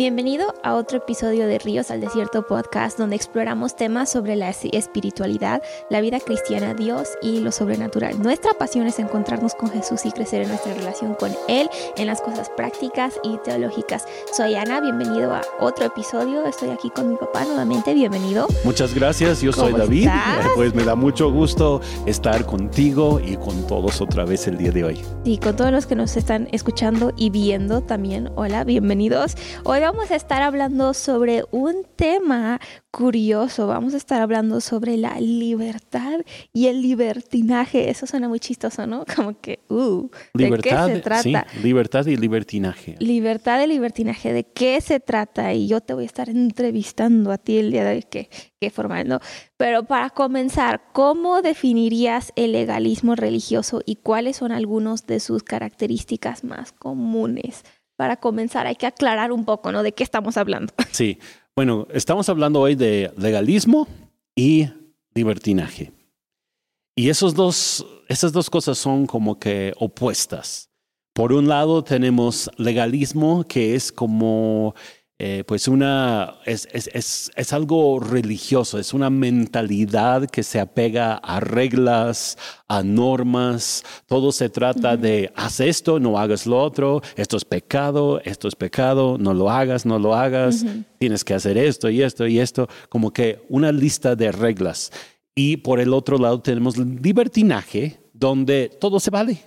Bienvenido 0.00 0.54
a 0.62 0.76
otro 0.76 0.96
episodio 0.96 1.46
de 1.46 1.58
Ríos 1.58 1.90
al 1.90 2.00
Desierto 2.00 2.46
Podcast, 2.46 2.98
donde 2.98 3.16
exploramos 3.16 3.76
temas 3.76 4.10
sobre 4.10 4.34
la 4.34 4.48
espiritualidad, 4.48 5.62
la 5.90 6.00
vida 6.00 6.20
cristiana, 6.20 6.72
Dios 6.72 7.10
y 7.20 7.40
lo 7.40 7.52
sobrenatural. 7.52 8.18
Nuestra 8.18 8.54
pasión 8.54 8.86
es 8.86 8.98
encontrarnos 8.98 9.54
con 9.54 9.68
Jesús 9.68 10.06
y 10.06 10.10
crecer 10.10 10.40
en 10.40 10.48
nuestra 10.48 10.72
relación 10.72 11.12
con 11.12 11.32
Él, 11.48 11.68
en 11.98 12.06
las 12.06 12.22
cosas 12.22 12.48
prácticas 12.48 13.20
y 13.22 13.36
teológicas. 13.44 14.06
Soy 14.34 14.54
Ana, 14.54 14.80
bienvenido 14.80 15.34
a 15.34 15.42
otro 15.60 15.84
episodio. 15.84 16.46
Estoy 16.46 16.70
aquí 16.70 16.88
con 16.88 17.10
mi 17.10 17.16
papá 17.16 17.44
nuevamente, 17.44 17.92
bienvenido. 17.92 18.46
Muchas 18.64 18.94
gracias, 18.94 19.42
yo 19.42 19.52
soy 19.52 19.74
David. 19.74 20.08
Pues 20.56 20.74
me 20.74 20.84
da 20.84 20.94
mucho 20.94 21.30
gusto 21.30 21.82
estar 22.06 22.46
contigo 22.46 23.20
y 23.20 23.36
con 23.36 23.66
todos 23.66 24.00
otra 24.00 24.24
vez 24.24 24.46
el 24.46 24.56
día 24.56 24.72
de 24.72 24.82
hoy. 24.82 25.02
Y 25.24 25.36
con 25.36 25.56
todos 25.56 25.70
los 25.70 25.84
que 25.84 25.94
nos 25.94 26.16
están 26.16 26.48
escuchando 26.52 27.12
y 27.16 27.28
viendo 27.28 27.82
también, 27.82 28.30
hola, 28.34 28.64
bienvenidos. 28.64 29.36
Hoy 29.64 29.80
vamos 29.80 29.89
a 29.98 30.14
estar 30.14 30.40
hablando 30.42 30.94
sobre 30.94 31.44
un 31.50 31.84
tema 31.96 32.60
curioso. 32.90 33.66
Vamos 33.66 33.94
a 33.94 33.96
estar 33.96 34.22
hablando 34.22 34.60
sobre 34.60 34.96
la 34.96 35.20
libertad 35.20 36.20
y 36.52 36.68
el 36.68 36.80
libertinaje. 36.80 37.90
Eso 37.90 38.06
suena 38.06 38.28
muy 38.28 38.38
chistoso, 38.40 38.86
¿no? 38.86 39.04
Como 39.16 39.38
que, 39.40 39.58
uh, 39.68 40.08
libertad, 40.34 40.86
¿de 40.86 40.92
qué 40.92 40.96
se 40.96 41.02
trata? 41.02 41.46
Sí, 41.50 41.60
libertad 41.62 42.06
y 42.06 42.16
libertinaje. 42.16 42.96
Libertad 42.98 43.62
y 43.62 43.66
libertinaje, 43.66 44.32
¿de 44.32 44.44
qué 44.44 44.80
se 44.80 45.00
trata? 45.00 45.52
Y 45.52 45.66
yo 45.66 45.80
te 45.80 45.92
voy 45.92 46.04
a 46.04 46.06
estar 46.06 46.28
entrevistando 46.28 47.32
a 47.32 47.38
ti 47.38 47.58
el 47.58 47.70
día 47.70 47.84
de 47.84 47.96
hoy, 47.96 48.04
qué, 48.08 48.30
qué 48.60 48.70
formal, 48.70 49.08
¿no? 49.08 49.20
Pero 49.56 49.84
para 49.84 50.10
comenzar, 50.10 50.82
¿cómo 50.92 51.42
definirías 51.42 52.32
el 52.36 52.52
legalismo 52.52 53.16
religioso 53.16 53.82
y 53.84 53.96
cuáles 53.96 54.36
son 54.36 54.52
algunas 54.52 55.06
de 55.06 55.20
sus 55.20 55.42
características 55.42 56.44
más 56.44 56.72
comunes? 56.72 57.64
Para 58.00 58.16
comenzar 58.16 58.66
hay 58.66 58.76
que 58.76 58.86
aclarar 58.86 59.30
un 59.30 59.44
poco, 59.44 59.72
¿no? 59.72 59.82
De 59.82 59.92
qué 59.92 60.02
estamos 60.02 60.38
hablando. 60.38 60.72
Sí, 60.90 61.18
bueno, 61.54 61.86
estamos 61.92 62.30
hablando 62.30 62.58
hoy 62.58 62.74
de 62.74 63.12
legalismo 63.18 63.86
y 64.34 64.70
libertinaje. 65.12 65.92
Y 66.96 67.10
esos 67.10 67.34
dos, 67.34 67.84
esas 68.08 68.32
dos 68.32 68.48
cosas 68.48 68.78
son 68.78 69.04
como 69.04 69.38
que 69.38 69.74
opuestas. 69.76 70.70
Por 71.12 71.34
un 71.34 71.46
lado 71.46 71.84
tenemos 71.84 72.50
legalismo, 72.56 73.44
que 73.46 73.74
es 73.74 73.92
como 73.92 74.74
eh, 75.22 75.44
pues 75.46 75.68
una, 75.68 76.36
es, 76.46 76.66
es, 76.72 77.30
es, 77.36 77.52
algo 77.52 78.00
religioso, 78.00 78.78
es 78.78 78.94
una 78.94 79.10
mentalidad 79.10 80.30
que 80.30 80.42
se 80.42 80.58
apega 80.58 81.16
a 81.16 81.40
reglas, 81.40 82.38
a 82.68 82.82
normas, 82.82 83.84
todo 84.06 84.32
se 84.32 84.48
trata 84.48 84.96
de 84.96 85.30
haz 85.36 85.60
esto, 85.60 86.00
no 86.00 86.18
hagas 86.18 86.46
lo 86.46 86.58
otro, 86.58 87.02
esto 87.16 87.36
es 87.36 87.44
pecado, 87.44 88.22
esto 88.24 88.48
es 88.48 88.56
pecado, 88.56 89.18
no 89.18 89.34
lo 89.34 89.50
hagas, 89.50 89.84
no 89.84 89.98
lo 89.98 90.14
hagas, 90.14 90.64
tienes 90.98 91.22
que 91.22 91.34
hacer 91.34 91.58
esto 91.58 91.90
y 91.90 92.00
esto 92.00 92.26
y 92.26 92.38
esto, 92.38 92.66
como 92.88 93.12
que 93.12 93.44
una 93.50 93.72
lista 93.72 94.16
de 94.16 94.32
reglas. 94.32 94.90
Y 95.34 95.58
por 95.58 95.80
el 95.80 95.92
otro 95.92 96.16
lado 96.16 96.40
tenemos 96.40 96.78
libertinaje, 96.78 98.00
donde 98.14 98.70
todo 98.80 98.98
se 98.98 99.10
vale 99.10 99.42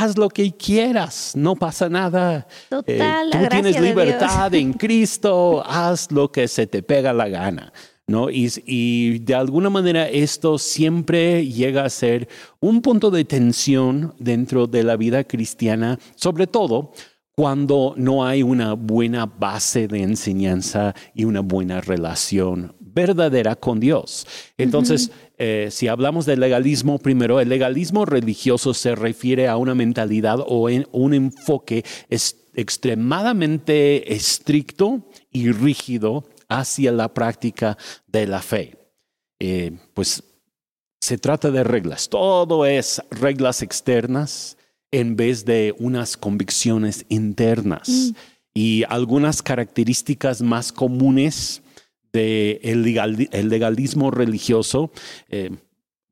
haz 0.00 0.16
lo 0.16 0.28
que 0.28 0.52
quieras, 0.52 1.32
no 1.36 1.54
pasa 1.56 1.88
nada. 1.88 2.46
Total, 2.68 3.28
eh, 3.28 3.30
tú 3.32 3.48
tienes 3.50 3.80
libertad 3.80 4.54
en 4.54 4.72
Cristo, 4.72 5.62
haz 5.66 6.10
lo 6.10 6.32
que 6.32 6.48
se 6.48 6.66
te 6.66 6.82
pega 6.82 7.12
la 7.12 7.28
gana. 7.28 7.72
¿No? 8.06 8.28
Y, 8.28 8.50
y, 8.66 9.20
de 9.20 9.36
alguna 9.36 9.70
manera 9.70 10.08
esto 10.08 10.58
siempre 10.58 11.46
llega 11.46 11.84
a 11.84 11.90
ser 11.90 12.28
un 12.58 12.82
punto 12.82 13.12
de 13.12 13.24
tensión 13.24 14.14
dentro 14.18 14.66
de 14.66 14.82
la 14.82 14.96
vida 14.96 15.22
cristiana, 15.22 15.96
sobre 16.16 16.48
todo 16.48 16.90
cuando 17.36 17.94
no 17.96 18.26
hay 18.26 18.42
una 18.42 18.72
buena 18.72 19.26
base 19.26 19.86
de 19.86 20.02
enseñanza 20.02 20.92
y 21.14 21.24
una 21.24 21.38
buena 21.38 21.80
relación 21.80 22.74
verdadera 22.92 23.56
con 23.56 23.80
Dios. 23.80 24.26
Entonces, 24.58 25.10
eh, 25.38 25.68
si 25.70 25.88
hablamos 25.88 26.26
del 26.26 26.40
legalismo, 26.40 26.98
primero, 26.98 27.40
el 27.40 27.48
legalismo 27.48 28.04
religioso 28.04 28.74
se 28.74 28.94
refiere 28.94 29.48
a 29.48 29.56
una 29.56 29.74
mentalidad 29.74 30.38
o 30.46 30.68
en 30.68 30.86
un 30.92 31.14
enfoque 31.14 31.84
extremadamente 32.54 34.14
estricto 34.14 35.02
y 35.30 35.50
rígido 35.50 36.24
hacia 36.48 36.92
la 36.92 37.14
práctica 37.14 37.78
de 38.06 38.26
la 38.26 38.42
fe. 38.42 38.76
Eh, 39.38 39.72
pues 39.94 40.22
se 41.00 41.16
trata 41.16 41.50
de 41.50 41.64
reglas, 41.64 42.08
todo 42.08 42.66
es 42.66 43.00
reglas 43.10 43.62
externas 43.62 44.58
en 44.90 45.16
vez 45.16 45.44
de 45.44 45.74
unas 45.78 46.16
convicciones 46.16 47.06
internas. 47.08 47.88
Mm. 47.88 48.10
Y 48.52 48.84
algunas 48.88 49.42
características 49.42 50.42
más 50.42 50.72
comunes 50.72 51.62
del 52.12 53.48
legalismo 53.48 54.10
religioso 54.10 54.90
eh, 55.28 55.50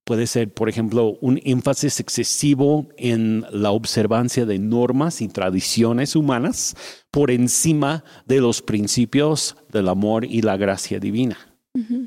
puede 0.05 0.27
ser, 0.27 0.51
por 0.53 0.71
ejemplo, 0.71 1.19
un 1.21 1.39
énfasis 1.45 2.01
excesivo 2.01 2.89
en 2.97 3.45
la 3.53 3.73
observancia 3.73 4.47
de 4.47 4.59
normas 4.59 5.21
y 5.21 5.29
tradiciones 5.29 6.17
humanas 6.17 6.77
por 7.11 7.31
encima 7.31 8.05
de 8.25 8.41
los 8.41 8.63
principios 8.63 9.57
del 9.71 9.89
amor 9.89 10.25
y 10.25 10.41
la 10.41 10.57
gracia 10.57 10.99
divina. 10.99 11.37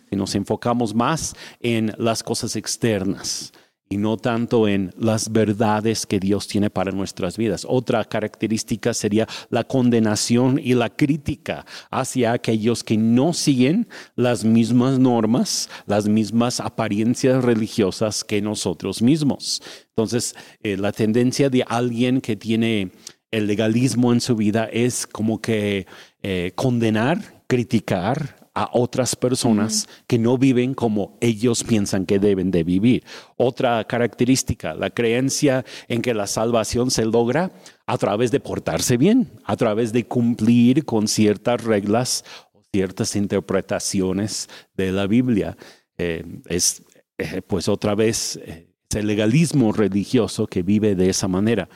Y 0.09 0.15
nos 0.15 0.35
enfocamos 0.35 0.95
más 0.95 1.35
en 1.61 1.93
las 1.97 2.23
cosas 2.23 2.55
externas 2.55 3.53
y 3.91 3.97
no 3.97 4.15
tanto 4.15 4.69
en 4.69 4.91
las 4.97 5.33
verdades 5.33 6.05
que 6.05 6.19
Dios 6.19 6.47
tiene 6.47 6.69
para 6.69 6.93
nuestras 6.93 7.37
vidas. 7.37 7.67
Otra 7.67 8.05
característica 8.05 8.93
sería 8.93 9.27
la 9.49 9.65
condenación 9.65 10.59
y 10.63 10.73
la 10.75 10.89
crítica 10.89 11.65
hacia 11.91 12.31
aquellos 12.31 12.85
que 12.85 12.95
no 12.95 13.33
siguen 13.33 13.89
las 14.15 14.45
mismas 14.45 14.97
normas, 14.97 15.69
las 15.87 16.07
mismas 16.07 16.61
apariencias 16.61 17.43
religiosas 17.43 18.23
que 18.23 18.41
nosotros 18.41 19.01
mismos. 19.01 19.61
Entonces, 19.89 20.35
eh, 20.63 20.77
la 20.77 20.93
tendencia 20.93 21.49
de 21.49 21.65
alguien 21.67 22.21
que 22.21 22.37
tiene 22.37 22.91
el 23.29 23.45
legalismo 23.45 24.13
en 24.13 24.21
su 24.21 24.37
vida 24.37 24.69
es 24.71 25.05
como 25.05 25.41
que 25.41 25.85
eh, 26.23 26.53
condenar, 26.55 27.43
criticar, 27.47 28.40
a 28.53 28.69
otras 28.73 29.15
personas 29.15 29.87
que 30.07 30.19
no 30.19 30.37
viven 30.37 30.73
como 30.73 31.17
ellos 31.21 31.63
piensan 31.63 32.05
que 32.05 32.19
deben 32.19 32.51
de 32.51 32.63
vivir. 32.63 33.03
Otra 33.37 33.83
característica, 33.85 34.73
la 34.73 34.89
creencia 34.89 35.63
en 35.87 36.01
que 36.01 36.13
la 36.13 36.27
salvación 36.27 36.91
se 36.91 37.05
logra 37.05 37.51
a 37.85 37.97
través 37.97 38.31
de 38.31 38.39
portarse 38.39 38.97
bien, 38.97 39.31
a 39.45 39.55
través 39.55 39.93
de 39.93 40.05
cumplir 40.05 40.85
con 40.85 41.07
ciertas 41.07 41.63
reglas 41.63 42.25
o 42.51 42.61
ciertas 42.73 43.15
interpretaciones 43.15 44.49
de 44.75 44.91
la 44.91 45.07
Biblia. 45.07 45.57
Eh, 45.97 46.25
es 46.47 46.83
eh, 47.17 47.41
pues 47.41 47.69
otra 47.69 47.95
vez 47.95 48.37
eh, 48.43 48.67
el 48.93 49.07
legalismo 49.07 49.71
religioso 49.71 50.47
que 50.47 50.63
vive 50.63 50.95
de 50.95 51.09
esa 51.09 51.27
manera. 51.27 51.69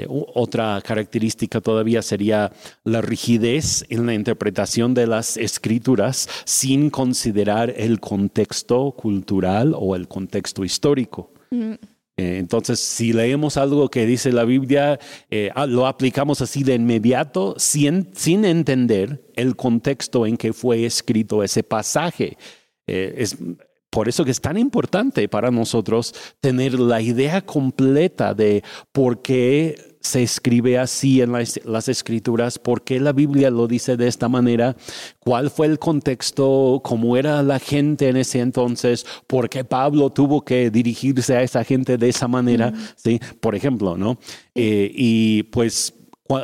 Eh, 0.00 0.06
otra 0.08 0.80
característica 0.82 1.60
todavía 1.60 2.00
sería 2.02 2.52
la 2.84 3.00
rigidez 3.00 3.84
en 3.88 4.06
la 4.06 4.14
interpretación 4.14 4.94
de 4.94 5.06
las 5.06 5.36
escrituras 5.36 6.28
sin 6.44 6.90
considerar 6.90 7.74
el 7.76 8.00
contexto 8.00 8.92
cultural 8.92 9.74
o 9.76 9.96
el 9.96 10.08
contexto 10.08 10.64
histórico. 10.64 11.32
Mm. 11.50 11.72
Eh, 12.16 12.38
entonces, 12.38 12.80
si 12.80 13.12
leemos 13.12 13.56
algo 13.56 13.88
que 13.88 14.06
dice 14.06 14.32
la 14.32 14.44
Biblia, 14.44 14.98
eh, 15.30 15.50
ah, 15.54 15.66
lo 15.66 15.86
aplicamos 15.86 16.40
así 16.40 16.62
de 16.62 16.74
inmediato 16.74 17.54
sin, 17.58 18.08
sin, 18.14 18.44
entender 18.44 19.22
el 19.36 19.56
contexto 19.56 20.26
en 20.26 20.36
que 20.36 20.52
fue 20.52 20.84
escrito 20.84 21.42
ese 21.42 21.62
pasaje. 21.62 22.36
es, 22.86 23.36
por 23.90 24.08
eso 24.08 24.24
que 24.24 24.30
es 24.30 24.40
tan 24.40 24.56
importante 24.56 25.28
para 25.28 25.50
nosotros 25.50 26.14
tener 26.40 26.78
la 26.78 27.00
idea 27.00 27.40
completa 27.40 28.34
de 28.34 28.62
por 28.92 29.20
qué 29.20 29.89
se 30.00 30.22
escribe 30.22 30.78
así 30.78 31.20
en 31.20 31.32
las, 31.32 31.88
escrituras, 31.88 32.58
por 32.58 32.82
qué 32.82 32.98
la 33.00 33.12
Biblia 33.12 33.50
lo 33.50 33.66
dice 33.66 33.96
de 33.96 34.08
esta 34.08 34.28
manera, 34.28 34.76
cuál 35.18 35.50
fue 35.50 35.66
el 35.66 35.78
contexto, 35.78 36.80
cómo 36.82 37.16
era 37.16 37.42
la 37.42 37.58
gente 37.58 38.08
en 38.08 38.16
ese 38.16 38.40
entonces, 38.40 39.06
por 39.26 39.48
qué 39.48 39.64
Pablo 39.64 40.10
tuvo 40.10 40.42
que 40.42 40.70
dirigirse 40.70 41.36
a 41.36 41.42
esa 41.42 41.64
gente 41.64 41.98
de 41.98 42.08
esa 42.08 42.28
manera, 42.28 42.72
¿sí? 42.96 43.20
Por 43.40 43.54
ejemplo, 43.54 43.96
¿no? 43.96 44.18
Eh, 44.54 44.90
y 44.94 45.42
pues 45.44 45.94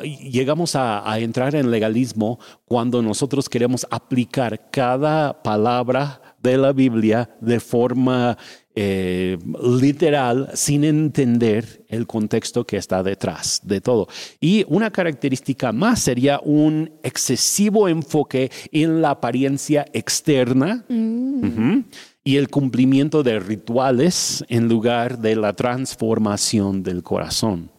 llegamos 0.03 0.75
a, 0.75 1.11
a 1.11 1.19
entrar 1.21 1.55
en 1.55 1.71
legalismo 1.71 2.39
cuando 2.65 3.03
nosotros 3.03 3.49
queremos 3.49 3.87
aplicar 3.91 4.71
cada 4.71 5.43
palabra 5.43 6.21
de 6.47 6.57
la 6.57 6.73
Biblia 6.73 7.29
de 7.41 7.61
forma 7.61 8.39
eh, 8.75 9.37
literal 9.81 10.51
sin 10.55 10.85
entender 10.85 11.85
el 11.89 12.07
contexto 12.07 12.65
que 12.65 12.77
está 12.77 13.03
detrás 13.03 13.61
de 13.65 13.81
todo. 13.81 14.07
Y 14.41 14.65
una 14.69 14.91
característica 14.91 15.73
más 15.73 16.01
sería 16.01 16.41
un 16.45 16.93
excesivo 17.03 17.89
enfoque 17.89 18.51
en 18.71 19.03
la 19.03 19.11
apariencia 19.11 19.87
externa. 19.93 20.85
Mm. 20.89 21.85
y 22.25 22.39
el 22.39 22.49
cumplimiento 22.49 23.23
de 23.23 23.39
rituales 23.39 24.45
en 24.49 24.69
lugar 24.69 25.19
de 25.19 25.37
la 25.37 25.53
transformación 25.53 26.83
del 26.83 27.05
corazón. 27.05 27.71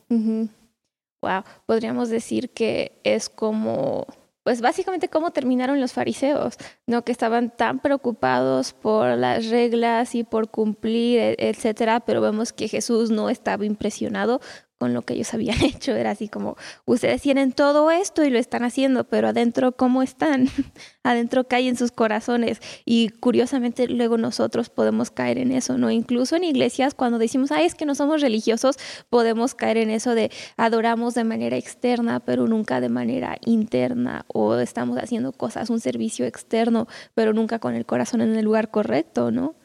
Wow, 1.21 1.43
podríamos 1.65 2.09
decir 2.09 2.51
que 2.51 2.93
es 3.03 3.27
como 3.27 4.07
pues 4.47 4.61
básicamente 4.61 5.09
cómo 5.09 5.31
terminaron 5.31 5.81
los 5.81 5.91
fariseos, 5.91 6.55
¿no? 6.85 7.03
Que 7.03 7.11
estaban 7.11 7.49
tan 7.49 7.79
preocupados 7.79 8.71
por 8.71 9.17
las 9.17 9.47
reglas 9.47 10.15
y 10.15 10.23
por 10.23 10.49
cumplir, 10.49 11.19
e-, 11.19 11.35
etcétera, 11.37 11.99
pero 11.99 12.21
vemos 12.21 12.53
que 12.53 12.69
Jesús 12.69 13.11
no 13.11 13.29
estaba 13.29 13.65
impresionado 13.65 14.39
con 14.77 14.93
lo 14.93 15.01
que 15.01 15.13
ellos 15.15 15.33
habían 15.33 15.61
hecho. 15.63 15.95
Era 15.95 16.11
así 16.11 16.27
como, 16.27 16.57
ustedes 16.85 17.21
tienen 17.21 17.51
todo 17.51 17.91
esto 17.91 18.23
y 18.23 18.29
lo 18.29 18.39
están 18.39 18.63
haciendo, 18.63 19.03
pero 19.05 19.29
adentro, 19.29 19.71
¿cómo 19.73 20.03
están? 20.03 20.49
adentro 21.03 21.47
caen 21.47 21.77
sus 21.77 21.91
corazones. 21.91 22.59
Y 22.85 23.09
curiosamente 23.09 23.87
luego 23.87 24.17
nosotros 24.17 24.69
podemos 24.69 25.11
caer 25.11 25.37
en 25.37 25.51
eso, 25.51 25.77
¿no? 25.77 25.91
Incluso 25.91 26.35
en 26.35 26.43
iglesias, 26.43 26.93
cuando 26.93 27.17
decimos, 27.17 27.51
ay, 27.51 27.65
es 27.65 27.75
que 27.75 27.85
no 27.85 27.95
somos 27.95 28.21
religiosos, 28.21 28.77
podemos 29.09 29.55
caer 29.55 29.77
en 29.77 29.89
eso 29.89 30.15
de 30.15 30.31
adoramos 30.57 31.13
de 31.13 31.23
manera 31.23 31.57
externa, 31.57 32.19
pero 32.19 32.47
nunca 32.47 32.81
de 32.81 32.89
manera 32.89 33.37
interna. 33.45 34.25
O 34.27 34.55
estamos 34.55 34.97
haciendo 34.97 35.31
cosas, 35.31 35.69
un 35.69 35.79
servicio 35.79 36.25
externo, 36.25 36.87
pero 37.13 37.33
nunca 37.33 37.59
con 37.59 37.75
el 37.75 37.85
corazón 37.85 38.21
en 38.21 38.35
el 38.35 38.45
lugar 38.45 38.71
correcto, 38.71 39.31
¿no? 39.31 39.55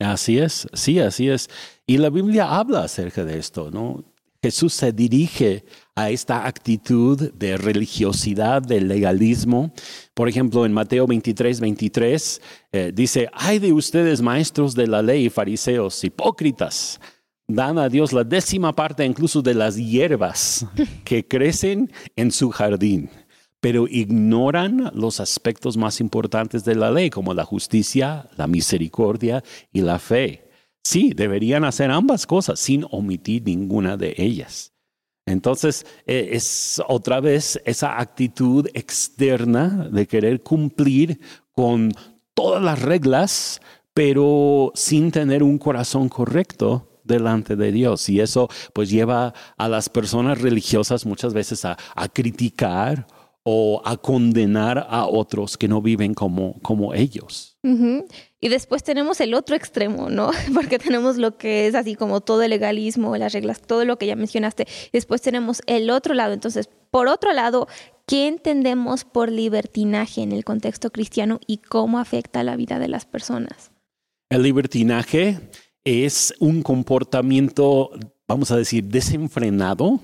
Así 0.00 0.38
es, 0.38 0.68
sí, 0.74 1.00
así 1.00 1.28
es. 1.28 1.50
Y 1.86 1.98
la 1.98 2.10
Biblia 2.10 2.56
habla 2.56 2.84
acerca 2.84 3.24
de 3.24 3.38
esto, 3.38 3.70
¿no? 3.72 4.04
Jesús 4.40 4.72
se 4.72 4.92
dirige 4.92 5.64
a 5.96 6.10
esta 6.10 6.46
actitud 6.46 7.32
de 7.32 7.56
religiosidad, 7.56 8.62
de 8.62 8.80
legalismo. 8.80 9.72
Por 10.14 10.28
ejemplo, 10.28 10.64
en 10.64 10.72
Mateo 10.72 11.08
23, 11.08 11.58
23, 11.58 12.42
eh, 12.70 12.92
dice, 12.94 13.28
ay 13.32 13.58
de 13.58 13.72
ustedes 13.72 14.22
maestros 14.22 14.74
de 14.76 14.86
la 14.86 15.02
ley, 15.02 15.28
fariseos, 15.28 16.04
hipócritas, 16.04 17.00
dan 17.48 17.78
a 17.78 17.88
Dios 17.88 18.12
la 18.12 18.22
décima 18.22 18.72
parte 18.76 19.04
incluso 19.04 19.42
de 19.42 19.54
las 19.54 19.76
hierbas 19.76 20.64
que 21.04 21.26
crecen 21.26 21.90
en 22.14 22.30
su 22.30 22.50
jardín, 22.50 23.10
pero 23.60 23.88
ignoran 23.88 24.92
los 24.94 25.18
aspectos 25.18 25.76
más 25.76 26.00
importantes 26.00 26.64
de 26.64 26.76
la 26.76 26.92
ley, 26.92 27.10
como 27.10 27.34
la 27.34 27.44
justicia, 27.44 28.28
la 28.36 28.46
misericordia 28.46 29.42
y 29.72 29.80
la 29.80 29.98
fe. 29.98 30.47
Sí, 30.88 31.12
deberían 31.14 31.66
hacer 31.66 31.90
ambas 31.90 32.26
cosas 32.26 32.58
sin 32.58 32.86
omitir 32.90 33.42
ninguna 33.44 33.98
de 33.98 34.14
ellas. 34.16 34.72
Entonces, 35.26 35.84
e, 36.06 36.30
es 36.32 36.80
otra 36.88 37.20
vez 37.20 37.60
esa 37.66 38.00
actitud 38.00 38.66
externa 38.72 39.90
de 39.92 40.06
querer 40.06 40.42
cumplir 40.42 41.20
con 41.52 41.92
todas 42.32 42.62
las 42.62 42.80
reglas, 42.80 43.60
pero 43.92 44.72
sin 44.74 45.10
tener 45.10 45.42
un 45.42 45.58
corazón 45.58 46.08
correcto 46.08 47.02
delante 47.04 47.54
de 47.54 47.70
Dios. 47.70 48.08
Y 48.08 48.20
eso 48.20 48.48
pues 48.72 48.88
lleva 48.88 49.34
a 49.58 49.68
las 49.68 49.90
personas 49.90 50.40
religiosas 50.40 51.04
muchas 51.04 51.34
veces 51.34 51.66
a, 51.66 51.76
criticar 52.14 53.06
o 53.42 53.80
a 53.84 53.96
condenar 53.96 54.86
a 54.90 55.06
otros 55.06 55.56
que 55.56 55.68
no 55.68 55.80
viven 55.80 56.14
como, 56.14 56.60
como 56.60 56.94
ellos. 56.94 57.56
Y 58.40 58.48
después 58.48 58.82
tenemos 58.82 59.20
el 59.20 59.34
otro 59.34 59.56
extremo, 59.56 60.10
¿no? 60.10 60.30
Porque 60.54 60.78
tenemos 60.78 61.16
lo 61.16 61.36
que 61.38 61.66
es 61.66 61.74
así 61.74 61.94
como 61.94 62.20
todo 62.20 62.42
el 62.42 62.50
legalismo, 62.50 63.16
las 63.16 63.32
reglas, 63.32 63.62
todo 63.62 63.84
lo 63.84 63.98
que 63.98 64.06
ya 64.06 64.16
mencionaste. 64.16 64.66
después 64.92 65.22
tenemos 65.22 65.62
el 65.66 65.90
otro 65.90 66.14
lado. 66.14 66.34
Entonces, 66.34 66.68
por 66.90 67.08
otro 67.08 67.32
lado, 67.32 67.68
¿qué 68.06 68.26
entendemos 68.26 69.04
por 69.04 69.30
libertinaje 69.30 70.22
en 70.22 70.32
el 70.32 70.44
contexto 70.44 70.90
cristiano 70.90 71.40
y 71.46 71.58
cómo 71.58 71.98
afecta 71.98 72.42
la 72.42 72.56
vida 72.56 72.78
de 72.78 72.88
las 72.88 73.06
personas? 73.06 73.72
El 74.30 74.42
libertinaje 74.42 75.40
es 75.84 76.34
un 76.38 76.62
comportamiento, 76.62 77.90
vamos 78.26 78.50
a 78.50 78.56
decir, 78.56 78.84
desenfrenado, 78.84 80.00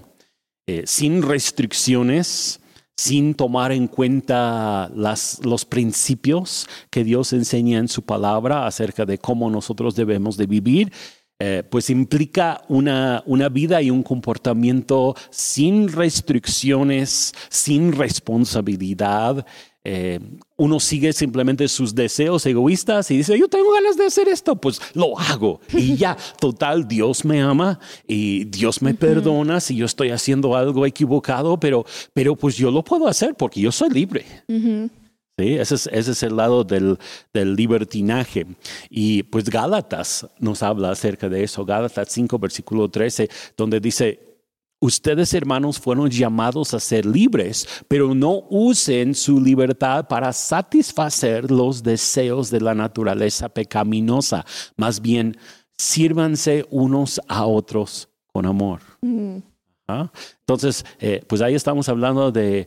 eh, 0.66 0.84
sin 0.86 1.22
restricciones, 1.22 2.60
sin 2.96 3.34
tomar 3.34 3.72
en 3.72 3.88
cuenta 3.88 4.90
los 4.94 5.64
principios 5.64 6.68
que 6.90 7.04
Dios 7.04 7.32
enseña 7.32 7.78
en 7.78 7.88
su 7.88 8.02
palabra 8.02 8.66
acerca 8.66 9.04
de 9.04 9.18
cómo 9.18 9.50
nosotros 9.50 9.96
debemos 9.96 10.36
de 10.36 10.46
vivir, 10.46 10.92
eh, 11.40 11.64
pues 11.68 11.90
implica 11.90 12.62
una, 12.68 13.22
una 13.26 13.48
vida 13.48 13.82
y 13.82 13.90
un 13.90 14.04
comportamiento 14.04 15.16
sin 15.30 15.88
restricciones, 15.88 17.34
sin 17.48 17.92
responsabilidad, 17.92 19.44
eh, 19.86 20.18
uno 20.56 20.80
sigue 20.80 21.12
simplemente 21.12 21.68
sus 21.68 21.94
deseos 21.94 22.46
egoístas 22.46 23.10
y 23.10 23.18
dice, 23.18 23.38
yo 23.38 23.48
tengo 23.48 23.70
ganas 23.72 23.98
de 23.98 24.06
hacer 24.06 24.28
esto, 24.28 24.56
pues 24.56 24.80
lo 24.94 25.18
hago. 25.18 25.60
Y 25.74 25.96
ya, 25.96 26.16
total, 26.40 26.88
Dios 26.88 27.24
me 27.24 27.42
ama 27.42 27.78
y 28.08 28.44
Dios 28.44 28.80
me 28.80 28.94
perdona 28.94 29.60
si 29.60 29.76
yo 29.76 29.84
estoy 29.84 30.10
haciendo 30.10 30.56
algo 30.56 30.86
equivocado, 30.86 31.60
pero, 31.60 31.84
pero 32.14 32.34
pues 32.34 32.56
yo 32.56 32.70
lo 32.70 32.82
puedo 32.82 33.06
hacer 33.06 33.34
porque 33.34 33.60
yo 33.60 33.70
soy 33.70 33.90
libre. 33.90 34.24
Sí, 34.46 35.54
ese 35.56 35.74
es, 35.74 35.86
ese 35.92 36.12
es, 36.12 36.22
el 36.22 36.36
lado 36.36 36.64
del, 36.64 36.96
del, 37.32 37.54
libertinaje. 37.54 38.46
Y 38.88 39.24
pues 39.24 39.50
Gálatas 39.50 40.26
nos 40.38 40.62
habla 40.62 40.92
acerca 40.92 41.28
de 41.28 41.42
eso. 41.42 41.64
Gálatas 41.64 42.08
5, 42.10 42.38
versículo 42.38 42.88
13, 42.88 43.28
donde 43.56 43.80
dice, 43.80 44.33
Ustedes, 44.84 45.32
hermanos, 45.32 45.80
fueron 45.80 46.10
llamados 46.10 46.74
a 46.74 46.78
ser 46.78 47.06
libres, 47.06 47.66
pero 47.88 48.14
no 48.14 48.42
usen 48.50 49.14
su 49.14 49.40
libertad 49.40 50.06
para 50.08 50.30
satisfacer 50.30 51.50
los 51.50 51.82
deseos 51.82 52.50
de 52.50 52.60
la 52.60 52.74
naturaleza 52.74 53.48
pecaminosa. 53.48 54.44
Más 54.76 55.00
bien, 55.00 55.38
sírvanse 55.78 56.66
unos 56.68 57.18
a 57.28 57.46
otros 57.46 58.10
con 58.30 58.44
amor. 58.44 58.80
Mm. 59.00 59.38
Entonces, 60.46 60.84
eh, 61.00 61.22
pues 61.26 61.40
ahí 61.40 61.54
estamos 61.54 61.88
hablando 61.88 62.30
de, 62.30 62.66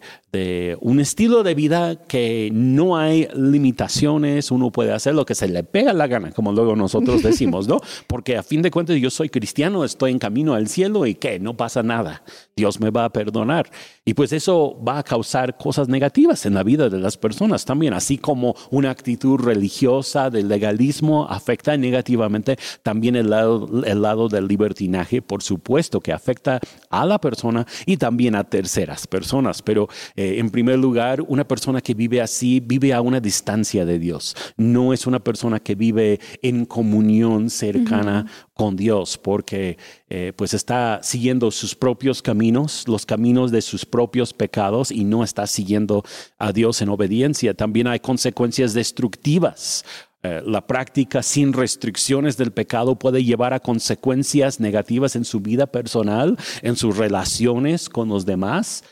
un 0.82 1.00
estilo 1.00 1.42
de 1.42 1.56
vida 1.56 1.96
que 1.96 2.52
no 2.54 2.96
hay 2.96 3.28
limitaciones, 3.34 4.52
uno 4.52 4.72
puede 4.72 4.94
hacer 4.94 5.16
lo 5.16 5.26
que 5.26 5.34
se 5.34 5.48
le 5.48 5.64
pega 5.64 5.94
la 5.94 6.06
gana, 6.06 6.32
como 6.32 6.52
luego 6.52 6.76
nosotros 6.76 7.24
decimos, 7.24 7.68
¿no? 7.68 7.80
Porque 8.06 8.38
a 8.38 8.44
fin 8.44 8.62
de 8.62 8.70
cuentas 8.70 8.98
yo 8.98 9.10
soy 9.10 9.30
cristiano, 9.30 9.84
estoy 9.84 10.12
en 10.12 10.20
camino 10.20 10.54
al 10.54 10.68
cielo 10.68 11.08
y 11.08 11.16
que 11.16 11.40
no 11.40 11.58
pasa 11.58 11.82
nada, 11.82 12.24
Dios 12.56 12.80
me 12.80 12.92
va 12.92 13.06
a 13.06 13.10
perdonar. 13.10 13.70
Y 14.06 14.14
pues 14.14 14.32
eso 14.32 14.80
va 14.88 15.00
a 15.00 15.04
causar 15.04 15.58
cosas 15.58 15.88
negativas 15.88 16.46
en 16.46 16.54
la 16.54 16.64
vida 16.64 16.90
de 16.90 17.00
las 17.00 17.18
personas 17.18 17.66
también, 17.66 17.94
así 17.94 18.18
como 18.18 18.56
una 18.70 18.90
actitud 18.92 19.40
religiosa 19.40 20.30
del 20.30 20.48
legalismo 20.48 21.28
afecta 21.30 21.78
negativamente 21.78 22.58
también 22.84 23.16
el 23.16 23.30
lado, 23.30 23.84
el 23.84 24.02
lado 24.02 24.30
del 24.30 24.48
libertinaje, 24.48 25.22
por 25.22 25.44
supuesto 25.44 26.00
que 26.00 26.14
afecta 26.14 26.60
a 26.90 27.06
la 27.06 27.20
persona 27.20 27.67
y 27.86 27.98
también 27.98 28.36
a 28.36 28.44
terceras 28.44 29.08
personas. 29.08 29.62
Pero 29.62 29.88
eh, 30.16 30.36
en 30.38 30.50
primer 30.50 30.80
lugar, 30.80 31.22
una 31.22 31.48
persona 31.48 31.82
que 31.82 31.94
vive 31.94 32.22
así 32.22 32.60
vive 32.60 32.94
a 32.94 33.02
una 33.02 33.20
distancia 33.20 33.86
de 33.86 34.00
Dios. 34.00 34.36
No 34.58 34.94
es 34.94 35.08
una 35.08 35.20
persona 35.20 35.60
que 35.60 35.76
vive 35.76 36.20
en 36.42 36.66
comunión 36.66 37.50
cercana 37.50 38.26
con 38.54 38.76
Dios 38.76 39.18
porque 39.18 39.78
eh, 40.10 40.34
pues 40.36 40.54
está 40.54 41.00
siguiendo 41.04 41.52
sus 41.52 41.76
propios 41.76 42.22
caminos, 42.22 42.86
los 42.88 43.06
caminos 43.06 43.52
de 43.52 43.62
sus 43.62 43.86
propios 43.86 44.34
pecados 44.34 44.92
y 44.92 45.04
no 45.04 45.24
está 45.24 45.46
siguiendo 45.48 46.04
a 46.38 46.52
Dios 46.52 46.82
en 46.82 46.90
obediencia. 46.90 47.54
También 47.54 47.88
hay 47.88 48.00
consecuencias 48.00 48.74
destructivas 48.74 49.86
eh, 50.28 50.42
la 50.46 50.68
práctica 50.68 51.24
sin 51.24 51.54
restricciones 51.54 52.36
del 52.38 52.52
pecado 52.52 53.00
puede 53.00 53.24
llevar 53.24 53.54
a 53.54 53.60
consecuencias 53.60 54.60
negativas 54.60 55.16
en 55.16 55.24
su 55.24 55.40
vida 55.40 55.68
personal, 55.68 56.38
en 56.62 56.76
sus 56.76 56.98
relaciones 56.98 57.88
con 57.88 58.10
los 58.10 58.26
demás 58.26 58.84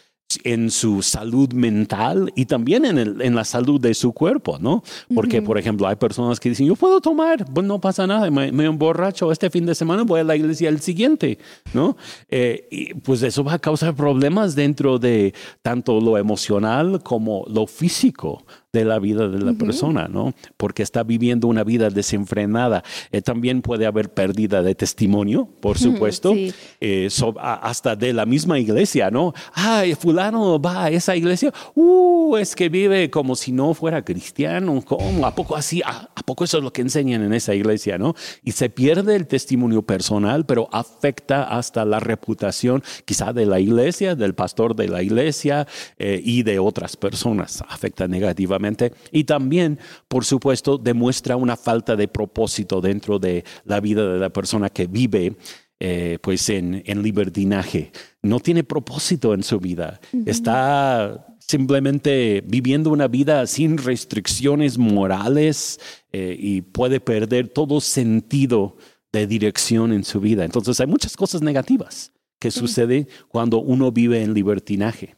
en 0.44 0.72
su 0.72 1.02
salud 1.02 1.54
mental 1.54 2.32
y 2.36 2.46
también 2.46 2.84
en, 2.86 2.98
el, 2.98 3.22
en, 3.22 3.36
la 3.36 3.46
salud 3.46 3.80
de 3.80 3.94
su 3.94 4.12
cuerpo, 4.12 4.58
¿no? 4.60 4.84
Porque, 5.14 5.42
por 5.42 5.58
ejemplo, 5.58 5.88
hay 5.88 5.96
personas 5.96 6.40
que 6.40 6.50
dicen, 6.50 6.66
yo 6.66 6.76
puedo 6.76 7.00
tomar, 7.00 7.46
pues 7.54 7.66
no 7.66 7.80
pasa 7.80 8.06
nada, 8.08 8.30
me, 8.32 8.52
me, 8.52 8.66
emborracho 8.66 9.32
este 9.32 9.50
fin 9.50 9.66
de 9.66 9.76
semana, 9.76 10.04
voy 10.04 10.22
a 10.22 10.24
la 10.24 10.36
iglesia 10.36 10.70
el 10.70 10.82
siguiente, 10.82 11.38
¿no? 11.74 11.96
Eh, 12.30 12.68
y 12.72 12.94
pues 12.96 13.22
eso 13.22 13.44
va 13.44 13.54
a 13.54 13.60
causar 13.60 13.96
problemas 13.96 14.56
dentro 14.56 15.00
de 15.00 15.34
tanto 15.62 16.02
lo 16.02 16.18
emocional 16.18 17.02
como 17.04 17.46
lo 17.48 17.68
físico 17.68 18.44
de 18.76 18.86
la 18.86 19.00
vida 19.00 19.30
de 19.30 19.40
la 19.40 19.54
persona, 19.54 20.08
¿no? 20.10 20.34
Porque 20.58 20.84
está 20.84 21.04
viviendo 21.04 21.48
una 21.48 21.64
vida 21.64 21.90
desenfrenada. 21.90 22.84
Eh, 23.12 23.22
también 23.22 23.62
puede 23.62 23.86
haber 23.86 24.14
pérdida 24.14 24.62
de 24.62 24.76
testimonio, 24.76 25.48
por 25.62 25.78
supuesto, 25.78 26.36
eh, 26.82 27.08
hasta 27.40 27.96
de 27.96 28.12
la 28.12 28.26
misma 28.26 28.60
iglesia, 28.60 29.10
¿no? 29.10 29.34
Ay, 29.54 29.96
fulano 29.96 30.60
va 30.60 30.86
a 30.86 30.90
esa 30.90 31.16
iglesia, 31.16 31.54
uh, 31.76 32.36
es 32.36 32.54
que 32.56 32.68
vive 32.68 33.10
como 33.10 33.36
si 33.36 33.54
no 33.54 33.74
fuera 33.74 34.04
cristiano, 34.04 34.84
¿cómo? 34.86 35.26
¿A 35.26 35.34
poco 35.34 35.56
así? 35.56 35.82
¿A, 35.86 36.10
poco 36.26 36.44
eso 36.44 36.58
es 36.58 36.64
lo 36.64 36.74
que 36.74 36.82
enseñan 36.82 37.24
en 37.24 37.34
esa 37.34 37.54
iglesia, 37.54 37.98
no? 37.98 38.14
Y 38.44 38.52
se 38.52 38.70
pierde 38.70 39.16
el 39.16 39.28
testimonio 39.28 39.84
personal, 39.84 40.46
pero 40.46 40.68
afecta 40.72 41.44
hasta 41.44 41.86
la 41.86 42.00
reputación 42.00 42.84
quizá 43.06 43.32
de 43.32 43.46
la 43.46 43.60
iglesia, 43.60 44.16
del 44.16 44.34
pastor 44.34 44.76
de 44.76 44.90
la 44.90 45.02
iglesia 45.02 45.68
eh, 45.98 46.20
y 46.24 46.44
de 46.44 46.60
otras 46.60 46.98
personas. 46.98 47.64
Afecta 47.70 48.08
negativamente 48.08 48.65
y 49.12 49.24
también, 49.24 49.80
por 50.08 50.26
supuesto, 50.26 50.78
demuestra 50.78 51.36
una 51.36 51.56
falta 51.56 51.96
de 51.96 52.08
propósito 52.08 52.82
dentro 52.82 53.20
de 53.20 53.44
la 53.64 53.80
vida 53.80 54.14
de 54.14 54.20
la 54.20 54.30
persona 54.30 54.70
que 54.70 54.88
vive 54.88 55.36
eh, 55.80 56.20
pues 56.22 56.50
en, 56.50 56.84
libertinaje. 57.04 57.92
No 58.22 58.40
tiene 58.40 58.64
propósito 58.64 59.34
en 59.34 59.44
su 59.44 59.60
vida. 59.60 60.00
Está 60.26 61.28
simplemente 61.40 62.42
viviendo 62.48 62.92
una 62.92 63.08
vida 63.08 63.46
sin 63.46 63.78
restricciones 63.78 64.78
morales 64.78 65.80
eh, 66.12 66.36
y 66.40 66.62
puede 66.62 67.00
perder 67.00 67.50
todo 67.50 67.82
sentido 67.82 68.78
de 69.12 69.28
dirección 69.28 69.94
en 69.94 70.04
su 70.04 70.20
vida. 70.20 70.46
Entonces 70.46 70.80
hay 70.80 70.88
muchas 70.88 71.16
cosas 71.16 71.42
negativas 71.42 72.14
que 72.40 72.52
suceden 72.52 73.08
cuando 73.28 73.60
uno 73.60 73.92
vive 73.92 74.24
en 74.24 74.34
libertinaje. 74.34 75.16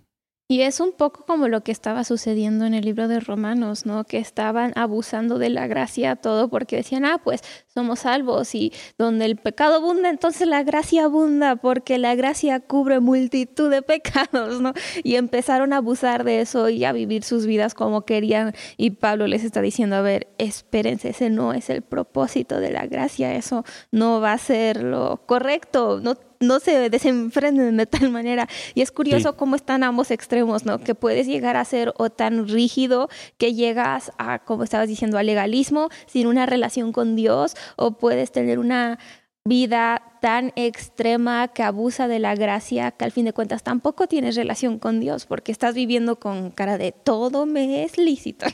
Y 0.49 0.61
es 0.61 0.79
un 0.79 0.93
poco 0.93 1.25
como 1.25 1.49
lo 1.49 1.61
que 1.61 1.73
estaba 1.73 2.05
sucediendo 2.05 2.63
en 2.63 2.73
el 2.73 2.85
libro 2.85 3.09
de 3.09 3.19
Romanos, 3.19 3.85
¿no? 3.85 4.05
Que 4.05 4.17
estaban 4.17 4.71
abusando 4.77 5.39
de 5.39 5.49
la 5.49 5.67
gracia 5.67 6.15
todo 6.15 6.47
porque 6.47 6.77
decían, 6.77 7.03
ah, 7.03 7.19
pues 7.21 7.41
somos 7.67 7.99
salvos 7.99 8.55
y 8.55 8.71
donde 8.97 9.25
el 9.25 9.35
pecado 9.35 9.75
abunda, 9.75 10.09
entonces 10.09 10.47
la 10.47 10.63
gracia 10.63 11.03
abunda 11.03 11.57
porque 11.57 11.97
la 11.97 12.15
gracia 12.15 12.61
cubre 12.61 13.01
multitud 13.01 13.69
de 13.69 13.81
pecados, 13.83 14.61
¿no? 14.61 14.71
Y 15.03 15.15
empezaron 15.15 15.73
a 15.73 15.77
abusar 15.77 16.23
de 16.23 16.39
eso 16.39 16.69
y 16.69 16.85
a 16.85 16.93
vivir 16.93 17.25
sus 17.25 17.45
vidas 17.45 17.73
como 17.73 18.05
querían. 18.05 18.53
Y 18.77 18.91
Pablo 18.91 19.27
les 19.27 19.43
está 19.43 19.61
diciendo, 19.61 19.97
a 19.97 20.01
ver, 20.01 20.27
espérense, 20.37 21.09
ese 21.09 21.29
no 21.29 21.51
es 21.51 21.69
el 21.69 21.81
propósito 21.81 22.61
de 22.61 22.71
la 22.71 22.87
gracia, 22.87 23.35
eso 23.35 23.65
no 23.91 24.21
va 24.21 24.31
a 24.31 24.37
ser 24.37 24.81
lo 24.81 25.23
correcto, 25.25 25.99
no 26.01 26.15
no 26.39 26.59
se 26.59 26.89
desenfrenen 26.89 27.77
de 27.77 27.85
tal 27.85 28.09
manera. 28.09 28.47
Y 28.73 28.81
es 28.81 28.91
curioso 28.91 29.35
cómo 29.35 29.55
están 29.55 29.83
ambos 29.83 30.11
extremos, 30.11 30.65
¿no? 30.65 30.79
Que 30.79 30.95
puedes 30.95 31.27
llegar 31.27 31.57
a 31.57 31.65
ser 31.65 31.93
o 31.97 32.09
tan 32.09 32.47
rígido 32.47 33.09
que 33.37 33.53
llegas 33.53 34.11
a, 34.17 34.39
como 34.39 34.63
estabas 34.63 34.87
diciendo, 34.87 35.17
al 35.17 35.25
legalismo 35.25 35.89
sin 36.05 36.27
una 36.27 36.45
relación 36.45 36.91
con 36.91 37.15
Dios, 37.15 37.55
o 37.75 37.97
puedes 37.97 38.31
tener 38.31 38.59
una 38.59 38.99
vida 39.47 40.01
tan 40.19 40.51
extrema 40.55 41.47
que 41.47 41.63
abusa 41.63 42.07
de 42.07 42.19
la 42.19 42.35
gracia 42.35 42.91
que 42.91 43.05
al 43.05 43.11
fin 43.11 43.25
de 43.25 43.33
cuentas 43.33 43.63
tampoco 43.63 44.07
tienes 44.07 44.35
relación 44.35 44.79
con 44.79 44.99
Dios 44.99 45.25
porque 45.25 45.51
estás 45.51 45.75
viviendo 45.75 46.17
con 46.17 46.51
cara 46.51 46.77
de 46.77 46.91
todo 46.91 47.45
me 47.45 47.83
es 47.83 47.97
lícito. 47.97 48.45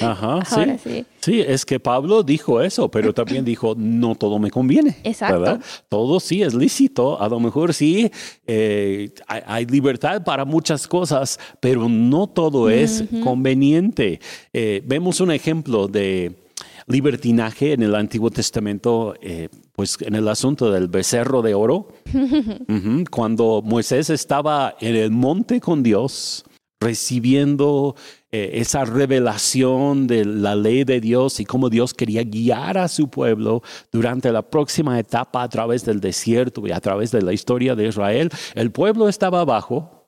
Ajá, 0.00 0.44
sí. 0.82 1.04
sí. 1.20 1.40
es 1.40 1.64
que 1.64 1.78
Pablo 1.78 2.22
dijo 2.22 2.60
eso, 2.60 2.90
pero 2.90 3.12
también 3.12 3.44
dijo 3.44 3.74
no 3.76 4.14
todo 4.14 4.38
me 4.38 4.50
conviene. 4.50 4.96
Exacto. 5.04 5.58
Todo 5.88 6.20
sí 6.20 6.42
es 6.42 6.54
lícito, 6.54 7.20
a 7.20 7.28
lo 7.28 7.40
mejor 7.40 7.74
sí 7.74 8.10
eh, 8.46 9.10
hay, 9.26 9.66
libertad 9.66 10.24
para 10.24 10.44
muchas 10.44 10.86
cosas, 10.86 11.38
pero 11.60 11.88
no 11.88 12.26
todo 12.26 12.70
es 12.70 13.04
conveniente. 13.22 14.20
Eh, 14.52 14.82
vemos 14.84 15.20
un 15.20 15.30
ejemplo 15.30 15.88
de 15.88 16.43
libertinaje 16.86 17.72
en 17.72 17.82
el 17.82 17.94
Antiguo 17.94 18.30
Testamento, 18.30 19.14
eh, 19.20 19.48
pues 19.72 19.98
en 20.00 20.14
el 20.14 20.28
asunto 20.28 20.70
del 20.70 20.88
becerro 20.88 21.42
de 21.42 21.54
oro, 21.54 21.88
cuando 23.10 23.62
Moisés 23.64 24.10
estaba 24.10 24.76
en 24.80 24.96
el 24.96 25.10
monte 25.10 25.60
con 25.60 25.82
Dios, 25.82 26.44
recibiendo 26.80 27.96
eh, 28.30 28.60
esa 28.60 28.84
revelación 28.84 30.06
de 30.06 30.24
la 30.24 30.54
ley 30.54 30.84
de 30.84 31.00
Dios 31.00 31.40
y 31.40 31.46
cómo 31.46 31.70
Dios 31.70 31.94
quería 31.94 32.24
guiar 32.24 32.76
a 32.76 32.88
su 32.88 33.08
pueblo 33.08 33.62
durante 33.90 34.30
la 34.32 34.42
próxima 34.42 34.98
etapa 34.98 35.42
a 35.42 35.48
través 35.48 35.84
del 35.84 36.00
desierto 36.00 36.66
y 36.66 36.72
a 36.72 36.80
través 36.80 37.10
de 37.10 37.22
la 37.22 37.32
historia 37.32 37.74
de 37.74 37.88
Israel, 37.88 38.30
el 38.54 38.70
pueblo 38.70 39.08
estaba 39.08 39.40
abajo 39.40 40.03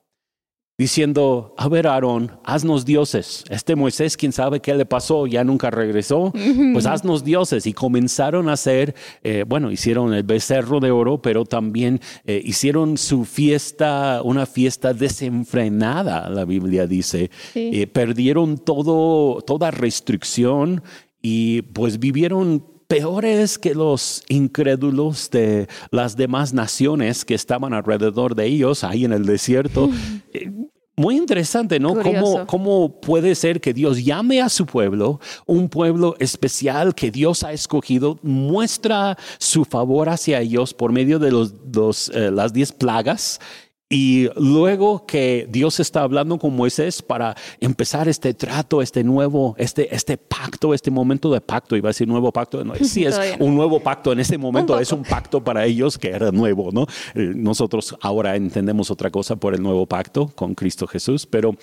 diciendo, 0.79 1.55
a 1.57 1.69
ver, 1.69 1.87
Aarón, 1.87 2.39
haznos 2.45 2.85
dioses. 2.85 3.45
Este 3.49 3.75
Moisés, 3.77 4.17
quién 4.17 4.33
sabe 4.33 4.61
qué 4.61 4.75
le 4.75 4.85
pasó, 4.85 5.27
ya 5.27 5.43
nunca 5.43 5.71
regresó, 5.71 6.33
pues 6.73 6.85
haznos 6.85 7.25
dioses. 7.25 7.67
Y 7.67 7.73
comenzaron 7.73 8.49
a 8.49 8.53
hacer, 8.53 8.95
eh, 9.23 9.45
bueno, 9.47 9.71
hicieron 9.71 10.13
el 10.13 10.23
becerro 10.23 10.81
de 10.81 10.91
oro, 10.91 11.23
pero 11.23 11.47
también 11.47 12.01
eh, 12.27 12.43
hicieron 12.45 12.99
su 12.99 13.25
fiesta, 13.25 14.21
una 14.23 14.45
fiesta 14.45 14.93
desenfrenada, 14.93 16.29
la 16.29 16.45
Biblia 16.45 16.87
dice. 16.87 17.31
Eh, 17.55 17.87
perdieron 17.87 18.59
todo, 18.59 19.41
toda 19.41 19.71
restricción 19.71 20.83
y 21.23 21.63
pues 21.63 21.99
vivieron 21.99 22.76
peores 22.89 23.59
que 23.59 23.75
los 23.75 24.23
incrédulos 24.29 25.31
de 25.31 25.69
las 25.91 26.17
demás 26.17 26.53
naciones 26.53 27.25
que 27.25 27.35
estaban 27.35 27.73
alrededor 27.73 28.35
de 28.35 28.47
ellos, 28.47 28.85
ahí 28.85 29.05
en 29.05 29.13
el 29.13 29.27
desierto. 29.27 29.91
Eh, 30.33 30.51
muy 30.99 31.17
interesante, 31.17 31.79
¿no? 31.79 31.95
¿Cómo, 31.95 32.47
¿Cómo, 32.47 33.01
puede 33.01 33.35
ser 33.35 33.61
que 33.61 33.75
Dios 33.75 34.03
llame 34.03 34.41
a 34.41 34.49
su 34.49 34.65
pueblo, 34.65 35.21
un 35.45 35.69
pueblo 35.69 36.17
especial 36.19 36.95
que 36.95 37.11
Dios 37.11 37.43
ha 37.43 37.53
escogido, 37.53 38.19
muestra 38.23 39.19
su 39.39 39.67
favor 39.67 40.09
hacia 40.09 40.41
ellos 40.41 40.73
por 40.73 40.93
medio 40.93 41.19
de 41.19 41.31
los, 41.31 42.09
eh, 42.15 42.31
las 42.31 42.55
diez 42.55 42.73
plagas 42.73 43.41
y 43.89 44.29
luego 44.35 45.07
que 45.07 45.47
Dios 45.49 45.79
está 45.79 46.03
hablando 46.03 46.39
con 46.39 46.57
Moisés 46.57 47.03
para 47.03 47.37
empezar 47.61 48.09
este 48.09 48.35
trato, 48.35 48.83
este 48.83 49.05
nuevo, 49.05 49.55
este, 49.59 49.95
este 49.95 50.17
pacto, 50.17 50.75
este 50.75 50.91
momento 50.91 51.33
de 51.33 51.41
pacto, 51.41 51.77
iba 51.77 51.89
a 51.89 51.91
decir 51.91 52.09
nuevo 52.09 52.33
pacto, 52.33 52.65
no, 52.65 52.75
sí 52.75 53.05
es 53.05 53.17
un 53.39 53.55
nuevo 53.55 53.79
pacto 53.79 54.11
en 54.11 54.19
este 54.19 54.39
momento, 54.39 54.79
es 54.81 54.91
un 54.91 55.05
pacto 55.05 55.43
para 55.43 55.65
ellos 55.65 55.99
que 55.99 56.09
era 56.09 56.33
nuevo, 56.33 56.73
¿no? 56.73 56.87
Eh, 57.15 57.33
nosotros 57.37 57.97
ahora 58.01 58.35
entendemos 58.35 58.91
otra 58.91 59.11
cosa 59.11 59.37
por 59.37 59.55
el 59.55 59.63
nuevo 59.63 59.87
pacto 59.87 60.33
con 60.35 60.57
Cristo 60.57 60.89
Jesús, 60.89 61.25
pero 61.25 61.55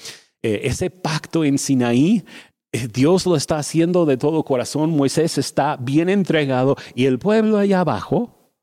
eh, 0.41 0.61
ese 0.63 0.89
pacto 0.89 1.43
en 1.43 1.57
Sinaí 1.57 2.23
eh, 2.71 2.87
Dios 2.87 3.25
lo 3.25 3.35
está 3.35 3.57
haciendo 3.57 4.05
de 4.05 4.15
todo 4.15 4.45
corazón, 4.45 4.91
Moisés 4.91 5.37
está 5.37 5.75
bien 5.75 6.07
entregado 6.07 6.77
y 6.95 7.05
el 7.05 7.19
pueblo 7.19 7.57
allá 7.57 7.81
abajo 7.81 8.53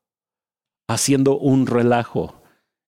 haciendo 0.87 1.37
un 1.37 1.67
relajo 1.67 2.40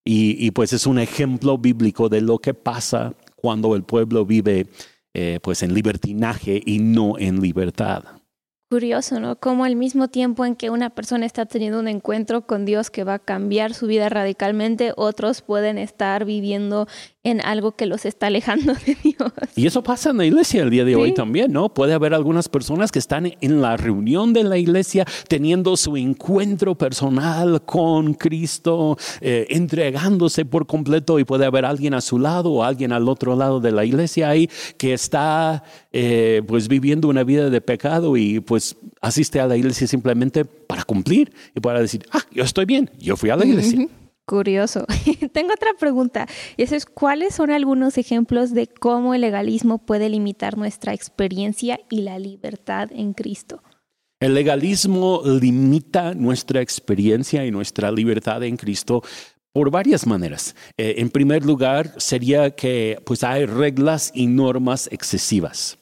y, 0.06 0.52
pues 0.52 0.74
es 0.74 0.86
un 0.86 1.00
ejemplo 1.00 1.58
bíblico 1.58 2.10
de 2.10 2.22
lo 2.22 2.40
que 2.40 2.54
pasa 2.54 3.14
cuando 3.36 3.76
el 3.76 3.84
pueblo 3.84 4.26
vive 4.26 4.68
eh, 5.14 5.40
pues 5.42 5.64
en 5.64 5.74
libertinaje 5.74 6.62
y 6.66 6.80
no 6.80 7.18
en 7.18 7.40
libertad. 7.40 8.04
Curioso, 8.74 9.20
¿no? 9.20 9.36
Como 9.36 9.66
al 9.66 9.76
mismo 9.76 10.08
tiempo 10.08 10.46
en 10.46 10.56
que 10.56 10.72
una 10.72 10.90
persona 10.90 11.28
está 11.28 11.46
teniendo 11.46 11.80
un 11.80 11.88
encuentro 11.88 12.48
con 12.48 12.66
Dios 12.66 12.90
que 12.90 13.04
va 13.04 13.14
a 13.14 13.20
cambiar 13.20 13.76
su 13.76 13.86
vida 13.86 14.10
radicalmente, 14.10 14.94
otros 14.96 15.44
pueden 15.44 15.78
estar 15.78 16.26
viviendo 16.26 16.88
en 17.24 17.40
algo 17.40 17.74
que 17.74 17.86
los 17.86 18.06
está 18.06 18.28
alejando 18.28 18.74
de 18.74 18.98
Dios. 19.04 19.32
Y 19.56 19.68
eso 19.68 19.84
pasa 19.84 20.10
en 20.10 20.18
la 20.18 20.26
iglesia 20.26 20.64
el 20.64 20.70
día 20.70 20.84
de 20.84 20.96
hoy 20.96 21.14
también, 21.14 21.54
¿no? 21.54 21.74
Puede 21.74 21.94
haber 21.94 22.14
algunas 22.14 22.50
personas 22.50 22.92
que 22.92 23.00
están 23.00 23.32
en 23.40 23.62
la 23.62 23.78
reunión 23.78 24.34
de 24.34 24.44
la 24.44 24.58
iglesia 24.58 25.06
teniendo 25.28 25.78
su 25.78 25.96
encuentro 25.96 26.76
personal 26.76 27.64
con 27.64 28.16
Cristo, 28.16 28.98
eh, 29.22 29.46
entregándose 29.50 30.46
por 30.46 30.66
completo 30.66 31.20
y 31.20 31.24
puede 31.24 31.46
haber 31.46 31.66
alguien 31.66 31.94
a 31.94 32.02
su 32.02 32.20
lado 32.20 32.52
o 32.52 32.64
alguien 32.64 32.92
al 32.92 33.08
otro 33.08 33.36
lado 33.36 33.60
de 33.60 33.72
la 33.72 33.86
iglesia 33.86 34.30
ahí 34.30 34.50
que 34.78 34.94
está 34.94 35.64
eh, 35.92 36.42
pues 36.48 36.68
viviendo 36.68 37.08
una 37.08 37.24
vida 37.24 37.50
de 37.50 37.62
pecado 37.62 38.18
y 38.18 38.40
pues 38.42 38.63
asiste 39.02 39.40
a 39.40 39.48
la 39.48 39.58
iglesia 39.58 39.88
simplemente 39.88 40.46
para 40.46 40.84
cumplir 40.84 41.34
y 41.56 41.60
para 41.60 41.82
decir, 41.82 42.06
ah, 42.12 42.22
yo 42.32 42.44
estoy 42.44 42.66
bien, 42.66 42.90
yo 43.00 43.18
fui 43.18 43.30
a 43.30 43.36
la 43.36 43.46
iglesia. 43.46 43.88
Curioso. 44.26 44.86
Tengo 45.34 45.54
otra 45.54 45.74
pregunta. 45.78 46.28
Y 46.56 46.64
eso 46.64 46.76
es, 46.76 46.86
¿cuáles 46.86 47.36
son 47.36 47.52
algunos 47.52 47.98
ejemplos 47.98 48.54
de 48.54 48.68
cómo 48.68 49.14
el 49.14 49.22
legalismo 49.22 49.80
puede 49.80 50.10
limitar 50.10 50.58
nuestra 50.58 50.94
experiencia 50.94 51.80
y 51.90 52.02
la 52.02 52.20
libertad 52.20 52.90
en 52.94 53.14
Cristo? 53.14 53.62
El 54.22 54.36
legalismo 54.36 55.22
limita 55.26 56.14
nuestra 56.14 56.62
experiencia 56.62 57.46
y 57.46 57.52
nuestra 57.52 57.92
libertad 57.92 58.42
en 58.44 58.56
Cristo 58.56 59.04
por 59.52 59.70
varias 59.70 60.08
maneras. 60.08 60.56
Eh, 60.78 60.96
en 61.00 61.10
primer 61.10 61.46
lugar, 61.46 61.94
sería 61.98 62.52
que 62.52 63.02
pues 63.06 63.26
hay 63.26 63.46
reglas 63.46 64.12
y 64.16 64.28
normas 64.28 64.88
excesivas. 64.92 65.78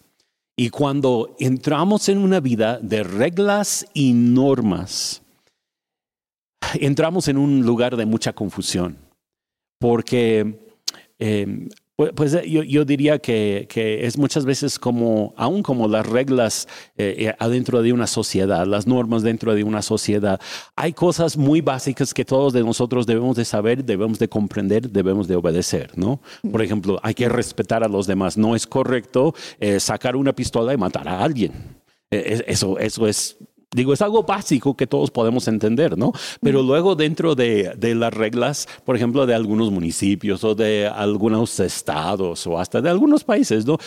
Y 0.55 0.69
cuando 0.69 1.35
entramos 1.39 2.09
en 2.09 2.17
una 2.17 2.39
vida 2.39 2.77
de 2.79 3.03
reglas 3.03 3.85
y 3.93 4.13
normas, 4.13 5.21
entramos 6.75 7.27
en 7.27 7.37
un 7.37 7.65
lugar 7.65 7.95
de 7.95 8.05
mucha 8.05 8.33
confusión, 8.33 8.97
porque 9.79 10.75
eh, 11.19 11.67
pues, 12.01 12.13
pues 12.15 12.33
eh, 12.33 12.49
yo, 12.49 12.83
diría 12.83 13.19
que, 13.19 13.67
es 14.01 14.17
muchas 14.17 14.43
veces 14.43 14.79
como, 14.79 15.35
aún 15.37 15.61
como 15.61 15.87
las 15.87 16.03
reglas 16.03 16.67
eh, 16.97 17.31
adentro 17.37 17.83
de 17.83 17.93
una 17.93 18.07
sociedad, 18.07 18.65
las 18.65 18.87
normas 18.87 19.21
dentro 19.21 19.53
de 19.53 19.63
una 19.63 19.83
sociedad, 19.83 20.41
hay 20.75 20.93
cosas 20.93 21.37
muy 21.37 21.61
básicas 21.61 22.11
que 22.11 22.25
todos 22.25 22.53
de 22.53 22.63
nosotros 22.63 23.05
debemos 23.05 23.35
de 23.35 23.45
saber, 23.45 23.85
debemos 23.85 24.17
de 24.17 24.27
comprender, 24.27 24.89
debemos 24.89 25.27
de 25.27 25.35
obedecer, 25.35 25.91
¿no? 25.95 26.19
Por 26.49 26.63
ejemplo, 26.63 26.99
hay 27.03 27.13
que 27.13 27.29
respetar 27.29 27.83
a 27.83 27.87
los 27.87 28.07
demás. 28.07 28.35
No 28.35 28.55
es 28.55 28.65
correcto 28.65 29.35
sacar 29.77 30.15
una 30.15 30.33
pistola 30.33 30.73
y 30.73 30.77
matar 30.77 31.07
a 31.07 31.23
alguien. 31.23 31.51
Eso, 32.09 32.79
eso 32.79 33.07
es 33.07 33.37
Digo, 33.73 33.93
es 33.93 34.01
algo 34.01 34.23
básico 34.23 34.75
que 34.75 34.85
todos 34.85 35.11
podemos 35.11 35.47
entender, 35.47 35.97
¿no? 35.97 36.11
Pero 36.41 36.61
luego 36.61 36.95
dentro 36.95 37.35
de, 37.35 37.73
las 37.95 38.13
reglas, 38.13 38.67
por 38.83 38.97
ejemplo, 38.97 39.25
de 39.25 39.33
algunos 39.33 39.71
municipios 39.71 40.43
o 40.43 40.55
de 40.55 40.87
algunos 40.87 41.57
estados 41.61 42.45
o 42.47 42.59
hasta 42.59 42.81
de 42.81 42.89
algunos 42.89 43.23
países, 43.23 43.65
¿no? 43.65 43.77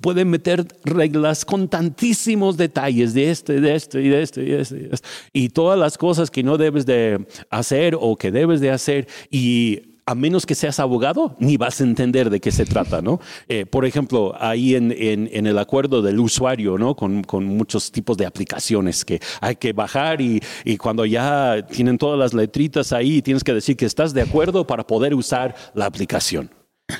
Pueden 0.00 0.30
meter 0.30 0.64
reglas 0.84 1.44
con 1.44 1.66
tantísimos 1.66 2.56
detalles 2.56 3.14
de 3.14 3.32
este, 3.32 3.60
de 3.60 3.74
este 3.74 4.00
y 4.02 4.08
de 4.10 4.22
este 4.22 4.42
y 4.42 4.46
de 4.46 4.60
este. 4.60 4.76
Y, 4.76 4.88
este, 4.92 5.08
y 5.32 5.48
todas 5.48 5.76
las 5.76 5.98
cosas 5.98 6.30
que 6.30 6.44
no 6.44 6.56
debes 6.56 6.86
de 6.86 7.26
hacer 7.50 7.96
o 8.00 8.14
que 8.14 8.30
debes 8.30 8.60
de 8.60 8.70
hacer. 8.70 9.08
Y 9.28 9.91
a 10.04 10.14
menos 10.14 10.46
que 10.46 10.54
seas 10.54 10.80
abogado, 10.80 11.36
ni 11.38 11.56
vas 11.56 11.80
a 11.80 11.84
entender 11.84 12.30
de 12.30 12.40
qué 12.40 12.50
se 12.50 12.64
trata, 12.64 13.02
¿no? 13.02 13.20
Eh, 13.48 13.66
por 13.66 13.84
ejemplo, 13.84 14.34
ahí 14.38 14.74
en, 14.74 14.90
el 14.92 15.58
acuerdo 15.58 16.02
del 16.02 16.18
usuario, 16.18 16.78
¿no? 16.78 16.96
Con, 16.96 17.22
muchos 17.44 17.92
tipos 17.92 18.16
de 18.16 18.26
aplicaciones 18.26 19.04
que 19.04 19.20
hay 19.40 19.56
que 19.56 19.72
bajar 19.72 20.20
y, 20.20 20.42
y, 20.64 20.76
cuando 20.76 21.04
ya 21.04 21.66
tienen 21.70 21.98
todas 21.98 22.18
las 22.18 22.34
letritas 22.34 22.92
ahí, 22.92 23.22
tienes 23.22 23.44
que 23.44 23.54
decir 23.54 23.76
que 23.76 23.86
estás 23.86 24.12
de 24.14 24.22
acuerdo 24.22 24.66
para 24.66 24.86
poder 24.86 25.14
usar 25.14 25.54
la 25.74 25.86
aplicación. 25.86 26.50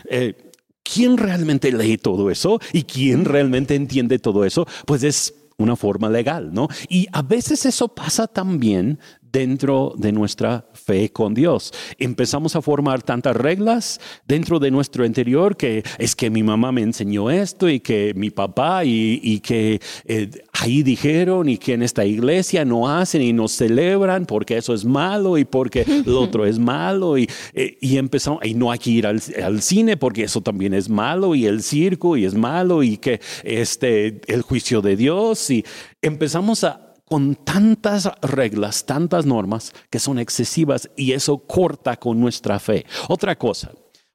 Eh, 0.09 0.35
¿Quién 0.83 1.17
realmente 1.17 1.73
lee 1.73 1.97
todo 1.97 2.31
eso? 2.31 2.61
¿Y 2.73 2.83
quién 2.83 3.25
realmente 3.25 3.75
entiende 3.75 4.19
todo 4.19 4.45
eso? 4.45 4.67
Pues 4.87 5.03
es 5.05 5.35
una 5.57 5.77
forma 5.77 6.11
legal, 6.11 6.53
¿no? 6.53 6.69
Y 6.89 7.07
a 7.13 7.23
veces 7.23 7.65
eso 7.67 7.89
pasa 7.89 8.27
también 8.27 8.99
dentro 9.33 9.95
de 9.97 10.13
nuestra 10.13 10.67
fe 10.75 11.11
con 11.11 11.33
Dios. 11.33 11.73
Empezamos 11.99 12.55
a 12.55 12.63
formar 12.63 13.03
tantas 13.03 13.35
reglas 13.35 14.01
dentro 14.29 14.59
de 14.59 14.71
nuestro 14.71 15.07
interior 15.07 15.57
que 15.57 15.83
es 15.99 16.15
que 16.15 16.31
mi 16.31 16.43
mamá 16.43 16.71
me 16.71 16.83
enseñó 16.83 17.31
esto 17.31 17.69
y 17.69 17.81
que 17.81 18.13
mi 18.15 18.31
papá 18.31 18.85
y, 18.85 19.41
que 19.41 19.81
eh, 20.05 20.31
ahí 20.53 20.83
dijeron 20.83 21.49
y 21.49 21.57
que 21.57 21.73
en 21.75 21.83
esta 21.83 22.05
iglesia 22.05 22.65
no 22.65 22.89
hacen 22.89 23.23
y 23.23 23.33
no 23.33 23.49
celebran 23.49 24.27
porque 24.27 24.59
eso 24.59 24.75
es 24.75 24.85
malo 24.85 25.39
y 25.39 25.45
porque 25.45 25.85
lo 26.05 26.21
otro 26.23 26.45
es 26.45 26.59
malo 26.59 27.17
y, 27.17 27.29
eh, 27.55 27.79
y 27.81 27.97
empezamos, 27.97 28.45
y 28.45 28.55
no 28.55 28.71
hay 28.71 28.79
que 28.79 28.91
ir 28.91 29.07
al, 29.07 29.21
al, 29.43 29.63
cine 29.63 29.97
porque 29.97 30.25
eso 30.25 30.43
también 30.43 30.75
es 30.75 30.89
malo 30.89 31.35
y 31.35 31.47
el 31.47 31.63
circo 31.63 32.17
y 32.17 32.25
es 32.25 32.35
malo 32.35 32.83
y 32.83 32.99
que 32.99 33.21
este, 33.45 34.21
el 34.27 34.43
juicio 34.43 34.83
de 34.83 34.97
Dios 34.97 35.51
y 35.51 35.65
empezamos 36.03 36.65
a 36.65 36.92
con 37.13 37.35
tantas 37.35 38.11
reglas, 38.23 38.87
tantas 38.87 39.27
normas 39.27 39.75
que 39.91 39.99
son 39.99 40.19
excesivas 40.19 40.89
y 40.97 41.13
eso 41.13 41.37
corta 41.37 41.99
con 41.99 42.19
nuestra 42.19 42.59
fe. 42.59 42.87
Otra 43.07 43.37
cosa, 43.37 43.71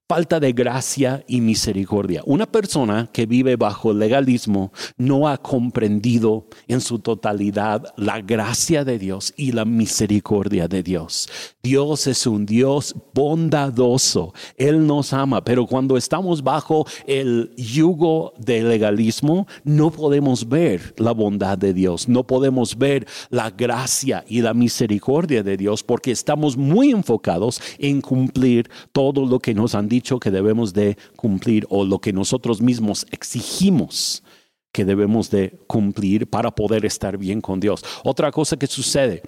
falta 0.07 0.39
de 0.39 0.53
gracia 0.53 1.25
y 1.27 1.41
misericordia. 1.41 2.21
Una 2.25 2.45
persona 2.45 3.09
que 3.11 3.25
vive 3.25 3.57
bajo 3.57 3.93
legalismo 3.93 4.71
no 4.95 5.27
ha 5.27 5.37
comprendido 5.37 6.47
en 6.69 6.79
su 6.79 6.99
totalidad 6.99 7.93
la 7.97 8.21
gracia 8.21 8.85
de 8.85 8.99
Dios 8.99 9.33
y 9.35 9.51
la 9.51 9.65
misericordia 9.65 10.69
de 10.69 10.81
Dios. 10.81 11.27
Dios 11.61 12.07
es 12.07 12.25
un 12.25 12.45
Dios 12.45 12.95
bondadoso. 13.13 14.33
Él 14.55 14.87
nos 14.87 15.11
ama, 15.11 15.43
pero 15.43 15.65
cuando 15.65 15.97
estamos 15.97 16.41
bajo 16.41 16.85
el 17.05 17.51
yugo 17.57 18.31
del 18.37 18.69
legalismo, 18.69 19.45
no 19.65 19.91
podemos 19.91 20.47
ver 20.47 20.93
la 20.97 21.11
bondad 21.11 21.57
de 21.57 21.73
Dios, 21.73 22.07
no 22.07 22.25
podemos 22.25 22.77
ver 22.77 23.05
la 23.29 23.49
gracia 23.49 24.23
y 24.25 24.41
la 24.41 24.53
misericordia 24.53 25.43
de 25.43 25.57
Dios 25.57 25.83
porque 25.83 26.11
estamos 26.11 26.55
muy 26.55 26.91
enfocados 26.91 27.61
en 27.77 27.99
cumplir 27.99 28.69
todo 28.93 29.25
lo 29.25 29.39
que 29.39 29.53
nos 29.53 29.75
han 29.75 29.89
dicho 29.89 29.96
dicho 29.97 30.19
que 30.19 30.31
debemos 30.31 30.73
de 30.73 30.97
cumplir 31.15 31.65
o 31.69 31.85
lo 31.85 31.99
que 31.99 32.13
nosotros 32.13 32.61
mismos 32.61 33.05
exigimos 33.11 34.23
que 34.71 34.85
debemos 34.85 35.31
de 35.31 35.59
cumplir 35.67 36.29
para 36.29 36.51
poder 36.51 36.85
estar 36.85 37.17
bien 37.17 37.41
con 37.41 37.59
Dios. 37.59 37.83
Otra 38.03 38.31
cosa 38.31 38.57
que 38.57 38.67
sucede, 38.67 39.23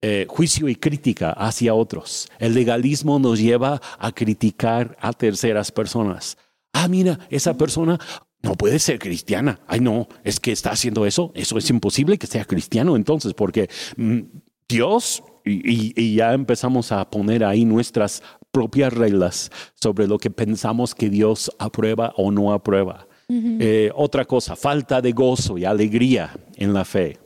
eh, 0.00 0.26
juicio 0.28 0.68
y 0.68 0.76
crítica 0.76 1.30
hacia 1.30 1.74
otros. 1.74 2.28
El 2.38 2.54
legalismo 2.54 3.18
nos 3.18 3.38
lleva 3.38 3.80
a 3.98 4.12
criticar 4.12 4.96
a 5.00 5.12
terceras 5.12 5.70
personas. 5.72 6.36
Ah, 6.72 6.88
mira, 6.88 7.18
esa 7.30 7.54
persona 7.56 7.98
no 8.42 8.54
puede 8.54 8.78
ser 8.78 8.98
cristiana. 8.98 9.60
Ay, 9.66 9.80
no, 9.80 10.08
es 10.22 10.40
que 10.40 10.52
está 10.52 10.70
haciendo 10.70 11.06
eso. 11.06 11.32
Eso 11.34 11.58
es 11.58 11.68
imposible 11.70 12.18
que 12.18 12.26
sea 12.26 12.44
cristiano 12.44 12.96
entonces, 12.96 13.34
porque 13.34 13.68
mm, 13.96 14.20
Dios, 14.68 15.22
y, 15.44 16.14
ya 16.14 16.32
empezamos 16.32 16.92
a 16.92 17.08
poner 17.10 17.44
ahí 17.44 17.64
nuestras 17.64 18.22
propias 18.50 18.92
reglas 18.92 19.50
sobre 19.74 20.06
lo 20.06 20.18
que 20.18 20.30
pensamos 20.30 20.94
que 20.94 21.10
Dios 21.10 21.50
aprueba 21.58 22.12
o 22.16 22.30
no 22.30 22.52
aprueba. 22.52 23.06
Eh, 23.28 23.90
otra 23.94 24.24
cosa, 24.26 24.54
falta 24.54 25.00
de 25.00 25.12
gozo 25.12 25.56
y 25.58 25.64
alegría 25.64 26.30
en 26.56 26.72
la 26.72 26.84
fe. 26.84 27.18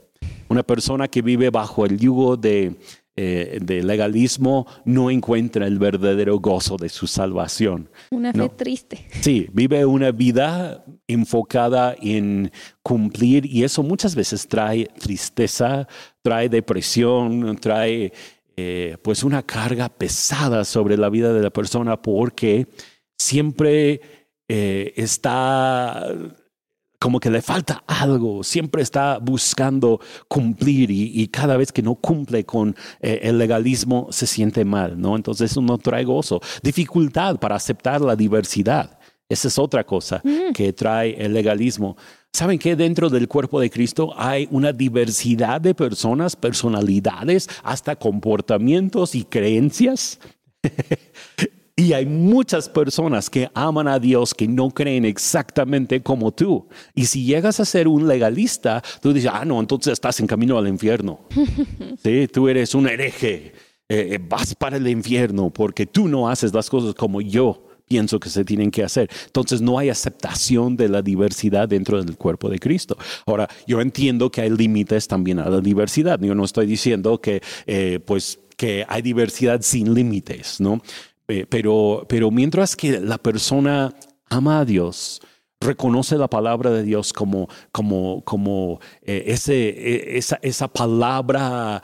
Una 0.49 0.63
persona 0.63 1.09
que 1.09 1.23
vive 1.23 1.51
bajo 1.51 1.85
el 1.85 1.99
yugo 1.99 2.37
de, 2.37 2.77
eh, 3.21 3.83
legalismo 3.83 4.65
no 4.85 5.11
encuentra 5.11 5.67
el 5.67 5.81
verdadero 5.81 6.39
gozo 6.39 6.77
de 6.77 6.89
su 6.89 7.09
salvación. 7.09 7.91
Una 8.13 8.33
fe 8.33 8.49
triste. 8.51 9.09
Sí, 9.23 9.49
vive 9.53 9.85
una 9.85 10.13
vida 10.13 10.85
enfocada 11.09 11.97
en 12.01 12.53
cumplir 12.81 13.45
y 13.45 13.65
eso 13.65 13.83
muchas 13.83 14.15
veces 14.15 14.47
trae 14.47 14.87
tristeza, 15.01 15.89
trae 16.23 16.49
depresión, 16.49 17.57
trae 17.57 18.13
eh, 18.57 18.97
pues 19.03 19.25
una 19.25 19.43
carga 19.43 19.89
pesada 19.89 20.65
sobre 20.65 20.97
la 20.97 21.11
vida 21.11 21.33
de 21.33 21.43
la 21.43 21.51
persona 21.51 22.01
porque 22.01 22.69
siempre 23.19 24.01
eh, 24.49 24.93
está 24.95 26.09
como 26.99 27.21
que 27.21 27.31
le 27.31 27.43
falta 27.43 27.85
algo, 27.87 28.43
siempre 28.43 28.83
está 28.83 29.19
buscando 29.19 30.01
cumplir 30.27 30.91
y, 30.91 31.29
cada 31.29 31.57
vez 31.57 31.71
que 31.73 31.83
no 31.83 31.95
cumple 31.95 32.45
con 32.45 32.75
eh, 33.01 33.21
el 33.23 33.39
legalismo 33.39 34.09
se 34.11 34.27
siente 34.27 34.65
mal, 34.65 35.01
¿no? 35.01 35.15
Entonces 35.15 35.51
eso 35.51 35.61
no 35.61 35.79
trae 35.79 36.05
gozo, 36.05 36.41
dificultad 36.63 37.37
para 37.37 37.57
aceptar 37.57 38.01
la 38.01 38.17
diversidad. 38.17 38.99
Esa 39.29 39.49
es 39.49 39.59
otra 39.59 39.85
cosa 39.85 40.23
mm. 40.25 40.53
que 40.55 40.73
trae 40.73 41.15
el 41.23 41.35
legalismo. 41.35 41.97
¿Saben 42.33 42.59
que 42.59 42.77
dentro 42.77 43.11
del 43.11 43.29
cuerpo 43.29 43.61
de 43.61 43.71
Cristo 43.71 44.13
hay 44.17 44.49
una 44.51 44.73
diversidad 44.73 45.61
de 45.61 45.75
personas, 45.75 46.35
personalidades, 46.35 47.49
hasta 47.63 47.97
comportamientos 47.97 49.15
y 49.15 49.25
creencias? 49.25 50.19
y 51.79 51.93
hay 51.93 52.07
muchas 52.07 52.69
personas 52.69 53.31
que 53.31 53.49
aman 53.55 53.87
a 53.87 54.01
Dios 54.01 54.35
que 54.35 54.49
no 54.49 54.69
creen 54.69 55.05
exactamente 55.05 56.03
como 56.03 56.33
tú. 56.33 56.67
Y 56.93 57.05
si 57.05 57.25
llegas 57.25 57.61
a 57.61 57.65
ser 57.65 57.87
un 57.87 58.09
legalista, 58.09 58.83
tú 59.01 59.13
dices, 59.13 59.31
ah, 59.33 59.45
no, 59.45 59.61
entonces 59.61 59.93
estás 59.93 60.19
en 60.19 60.27
camino 60.27 60.59
al 60.59 60.67
infierno. 60.67 61.21
sí, 62.03 62.27
tú 62.33 62.49
eres 62.49 62.75
un 62.75 62.89
hereje. 62.89 63.53
Eh, 63.89 64.09
eh, 64.11 64.19
vas 64.21 64.57
para 64.57 64.77
el 64.77 64.89
infierno 64.89 65.51
porque 65.51 65.87
tú 65.87 66.09
no 66.09 66.29
haces 66.29 66.53
las 66.53 66.69
cosas 66.69 66.95
como 66.95 67.21
yo 67.21 67.65
pienso 67.87 68.19
que 68.19 68.29
se 68.29 68.45
tienen 68.45 68.73
que 68.73 68.83
hacer. 68.83 69.09
Entonces 69.27 69.61
no 69.61 69.79
hay 69.79 69.89
aceptación 69.89 70.77
de 70.77 70.89
la 70.89 71.01
diversidad 71.01 71.69
dentro 71.69 72.03
del 72.03 72.17
cuerpo 72.17 72.51
de 72.51 72.59
Cristo. 72.59 72.99
Ahora, 73.25 73.49
yo 73.69 73.81
entiendo 73.81 74.33
que 74.33 74.41
hay 74.41 74.51
límites 74.51 75.07
también 75.07 75.39
a 75.39 75.49
la 75.49 75.61
diversidad. 75.61 76.19
Yo 76.21 76.35
no 76.35 76.45
estoy 76.45 76.67
diciendo 76.67 77.21
que, 77.21 77.41
eh, 77.69 78.01
pues, 78.05 78.41
que 78.59 78.85
hay 78.89 79.03
diversidad 79.03 79.61
sin 79.63 79.95
límites, 79.95 80.61
¿no? 80.61 80.83
Eh, 81.29 81.47
pero, 81.49 82.07
pero 82.09 82.31
mientras 82.31 82.75
que 82.75 83.01
la 83.01 83.19
persona 83.19 83.95
ama 84.31 84.61
a 84.61 84.65
Dios, 84.65 85.21
reconoce 85.61 86.17
la 86.17 86.29
palabra 86.29 86.71
de 86.71 86.83
Dios 86.83 87.13
como, 87.13 87.49
como, 87.73 88.23
como 88.25 88.81
eh, 89.03 89.25
ese, 89.27 90.17
esa, 90.17 90.39
esa 90.43 90.69
palabra 90.69 91.83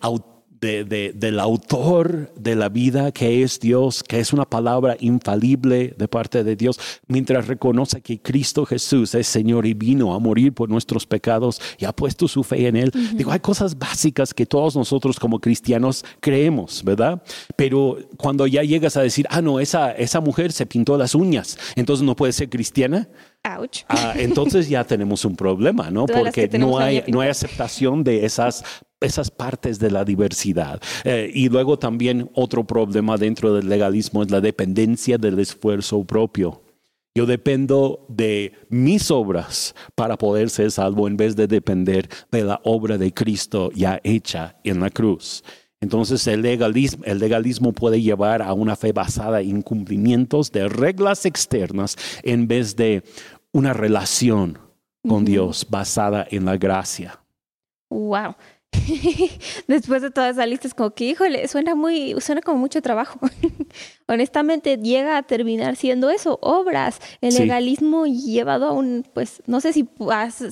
auténtica 0.00 0.33
del 0.64 1.40
autor 1.40 2.32
de 2.36 2.56
la 2.56 2.68
vida, 2.68 3.12
que 3.12 3.42
es 3.42 3.60
Dios, 3.60 4.02
que 4.02 4.20
es 4.20 4.32
una 4.32 4.44
palabra 4.44 4.96
infalible 5.00 5.94
de 5.96 6.08
parte 6.08 6.44
de 6.44 6.56
Dios, 6.56 6.78
mientras 7.06 7.46
reconoce 7.46 8.00
que 8.00 8.20
Cristo 8.20 8.64
Jesús 8.66 9.14
es 9.14 9.26
Señor 9.26 9.66
y 9.66 9.74
vino 9.74 10.14
a 10.14 10.18
morir 10.18 10.52
por 10.52 10.68
nuestros 10.68 11.06
pecados 11.06 11.60
y 11.78 11.84
ha 11.84 11.92
puesto 11.92 12.28
su 12.28 12.42
fe 12.42 12.66
en 12.66 12.76
Él. 12.76 12.92
Digo, 13.14 13.30
hay 13.30 13.40
cosas 13.40 13.78
básicas 13.78 14.34
que 14.34 14.46
todos 14.46 14.76
nosotros 14.76 15.18
como 15.20 15.40
cristianos 15.40 16.04
creemos, 16.20 16.82
¿verdad? 16.84 17.22
Pero 17.56 17.98
cuando 18.16 18.46
ya 18.46 18.62
llegas 18.62 18.96
a 18.96 19.02
decir, 19.02 19.26
ah, 19.30 19.42
no, 19.42 19.60
esa, 19.60 19.92
esa 19.92 20.20
mujer 20.20 20.52
se 20.52 20.66
pintó 20.66 20.96
las 20.96 21.14
uñas, 21.14 21.58
entonces 21.76 22.04
no 22.04 22.16
puede 22.16 22.32
ser 22.32 22.48
cristiana. 22.48 23.08
Ah, 23.88 24.14
entonces 24.16 24.70
ya 24.70 24.84
tenemos 24.84 25.24
un 25.26 25.36
problema, 25.36 25.90
¿no? 25.90 26.06
Porque 26.06 26.48
no 26.58 26.78
hay, 26.78 27.04
no 27.08 27.20
hay 27.20 27.28
aceptación 27.28 28.02
de 28.02 28.24
esas 28.24 28.64
esas 29.04 29.30
partes 29.30 29.78
de 29.78 29.90
la 29.90 30.04
diversidad. 30.04 30.80
Eh, 31.04 31.30
y 31.32 31.48
luego 31.48 31.78
también 31.78 32.30
otro 32.34 32.64
problema 32.64 33.16
dentro 33.16 33.54
del 33.54 33.68
legalismo 33.68 34.22
es 34.22 34.30
la 34.30 34.40
dependencia 34.40 35.18
del 35.18 35.38
esfuerzo 35.38 36.02
propio. 36.04 36.62
Yo 37.16 37.26
dependo 37.26 38.04
de 38.08 38.52
mis 38.70 39.10
obras 39.12 39.74
para 39.94 40.18
poder 40.18 40.50
ser 40.50 40.72
salvo 40.72 41.06
en 41.06 41.16
vez 41.16 41.36
de 41.36 41.46
depender 41.46 42.08
de 42.32 42.42
la 42.42 42.60
obra 42.64 42.98
de 42.98 43.14
Cristo 43.14 43.70
ya 43.72 44.00
hecha 44.02 44.56
en 44.64 44.80
la 44.80 44.90
cruz. 44.90 45.44
Entonces 45.80 46.26
el 46.26 46.42
legalismo, 46.42 47.04
el 47.04 47.18
legalismo 47.18 47.72
puede 47.72 48.02
llevar 48.02 48.42
a 48.42 48.52
una 48.52 48.74
fe 48.74 48.92
basada 48.92 49.42
en 49.42 49.62
cumplimientos 49.62 50.50
de 50.50 50.68
reglas 50.68 51.24
externas 51.24 51.96
en 52.22 52.48
vez 52.48 52.74
de 52.74 53.04
una 53.52 53.74
relación 53.74 54.58
con 55.06 55.24
Dios 55.24 55.66
basada 55.68 56.26
en 56.30 56.46
la 56.46 56.56
gracia. 56.56 57.20
Wow. 57.90 58.34
después 59.68 60.02
de 60.02 60.10
toda 60.10 60.30
esa 60.30 60.46
lista 60.46 60.68
es 60.68 60.74
como 60.74 60.90
que, 60.90 61.04
híjole, 61.04 61.46
suena 61.48 61.74
muy, 61.74 62.14
suena 62.20 62.40
como 62.40 62.58
mucho 62.58 62.82
trabajo. 62.82 63.18
Honestamente, 64.06 64.76
llega 64.76 65.16
a 65.16 65.22
terminar 65.22 65.76
siendo 65.76 66.10
eso, 66.10 66.38
obras. 66.42 67.00
El 67.20 67.34
legalismo 67.34 68.06
llevado 68.06 68.66
a 68.66 68.72
un, 68.72 69.04
pues, 69.14 69.42
no 69.46 69.60
sé 69.60 69.72
si, 69.72 69.88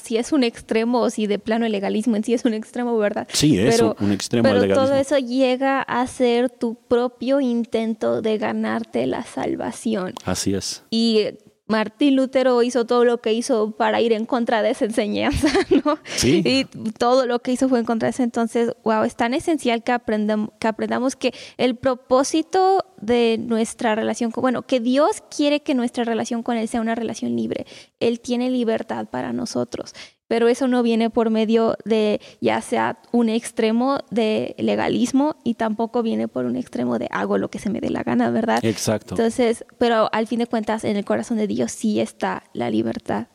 si 0.02 0.16
es 0.16 0.32
un 0.32 0.44
extremo 0.44 1.00
o 1.00 1.10
si 1.10 1.26
de 1.26 1.38
plano 1.38 1.66
el 1.66 1.72
legalismo 1.72 2.16
en 2.16 2.24
sí 2.24 2.34
es 2.34 2.44
un 2.44 2.54
extremo, 2.54 2.96
¿verdad? 2.96 3.28
Sí, 3.32 3.58
es 3.58 3.80
un 3.80 4.12
extremo 4.12 4.42
Pero 4.42 4.74
todo 4.74 4.94
eso 4.94 5.18
llega 5.18 5.82
a 5.82 6.06
ser 6.06 6.50
tu 6.50 6.74
propio 6.74 7.40
intento 7.40 8.22
de 8.22 8.38
ganarte 8.38 9.06
la 9.06 9.22
salvación. 9.24 10.14
Así 10.24 10.54
es. 10.54 10.82
Y 10.90 11.28
Martín 11.72 12.16
Lutero 12.16 12.62
hizo 12.62 12.84
todo 12.84 13.06
lo 13.06 13.22
que 13.22 13.32
hizo 13.32 13.70
para 13.70 13.98
ir 14.02 14.12
en 14.12 14.26
contra 14.26 14.60
de 14.60 14.70
esa 14.70 14.84
enseñanza, 14.84 15.48
¿no? 15.84 15.98
Sí. 16.04 16.42
Y 16.44 16.64
todo 16.98 17.24
lo 17.24 17.38
que 17.38 17.52
hizo 17.52 17.66
fue 17.70 17.78
en 17.78 17.86
contra 17.86 18.08
de 18.08 18.10
eso. 18.10 18.22
Entonces, 18.22 18.74
wow, 18.84 19.04
es 19.04 19.16
tan 19.16 19.32
esencial 19.32 19.82
que, 19.82 19.90
aprendamos 19.90 20.50
que 20.60 20.68
aprendamos 20.68 21.16
que 21.16 21.32
el 21.56 21.76
propósito 21.76 22.84
de 23.00 23.38
nuestra 23.40 23.94
relación 23.94 24.30
con, 24.32 24.42
bueno, 24.42 24.62
que 24.62 24.80
Dios 24.80 25.22
quiere 25.34 25.62
que 25.62 25.74
nuestra 25.74 26.04
relación 26.04 26.42
con 26.42 26.58
Él 26.58 26.68
sea 26.68 26.82
una 26.82 26.94
relación 26.94 27.34
libre. 27.36 27.64
Él 28.00 28.20
tiene 28.20 28.50
libertad 28.50 29.06
para 29.06 29.32
nosotros 29.32 29.94
pero 30.32 30.48
eso 30.48 30.66
no 30.66 30.82
viene 30.82 31.10
por 31.10 31.28
medio 31.28 31.76
de 31.84 32.18
ya 32.40 32.62
sea 32.62 32.98
un 33.10 33.28
extremo 33.28 33.98
de 34.10 34.54
legalismo 34.56 35.36
y 35.44 35.56
tampoco 35.56 36.02
viene 36.02 36.26
por 36.26 36.46
un 36.46 36.56
extremo 36.56 36.98
de 36.98 37.06
hago 37.10 37.36
lo 37.36 37.50
que 37.50 37.58
se 37.58 37.68
me 37.68 37.82
dé 37.82 37.90
la 37.90 38.02
gana, 38.02 38.30
¿verdad? 38.30 38.64
Exacto. 38.64 39.14
Entonces, 39.14 39.66
pero 39.76 40.08
al 40.10 40.26
fin 40.26 40.38
de 40.38 40.46
cuentas, 40.46 40.84
en 40.84 40.96
el 40.96 41.04
corazón 41.04 41.36
de 41.36 41.46
Dios 41.46 41.70
sí 41.72 42.00
está 42.00 42.44
la 42.54 42.70
libertad. 42.70 43.26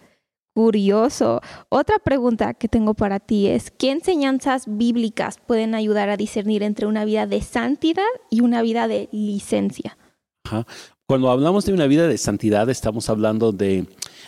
Curioso. 0.56 1.42
Otra 1.70 2.00
pregunta 2.00 2.56
que 2.56 2.68
tengo 2.68 2.96
para 2.96 3.20
ti 3.20 3.46
es, 3.46 3.70
¿qué 3.70 3.92
enseñanzas 3.92 4.64
bíblicas 4.66 5.38
pueden 5.38 5.76
ayudar 5.76 6.10
a 6.10 6.18
discernir 6.18 6.64
entre 6.64 6.88
una 6.88 7.06
vida 7.06 7.28
de 7.28 7.44
santidad 7.44 8.10
y 8.32 8.42
una 8.42 8.64
vida 8.64 8.88
de 8.88 9.08
licencia? 9.12 10.00
Ajá. 10.46 10.66
Cuando 11.10 11.32
hablamos 11.32 11.64
de 11.64 11.72
una 11.72 11.88
vida 11.88 12.06
de 12.06 12.18
santidad, 12.18 12.70
estamos 12.70 13.10
hablando 13.10 13.54
de 13.54 13.86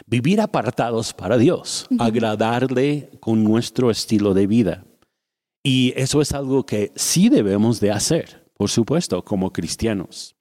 vivir 0.07 0.39
apartados 0.39 1.13
para 1.13 1.37
Dios, 1.37 1.87
agradarle 1.99 3.09
con 3.19 3.43
nuestro 3.43 3.91
estilo 3.91 4.33
de 4.33 4.47
vida. 4.47 4.85
Y 5.61 5.91
eso 5.97 6.21
es 6.21 6.31
algo 6.31 6.65
que 6.65 6.93
sí 6.95 7.27
debemos 7.27 7.81
de 7.81 7.91
hacer, 7.91 8.49
por 8.53 8.69
supuesto, 8.69 9.25
como 9.25 9.51
cristianos. 9.51 10.37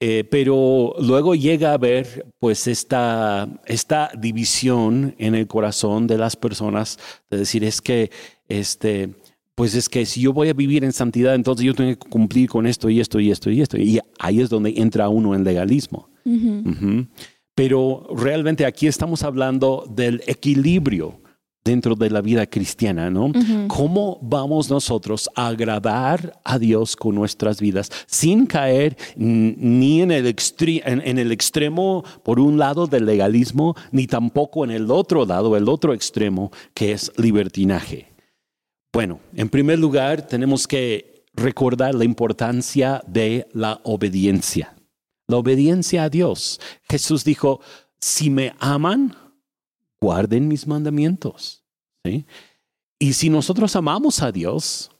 Eh, 0.00 0.22
pero 0.30 0.94
luego 1.00 1.34
llega 1.34 1.70
a 1.70 1.74
haber 1.74 2.32
pues 2.38 2.68
esta, 2.68 3.48
esta 3.66 4.12
división 4.16 5.16
en 5.18 5.34
el 5.34 5.48
corazón 5.48 6.06
de 6.06 6.18
las 6.18 6.36
personas 6.36 6.96
de 7.28 7.38
decir 7.38 7.64
es 7.64 7.80
que 7.80 8.12
este, 8.46 9.16
pues 9.58 9.74
es 9.74 9.88
que 9.88 10.06
si 10.06 10.20
yo 10.20 10.32
voy 10.32 10.50
a 10.50 10.52
vivir 10.52 10.84
en 10.84 10.92
santidad, 10.92 11.34
entonces 11.34 11.66
yo 11.66 11.74
tengo 11.74 11.90
que 11.90 12.08
cumplir 12.08 12.48
con 12.48 12.64
esto 12.64 12.88
y 12.90 13.00
esto 13.00 13.18
y 13.18 13.32
esto 13.32 13.50
y 13.50 13.60
esto. 13.60 13.76
Y 13.76 13.98
ahí 14.20 14.40
es 14.40 14.50
donde 14.50 14.72
entra 14.76 15.08
uno 15.08 15.34
en 15.34 15.42
legalismo. 15.42 16.10
Pero 17.56 18.06
realmente 18.16 18.64
aquí 18.64 18.86
estamos 18.86 19.24
hablando 19.24 19.84
del 19.92 20.22
equilibrio 20.28 21.20
dentro 21.64 21.96
de 21.96 22.08
la 22.08 22.20
vida 22.20 22.46
cristiana, 22.46 23.10
¿no? 23.10 23.32
¿Cómo 23.66 24.20
vamos 24.22 24.70
nosotros 24.70 25.28
a 25.34 25.48
agradar 25.48 26.38
a 26.44 26.60
Dios 26.60 26.94
con 26.94 27.16
nuestras 27.16 27.60
vidas 27.60 27.90
sin 28.06 28.46
caer 28.46 28.96
ni 29.16 30.02
en 30.02 30.12
el, 30.12 30.36
en 30.76 31.18
el 31.18 31.32
extremo, 31.32 32.04
por 32.22 32.38
un 32.38 32.58
lado, 32.58 32.86
del 32.86 33.06
legalismo, 33.06 33.74
ni 33.90 34.06
tampoco 34.06 34.62
en 34.62 34.70
el 34.70 34.88
otro 34.92 35.26
lado, 35.26 35.56
el 35.56 35.68
otro 35.68 35.94
extremo, 35.94 36.52
que 36.74 36.92
es 36.92 37.10
libertinaje? 37.16 38.17
Bueno, 38.92 39.20
en 39.34 39.48
primer 39.48 39.78
lugar, 39.78 40.26
tenemos 40.26 40.66
que 40.66 41.24
recordar 41.34 41.94
la 41.94 42.04
importancia 42.04 43.02
de 43.06 43.46
la 43.52 43.80
obediencia. 43.84 44.74
La 45.26 45.36
obediencia 45.36 46.04
a 46.04 46.08
Dios. 46.08 46.60
Jesús 46.88 47.24
dijo, 47.24 47.60
si 48.00 48.30
me 48.30 48.54
aman, 48.58 49.14
guarden 50.00 50.48
mis 50.48 50.66
mandamientos. 50.66 51.64
Y 52.98 53.12
si 53.12 53.28
nosotros 53.28 53.76
amamos 53.76 54.22
a 54.22 54.32
Dios, 54.32 54.90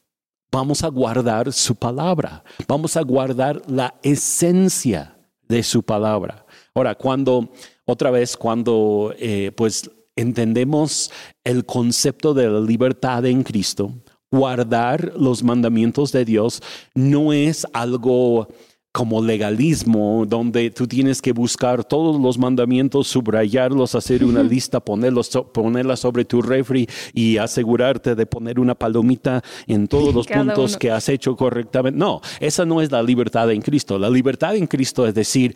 vamos 0.51 0.85
a 0.85 0.89
guardar 0.89 1.53
su 1.53 1.75
palabra, 1.75 2.45
vamos 2.67 2.97
a 2.97 3.03
guardar 3.03 3.63
la 3.67 3.95
esencia 4.03 5.17
de 5.49 5.63
su 5.63 5.83
palabra. 5.83 6.45
Ahora, 6.75 6.95
cuando, 6.95 7.51
otra 7.87 8.11
vez, 8.11 8.37
cuando 8.37 9.15
eh, 9.19 9.51
pues 9.57 9.91
entendemos 10.19 11.11
el 11.45 11.65
concepto 11.65 12.35
de 12.35 12.49
la 12.49 12.61
libertad 12.61 13.25
en 13.25 13.43
Cristo, 13.43 13.95
guardar 14.31 15.13
los 15.17 15.43
mandamientos 15.43 16.13
de 16.13 16.25
Dios 16.25 16.61
no 16.95 17.33
es 17.33 17.67
algo 17.73 18.49
como 18.91 19.23
legalismo, 19.23 20.25
donde 20.27 20.71
tú 20.71 20.89
tienes 20.89 21.23
que 21.23 21.33
buscar 21.33 21.85
todos 21.85 22.21
los 22.21 22.37
mandamientos, 22.37 23.07
subrayarlos, 23.07 23.95
hacer 23.95 24.25
una 24.25 24.43
lista, 24.43 24.81
ponerlos, 24.81 25.31
ponerla 25.53 25.97
sobre 25.97 26.25
tu 26.25 26.43
refri 26.43 26.89
y 27.13 27.37
asegurarte 27.37 28.17
de 28.17 28.27
poner 28.27 28.59
una 28.59 28.75
palomita 28.75 29.43
en 29.69 29.87
todos 29.87 30.13
los 30.15 30.27
puntos 30.27 30.77
que 30.77 30.91
has 30.91 31.09
hecho 31.09 31.37
correctamente. 31.37 31.97
No, 31.97 32.21
esa 32.41 32.65
no 32.65 32.81
es 32.81 32.91
la 32.91 33.03
libertad 33.03 33.53
en 33.53 33.63
Cristo. 33.63 33.99
La 34.01 34.11
libertad 34.11 34.57
en 34.57 34.67
Cristo 34.67 35.07
es 35.07 35.15
decir, 35.15 35.55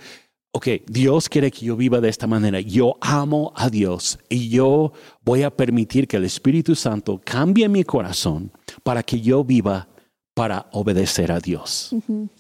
ok, 0.52 0.68
Dios 0.86 1.28
quiere 1.28 1.50
que 1.50 1.66
yo 1.66 1.76
viva 1.76 2.00
de 2.00 2.08
esta 2.08 2.26
manera. 2.26 2.60
Yo 2.60 2.96
amo 3.00 3.52
a 3.56 3.68
Dios 3.68 4.18
y 4.28 4.50
yo 4.50 4.92
voy 5.24 5.42
a 5.42 5.50
permitir 5.50 6.06
que 6.06 6.18
el 6.18 6.24
Espíritu 6.24 6.74
Santo 6.74 7.20
cambie 7.24 7.68
mi 7.68 7.84
corazón 7.84 8.52
para 8.82 9.02
que 9.02 9.20
yo 9.20 9.42
viva 9.42 9.88
para 10.34 10.68
obedecer 10.72 11.32
a 11.32 11.40
Dios. 11.40 11.94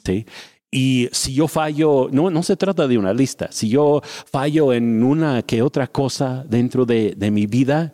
¿sí? 0.04 0.26
Y 0.70 1.08
si 1.12 1.34
yo 1.34 1.48
fallo, 1.48 2.08
no, 2.12 2.30
no 2.30 2.42
se 2.42 2.56
trata 2.56 2.86
de 2.86 2.96
una 2.96 3.12
lista, 3.12 3.48
si 3.50 3.68
yo 3.68 4.00
fallo 4.02 4.72
en 4.72 5.02
una 5.02 5.42
que 5.42 5.60
otra 5.62 5.86
cosa 5.86 6.44
dentro 6.48 6.86
de, 6.86 7.14
de 7.16 7.30
mi 7.30 7.46
vida, 7.46 7.92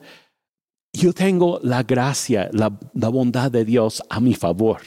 yo 0.93 1.13
tengo 1.13 1.61
la 1.63 1.83
gracia, 1.83 2.49
la, 2.53 2.77
la 2.95 3.09
bondad 3.09 3.51
de 3.51 3.65
Dios 3.65 4.03
a 4.09 4.21
mi 4.21 4.35
favor. 4.35 4.81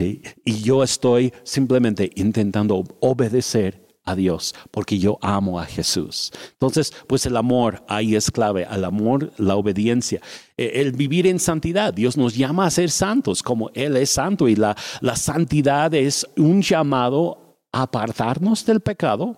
¿sí? 0.00 0.22
Y 0.44 0.62
yo 0.62 0.82
estoy 0.82 1.32
simplemente 1.42 2.10
intentando 2.14 2.84
obedecer 3.00 3.83
a 4.04 4.14
Dios, 4.14 4.54
porque 4.70 4.98
yo 4.98 5.18
amo 5.22 5.58
a 5.58 5.64
Jesús. 5.64 6.30
Entonces, 6.52 6.92
pues 7.06 7.24
el 7.26 7.36
amor 7.36 7.82
ahí 7.88 8.14
es 8.14 8.30
clave, 8.30 8.66
el 8.70 8.84
amor, 8.84 9.32
la 9.38 9.56
obediencia, 9.56 10.20
eh, 10.56 10.72
el 10.74 10.92
vivir 10.92 11.26
en 11.26 11.38
santidad. 11.38 11.92
Dios 11.94 12.16
nos 12.16 12.36
llama 12.36 12.66
a 12.66 12.70
ser 12.70 12.90
santos 12.90 13.42
como 13.42 13.70
Él 13.74 13.96
es 13.96 14.10
santo 14.10 14.48
y 14.48 14.56
la, 14.56 14.76
la 15.00 15.16
santidad 15.16 15.92
es 15.94 16.26
un 16.36 16.62
llamado 16.62 17.58
a 17.72 17.82
apartarnos 17.82 18.64
del 18.66 18.80
pecado 18.80 19.36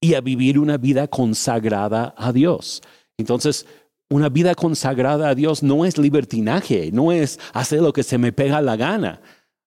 y 0.00 0.14
a 0.14 0.20
vivir 0.20 0.58
una 0.58 0.78
vida 0.78 1.08
consagrada 1.08 2.14
a 2.16 2.32
Dios. 2.32 2.82
Entonces, 3.18 3.66
una 4.10 4.28
vida 4.28 4.54
consagrada 4.54 5.28
a 5.28 5.34
Dios 5.34 5.62
no 5.62 5.84
es 5.84 5.98
libertinaje, 5.98 6.90
no 6.92 7.12
es 7.12 7.38
hacer 7.52 7.82
lo 7.82 7.92
que 7.92 8.02
se 8.02 8.16
me 8.16 8.32
pega 8.32 8.62
la 8.62 8.76
gana, 8.76 9.20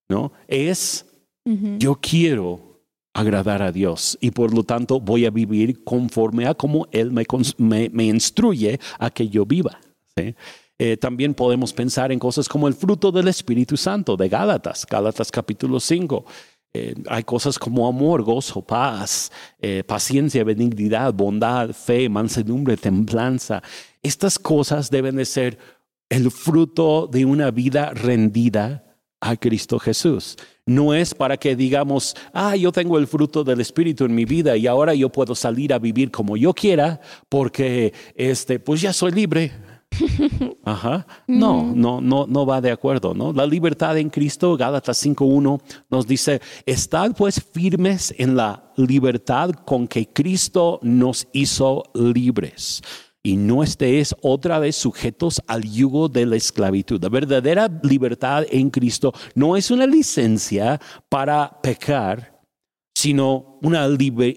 ¿no? 0.09 0.31
Es 0.47 1.05
yo 1.43 1.99
quiero 1.99 2.70
agradar 3.13 3.61
a 3.61 3.71
Dios 3.71 4.17
y 4.21 4.31
por 4.31 4.53
lo 4.53 4.63
tanto 4.63 4.99
voy 4.99 5.25
a 5.25 5.29
vivir 5.29 5.83
conforme 5.83 6.47
a 6.47 6.53
como 6.53 6.87
Él 6.91 7.11
me, 7.11 7.89
me, 7.89 8.03
instruye 8.05 8.79
a 8.99 9.09
que 9.09 9.27
yo 9.27 9.45
viva. 9.45 9.79
Eh, 10.79 10.97
también 10.97 11.33
podemos 11.33 11.73
pensar 11.73 12.11
en 12.11 12.19
cosas 12.19 12.47
como 12.49 12.67
el 12.67 12.73
fruto 12.73 13.11
del 13.11 13.27
Espíritu 13.27 13.77
Santo 13.77 14.17
de 14.17 14.29
Gálatas, 14.29 14.85
Gálatas 14.89 15.31
capítulo 15.31 15.79
5. 15.79 16.25
Eh, 16.73 16.95
hay 17.09 17.23
cosas 17.23 17.59
como 17.59 17.87
amor, 17.87 18.23
gozo, 18.23 18.61
paz, 18.61 19.31
eh, 19.59 19.83
paciencia, 19.85 20.43
benignidad, 20.43 21.13
bondad, 21.13 21.71
fe, 21.71 22.07
mansedumbre, 22.07 22.77
templanza. 22.77 23.61
Estas 24.01 24.39
cosas 24.39 24.89
deben 24.89 25.17
de 25.17 25.25
ser 25.25 25.59
el 26.09 26.31
fruto 26.31 27.07
de 27.07 27.25
una 27.25 27.51
vida 27.51 27.91
rendida 27.91 28.90
a 29.21 29.37
Cristo 29.37 29.79
Jesús. 29.79 30.35
No 30.65 30.93
es 30.93 31.13
para 31.13 31.37
que 31.37 31.55
digamos, 31.55 32.15
ah, 32.33 32.55
yo 32.55 32.71
tengo 32.71 32.97
el 32.97 33.07
fruto 33.07 33.43
del 33.43 33.61
Espíritu 33.61 34.05
en 34.05 34.15
mi 34.15 34.25
vida 34.25 34.57
y 34.57 34.67
ahora 34.67 34.93
yo 34.93 35.09
puedo 35.09 35.35
salir 35.35 35.73
a 35.73 35.79
vivir 35.79 36.11
como 36.11 36.35
yo 36.35 36.53
quiera 36.53 36.99
porque, 37.29 37.93
este, 38.15 38.59
pues 38.59 38.81
ya 38.81 38.91
soy 38.91 39.11
libre. 39.11 39.51
Ajá. 40.63 41.05
No, 41.27 41.71
no, 41.75 42.01
no, 42.01 42.25
no 42.25 42.45
va 42.45 42.61
de 42.61 42.71
acuerdo, 42.71 43.13
¿no? 43.13 43.33
La 43.33 43.45
libertad 43.45 43.97
en 43.97 44.09
Cristo, 44.09 44.55
Gálatas 44.57 45.05
5.1, 45.05 45.61
nos 45.89 46.07
dice, 46.07 46.41
estad 46.65 47.13
pues 47.15 47.41
firmes 47.53 48.13
en 48.17 48.35
la 48.35 48.71
libertad 48.77 49.51
con 49.51 49.87
que 49.87 50.07
Cristo 50.07 50.79
nos 50.81 51.27
hizo 51.33 51.83
libres 51.93 52.81
y 53.23 53.37
no 53.37 53.63
estéis 53.63 54.15
otra 54.21 54.59
vez 54.59 54.75
sujetos 54.75 55.41
al 55.47 55.63
yugo 55.63 56.09
de 56.09 56.25
la 56.25 56.35
esclavitud. 56.35 57.01
La 57.01 57.09
verdadera 57.09 57.69
libertad 57.83 58.45
en 58.49 58.69
Cristo 58.69 59.13
no 59.35 59.55
es 59.55 59.69
una 59.69 59.85
licencia 59.85 60.79
para 61.07 61.61
pecar, 61.61 62.41
sino 62.95 63.59
una, 63.61 63.87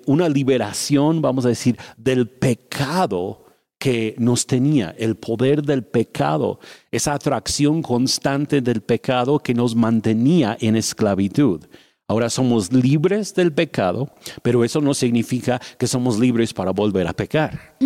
una 0.06 0.28
liberación, 0.28 1.22
vamos 1.22 1.46
a 1.46 1.48
decir, 1.48 1.78
del 1.96 2.28
pecado 2.28 3.44
que 3.78 4.14
nos 4.18 4.46
tenía, 4.46 4.94
el 4.96 5.16
poder 5.16 5.62
del 5.62 5.84
pecado, 5.84 6.58
esa 6.90 7.12
atracción 7.12 7.82
constante 7.82 8.60
del 8.60 8.80
pecado 8.80 9.38
que 9.38 9.52
nos 9.52 9.74
mantenía 9.74 10.56
en 10.60 10.76
esclavitud. 10.76 11.66
Ahora 12.06 12.28
somos 12.28 12.70
libres 12.70 13.34
del 13.34 13.52
pecado, 13.52 14.10
pero 14.42 14.62
eso 14.62 14.80
no 14.80 14.92
significa 14.92 15.58
que 15.78 15.86
somos 15.86 16.18
libres 16.18 16.52
para 16.52 16.70
volver 16.70 17.06
a 17.06 17.14
pecar. 17.14 17.76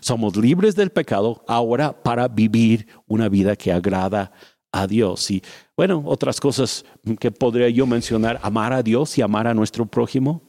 Somos 0.00 0.36
libres 0.36 0.76
del 0.76 0.90
pecado 0.90 1.44
ahora 1.48 2.02
para 2.02 2.28
vivir 2.28 2.86
una 3.06 3.28
vida 3.28 3.56
que 3.56 3.72
agrada 3.72 4.30
a 4.70 4.86
Dios. 4.86 5.30
Y 5.30 5.42
bueno, 5.76 6.02
otras 6.06 6.40
cosas 6.40 6.84
que 7.18 7.32
podría 7.32 7.68
yo 7.68 7.86
mencionar, 7.86 8.38
amar 8.42 8.72
a 8.72 8.82
Dios 8.82 9.18
y 9.18 9.22
amar 9.22 9.48
a 9.48 9.54
nuestro 9.54 9.86
prójimo. 9.86 10.42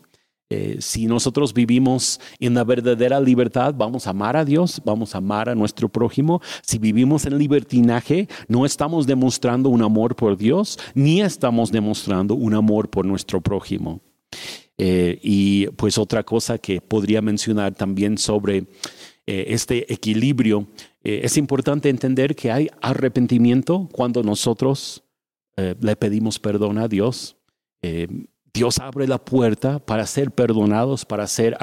Eh, 0.51 0.77
si 0.79 1.07
nosotros 1.07 1.55
vivimos 1.55 2.19
en 2.39 2.53
la 2.53 2.63
verdadera 2.63 3.19
libertad, 3.19 3.73
vamos 3.75 4.05
a 4.05 4.11
amar 4.11 4.37
a 4.37 4.45
Dios, 4.45 4.79
vamos 4.85 5.15
a 5.15 5.17
amar 5.17 5.49
a 5.49 5.55
nuestro 5.55 5.89
prójimo. 5.89 6.39
Si 6.61 6.77
vivimos 6.77 7.25
en 7.25 7.39
libertinaje, 7.39 8.27
no 8.47 8.65
estamos 8.65 9.07
demostrando 9.07 9.69
un 9.69 9.81
amor 9.81 10.15
por 10.15 10.37
Dios, 10.37 10.77
ni 10.93 11.21
estamos 11.21 11.71
demostrando 11.71 12.35
un 12.35 12.53
amor 12.53 12.89
por 12.89 13.05
nuestro 13.05 13.41
prójimo. 13.41 14.01
Eh, 14.77 15.19
y 15.23 15.67
pues 15.67 15.97
otra 15.97 16.23
cosa 16.23 16.59
que 16.59 16.79
podría 16.79 17.21
mencionar 17.23 17.73
también 17.73 18.17
sobre 18.17 18.67
eh, 19.25 19.45
este 19.47 19.91
equilibrio, 19.91 20.67
es 21.03 21.37
importante 21.37 21.89
entender 21.89 22.35
que 22.35 22.51
hay 22.51 22.67
arrepentimiento 22.81 23.87
cuando 23.91 24.23
nosotros 24.23 25.03
le 25.55 25.95
pedimos 25.95 26.39
perdón 26.39 26.79
a 26.79 26.87
Dios. 26.87 27.37
Dios 28.55 28.79
abre 28.79 29.05
la 29.05 29.17
puerta 29.17 29.79
para 29.79 30.07
ser 30.07 30.31
perdonados, 30.31 31.03
para, 31.03 31.27
ser 31.27 31.57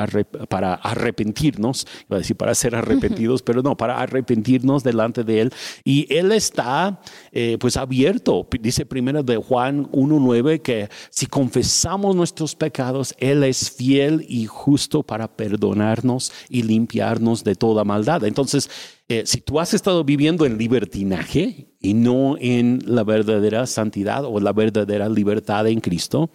para 0.50 0.74
arrepentirnos, 0.74 1.87
iba 2.07 2.16
a 2.16 2.18
decir 2.18 2.37
para 2.37 2.55
ser 2.55 2.74
arrepentidos, 2.74 3.42
pero 3.42 3.62
no, 3.62 3.78
para 3.78 3.98
arrepentirnos 3.98 4.85
delante 4.85 5.24
de 5.24 5.40
Él. 5.40 5.52
Y 5.85 6.07
Él 6.14 6.33
está 6.33 7.00
eh, 7.33 7.57
pues 7.59 7.78
abierto, 7.78 8.46
dice 8.61 8.85
primero 8.85 9.22
de 9.22 9.38
Juan 9.38 9.90
1.9, 9.90 10.61
que 10.61 10.90
si 11.09 11.24
confesamos 11.24 12.14
nuestros 12.14 12.55
pecados, 12.55 13.14
Él 13.16 13.42
es 13.42 13.70
fiel 13.70 14.26
y 14.28 14.44
justo 14.44 15.02
para 15.02 15.35
perdonarnos 15.35 16.31
y 16.50 16.62
limpiarnos 16.62 17.42
de 17.42 17.55
toda 17.55 17.85
maldad. 17.85 18.22
Entonces, 18.24 18.68
eh, 19.09 19.24
si 19.26 19.40
tú 19.40 19.61
has 19.61 19.74
estado 19.74 20.05
viviendo 20.05 20.46
en 20.46 20.57
libertinaje 20.57 21.74
y 21.81 21.92
no 21.92 22.37
en 22.40 22.83
la 22.87 23.05
verdadera 23.05 23.66
santidad 23.66 24.24
o 24.24 24.40
la 24.40 24.55
verdadera 24.55 25.09
libertad 25.09 25.66
en 25.66 25.81
Cristo, 25.81 26.31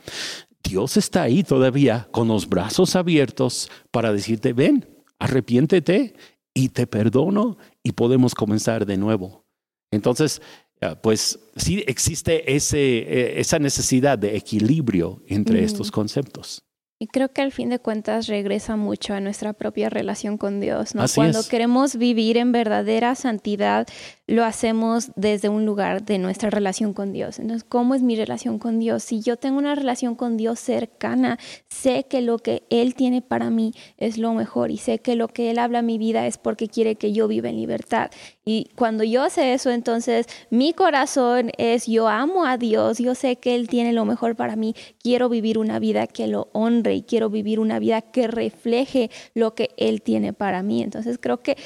Dios 0.67 0.97
está 0.97 1.23
ahí 1.23 1.43
todavía 1.43 2.10
con 2.12 2.27
los 2.27 2.49
brazos 2.49 2.95
abiertos 2.95 3.69
para 3.89 4.12
decirte, 4.12 4.51
ven, 4.51 4.86
arrepiéntete 5.17 6.15
y 6.53 6.69
te 6.69 6.88
perdono 6.88 7.58
y 7.84 7.93
podemos 7.93 8.36
comenzar 8.36 8.86
de 8.86 8.97
nuevo. 8.97 9.45
Entonces, 9.91 10.41
eh, 10.82 10.95
pues 11.01 11.39
sí 11.56 11.84
existe 11.88 12.53
ese, 12.53 12.80
eh, 12.80 13.39
esa 13.39 13.60
necesidad 13.60 14.17
de 14.17 14.36
equilibrio 14.36 15.23
entre 15.27 15.63
estos 15.63 15.89
conceptos. 15.89 16.66
Y 16.99 17.07
creo 17.07 17.31
que 17.31 17.43
al 17.43 17.51
fin 17.51 17.69
de 17.69 17.77
cuentas 17.77 18.25
regresa 18.25 18.75
mucho 18.75 19.13
a 19.13 19.19
nuestra 19.19 19.53
propia 19.53 19.88
relación 19.88 20.38
con 20.38 20.60
Dios. 20.60 20.95
¿no? 20.95 21.05
Cuando 21.13 21.43
queremos 21.47 21.95
vivir 21.95 22.38
en 22.38 22.51
verdadera 22.51 23.13
santidad, 23.13 23.86
lo 24.25 24.43
hacemos 24.43 25.12
desde 25.15 25.47
un 25.47 25.63
lugar 25.63 26.03
de 26.03 26.17
nuestra 26.17 26.49
relación 26.49 26.93
con 26.93 27.13
Dios. 27.13 27.38
Entonces, 27.38 27.63
¿cómo 27.63 27.93
es 27.93 28.01
mi 28.01 28.15
relación 28.15 28.57
con 28.57 28.79
Dios? 28.79 29.03
Si 29.03 29.21
yo 29.21 29.38
tengo 29.38 29.60
una 29.60 29.75
relación 29.75 30.15
con 30.15 30.38
Dios 30.38 30.60
cercana, 30.60 31.38
sé 31.69 32.07
que 32.10 32.21
lo 32.21 32.39
que 32.39 32.63
Él 32.71 32.95
tiene 32.95 33.21
para 33.21 33.51
mí 33.51 33.73
es 33.97 34.17
lo 34.17 34.33
mejor 34.33 34.71
y 34.71 34.77
sé 34.77 34.97
que 34.97 35.15
lo 35.15 35.27
que 35.27 35.51
Él 35.51 35.60
habla 35.60 35.79
a 35.79 35.83
mi 35.83 35.99
vida 35.99 36.25
es 36.25 36.39
porque 36.39 36.67
quiere 36.67 36.95
que 36.95 37.13
yo 37.13 37.27
viva 37.27 37.49
en 37.49 37.57
libertad. 37.57 38.10
Y 38.49 38.69
cuando 38.75 39.03
yo 39.03 39.29
sé 39.29 39.53
eso, 39.53 39.71
entonces 39.71 40.25
mi 40.49 40.71
corazón 40.71 41.51
es 41.57 41.86
yo 41.86 42.07
amo 42.07 42.45
a 42.45 42.57
Dios, 42.57 42.97
yo 42.97 43.13
sé 43.13 43.36
que 43.36 43.55
Él 43.55 43.67
tiene 43.67 43.91
lo 43.91 44.05
mejor 44.05 44.38
para 44.38 44.55
mí, 44.55 44.73
quiero 45.03 45.27
vivir 45.27 45.57
una 45.57 45.79
vida 45.79 46.07
que 46.07 46.27
lo 46.27 46.47
honre 46.53 46.95
y 46.95 47.01
quiero 47.01 47.29
vivir 47.29 47.60
una 47.60 47.77
vida 47.77 48.01
que 48.01 48.27
refleje 48.27 49.12
lo 49.33 49.53
que 49.53 49.71
Él 49.75 50.01
tiene 50.01 50.31
para 50.31 50.63
mí. 50.63 50.81
Entonces 50.81 51.19
creo 51.19 51.41
que 51.41 51.57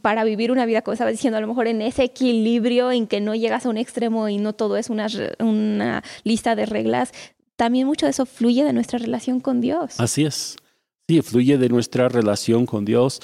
para 0.00 0.22
vivir 0.22 0.52
una 0.52 0.66
vida, 0.66 0.82
como 0.82 0.92
estaba 0.92 1.10
diciendo, 1.10 1.36
a 1.36 1.40
lo 1.40 1.48
mejor 1.48 1.66
en 1.66 1.82
ese 1.82 2.04
equilibrio 2.04 2.92
en 2.92 3.08
que 3.08 3.20
no 3.20 3.34
llegas 3.34 3.66
a 3.66 3.68
un 3.68 3.76
extremo 3.76 4.28
y 4.28 4.38
no 4.38 4.52
todo 4.52 4.76
es 4.76 4.90
una, 4.90 5.08
una 5.40 6.04
lista 6.22 6.54
de 6.54 6.64
reglas, 6.64 7.10
también 7.56 7.88
mucho 7.88 8.06
de 8.06 8.10
eso 8.10 8.24
fluye 8.24 8.62
de 8.62 8.72
nuestra 8.72 9.00
relación 9.00 9.40
con 9.40 9.60
Dios. 9.60 9.98
Así 9.98 10.24
es. 10.24 10.58
Sí, 11.08 11.22
fluye 11.22 11.58
de 11.58 11.70
nuestra 11.70 12.08
relación 12.08 12.66
con 12.66 12.84
Dios, 12.84 13.20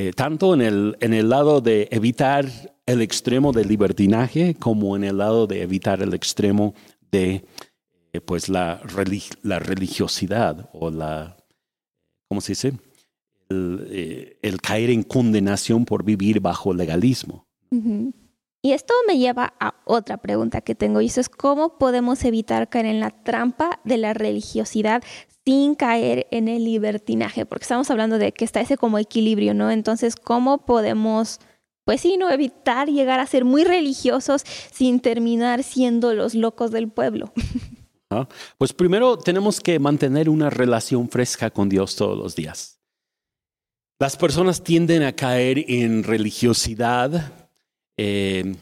eh, 0.00 0.12
tanto 0.12 0.54
en 0.54 0.60
el, 0.60 0.96
en 1.00 1.12
el 1.12 1.28
lado 1.28 1.60
de 1.60 1.88
evitar 1.90 2.46
el 2.86 3.02
extremo 3.02 3.50
del 3.50 3.66
libertinaje 3.66 4.54
como 4.54 4.94
en 4.94 5.02
el 5.02 5.18
lado 5.18 5.48
de 5.48 5.62
evitar 5.62 6.00
el 6.02 6.14
extremo 6.14 6.72
de 7.10 7.44
eh, 8.12 8.20
pues 8.20 8.48
la, 8.48 8.80
la 9.42 9.58
religiosidad 9.58 10.70
o 10.72 10.92
la, 10.92 11.36
¿cómo 12.28 12.40
se 12.40 12.52
dice? 12.52 12.74
Eh, 13.50 14.38
el, 14.40 14.60
caer 14.60 14.90
en 14.90 15.02
condenación 15.02 15.84
por 15.84 16.04
vivir 16.04 16.38
bajo 16.38 16.72
legalismo. 16.72 17.48
Y 18.62 18.72
esto 18.72 18.94
me 19.08 19.18
lleva 19.18 19.54
a 19.58 19.74
otra 19.84 20.18
pregunta 20.18 20.60
que 20.60 20.76
tengo, 20.76 21.00
y 21.00 21.06
eso 21.06 21.20
es 21.20 21.28
cómo 21.28 21.76
podemos 21.76 22.24
evitar 22.24 22.68
caer 22.68 22.86
en 22.86 23.00
la 23.00 23.10
trampa 23.10 23.80
de 23.82 23.96
la 23.96 24.14
religiosidad 24.14 25.02
sin 25.48 25.76
caer 25.76 26.26
en 26.30 26.46
el 26.46 26.62
libertinaje, 26.62 27.46
porque 27.46 27.62
estamos 27.62 27.90
hablando 27.90 28.18
de 28.18 28.32
que 28.32 28.44
está 28.44 28.60
ese 28.60 28.76
como 28.76 28.98
equilibrio, 28.98 29.54
¿no? 29.54 29.70
Entonces, 29.70 30.14
¿cómo 30.14 30.66
podemos, 30.66 31.40
pues 31.86 32.02
sí, 32.02 32.18
no 32.18 32.28
evitar 32.28 32.88
llegar 32.88 33.18
a 33.18 33.24
ser 33.26 33.46
muy 33.46 33.64
religiosos 33.64 34.42
sin 34.70 35.00
terminar 35.00 35.62
siendo 35.62 36.12
los 36.12 36.34
locos 36.34 36.70
del 36.70 36.88
pueblo? 36.88 37.32
Pues 38.56 38.72
primero 38.72 39.18
tenemos 39.18 39.60
que 39.60 39.78
mantener 39.78 40.30
una 40.30 40.48
relación 40.48 41.10
fresca 41.10 41.50
con 41.50 41.68
Dios 41.68 41.94
todos 41.94 42.16
los 42.16 42.34
días. 42.34 42.80
Las 43.98 44.16
personas 44.16 44.64
tienden 44.64 45.02
a 45.02 45.12
caer 45.12 45.62
en 45.68 46.02
religiosidad 46.02 47.50
eh, 47.98 48.56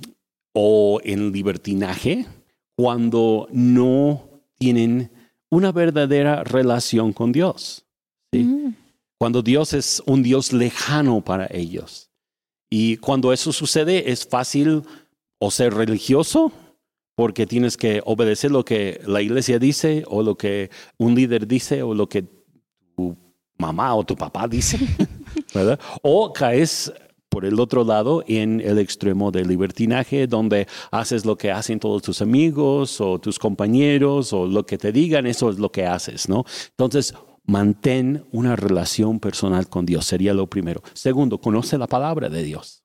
o 0.53 1.01
en 1.05 1.31
libertinaje 1.31 2.27
cuando 2.75 3.47
no 3.53 4.29
tienen 4.59 5.13
una 5.51 5.73
verdadera 5.73 6.45
relación 6.45 7.13
con 7.13 7.33
Dios. 7.33 7.85
Mm. 8.33 8.71
Cuando 9.19 9.43
Dios 9.43 9.73
es 9.73 10.03
un 10.07 10.23
Dios 10.23 10.53
lejano 10.53 11.23
para 11.23 11.47
ellos. 11.51 12.11
Y 12.69 12.97
cuando 12.99 13.33
eso 13.33 13.53
sucede 13.53 14.11
es 14.11 14.27
fácil 14.27 14.83
o 15.39 15.51
ser 15.51 15.75
religioso 15.75 16.53
porque 17.15 17.47
tienes 17.47 17.77
que 17.77 18.03
obedecer 18.05 18.51
lo 18.51 18.65
que 18.65 19.01
la 19.07 19.23
iglesia 19.23 19.59
dice 19.59 20.05
o 20.07 20.23
lo 20.23 20.37
que 20.37 20.71
un 20.99 21.15
líder 21.15 21.47
dice 21.47 21.83
o 21.83 21.95
lo 21.95 22.09
que 22.09 22.25
tu 22.95 23.17
mamá 23.57 23.95
o 23.95 24.05
tu 24.05 24.17
papá 24.17 24.47
dice, 24.47 24.79
¿verdad? 25.55 25.81
O 26.03 26.33
caes 26.33 26.93
por 27.37 27.45
el 27.45 27.61
otro 27.61 27.85
lado 27.85 28.25
en 28.27 28.63
el 28.63 28.79
extremo 28.79 29.31
del 29.31 29.49
libertinaje, 29.49 30.27
donde 30.27 30.67
haces 30.91 31.27
lo 31.27 31.37
que 31.37 31.51
hacen 31.51 31.79
todos 31.79 32.01
tus 32.01 32.23
amigos 32.23 32.99
o 32.99 33.19
tus 33.19 33.39
compañeros 33.39 34.33
o 34.33 34.47
lo 34.47 34.65
que 34.65 34.79
te 34.79 34.91
digan, 34.91 35.27
eso 35.27 35.51
es 35.51 35.59
lo 35.59 35.71
que 35.71 35.85
haces, 35.85 36.31
¿no? 36.31 36.47
Entonces, 36.71 37.13
mantén 37.45 38.25
una 38.33 38.57
relación 38.57 39.21
personal 39.21 39.69
con 39.69 39.85
Dios, 39.85 40.07
sería 40.07 40.33
lo 40.33 40.47
primero. 40.47 40.81
Segundo, 40.95 41.39
conoce 41.39 41.77
la 41.77 41.87
palabra 41.87 42.31
de 42.31 42.43
Dios. 42.43 42.85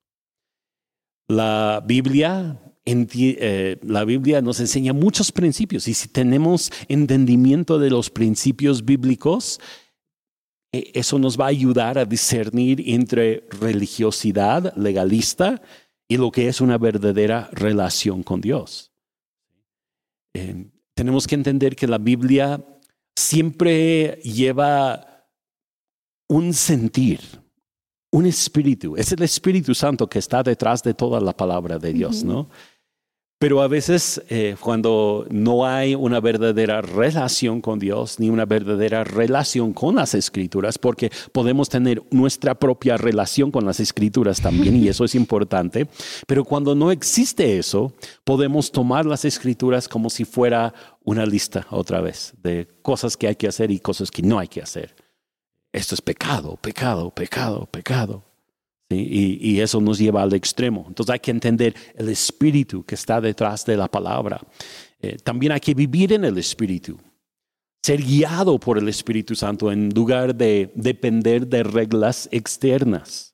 La 1.30 1.82
Biblia 1.88 2.60
eh, 2.84 3.78
la 3.84 4.04
Biblia 4.06 4.42
nos 4.42 4.60
enseña 4.60 4.92
muchos 4.92 5.32
principios 5.32 5.88
y 5.88 5.94
si 5.94 6.08
tenemos 6.08 6.72
entendimiento 6.88 7.78
de 7.78 7.92
los 7.92 8.10
principios 8.10 8.84
bíblicos, 8.84 9.60
eso 10.72 11.20
nos 11.20 11.40
va 11.40 11.46
a 11.46 11.50
ayudar 11.50 11.98
a 11.98 12.06
discernir 12.06 12.82
entre 12.90 13.48
religiosidad 13.50 14.74
legalista 14.78 15.62
y 16.08 16.18
lo 16.18 16.32
que 16.32 16.48
es 16.48 16.62
una 16.62 16.78
verdadera 16.78 17.50
relación 17.52 18.24
con 18.24 18.42
Dios. 18.42 18.92
Eh, 20.34 20.70
tenemos 20.94 21.28
que 21.28 21.36
entender 21.36 21.76
que 21.76 21.88
la 21.88 21.98
Biblia 21.98 22.64
siempre 23.16 24.20
lleva 24.24 25.26
un 26.28 26.54
sentir, 26.54 27.20
un 28.12 28.26
espíritu. 28.26 28.96
Es 28.96 29.12
el 29.12 29.24
Espíritu 29.24 29.74
Santo 29.76 30.08
que 30.08 30.20
está 30.20 30.44
detrás 30.44 30.82
de 30.84 30.94
toda 30.94 31.20
la 31.20 31.36
palabra 31.36 31.78
de 31.78 31.92
Dios, 31.92 32.24
¿no? 32.24 32.50
Pero 33.42 33.64
a 33.64 33.68
veces 33.68 34.22
eh, 34.30 34.56
cuando 34.60 35.26
no 35.32 35.66
hay 35.66 35.96
una 35.96 36.20
verdadera 36.20 36.80
relación 36.82 37.60
con 37.60 37.80
Dios, 37.80 38.20
ni 38.20 38.30
una 38.30 38.46
verdadera 38.46 39.04
relación 39.04 39.74
con 39.74 39.96
las 39.96 40.14
escrituras, 40.14 40.78
porque 40.78 41.10
podemos 41.32 41.68
tener 41.68 42.04
nuestra 42.12 42.54
propia 42.54 42.98
relación 42.98 43.50
con 43.50 43.66
las 43.66 43.80
escrituras 43.80 44.42
también, 44.42 44.76
y 44.76 44.90
eso 44.90 45.06
es 45.06 45.16
importante, 45.16 45.88
pero 46.28 46.46
cuando 46.46 46.76
no 46.76 46.92
existe 46.92 47.58
eso, 47.58 47.94
podemos 48.24 48.72
tomar 48.72 49.08
las 49.08 49.26
escrituras 49.26 49.88
como 49.88 50.12
si 50.12 50.24
fuera 50.24 50.72
una 51.04 51.26
lista 51.26 51.66
otra 51.72 52.00
vez 52.00 52.36
de 52.44 52.68
cosas 52.84 53.18
que 53.18 53.28
hay 53.28 53.36
que 53.38 53.48
hacer 53.48 53.72
y 53.72 53.80
cosas 53.80 54.12
que 54.12 54.22
no 54.22 54.38
hay 54.38 54.50
que 54.50 54.62
hacer. 54.62 54.94
Esto 55.74 55.96
es 55.96 56.02
pecado, 56.02 56.58
pecado, 56.58 57.10
pecado, 57.10 57.66
pecado. 57.66 58.31
Y, 58.96 59.60
eso 59.60 59.80
nos 59.80 60.00
lleva 60.00 60.24
al 60.24 60.34
extremo. 60.34 60.86
Entonces 60.88 61.14
hay 61.14 61.20
que 61.20 61.32
entender 61.32 61.76
el 61.96 62.10
espíritu 62.10 62.84
que 62.84 62.96
está 62.96 63.22
detrás 63.22 63.66
de 63.66 63.78
la 63.78 63.88
palabra. 63.88 64.42
Eh, 65.02 65.18
también 65.24 65.52
hay 65.52 65.60
que 65.60 65.74
vivir 65.74 66.14
en 66.14 66.26
el 66.26 66.38
espíritu, 66.38 66.98
ser 67.82 68.02
guiado 68.02 68.60
por 68.60 68.78
el 68.78 68.88
Espíritu 68.88 69.36
Santo 69.36 69.72
en 69.72 69.90
lugar 69.90 70.36
de 70.36 70.72
depender 70.76 71.48
de 71.48 71.64
reglas 71.64 72.30
externas. 72.32 73.32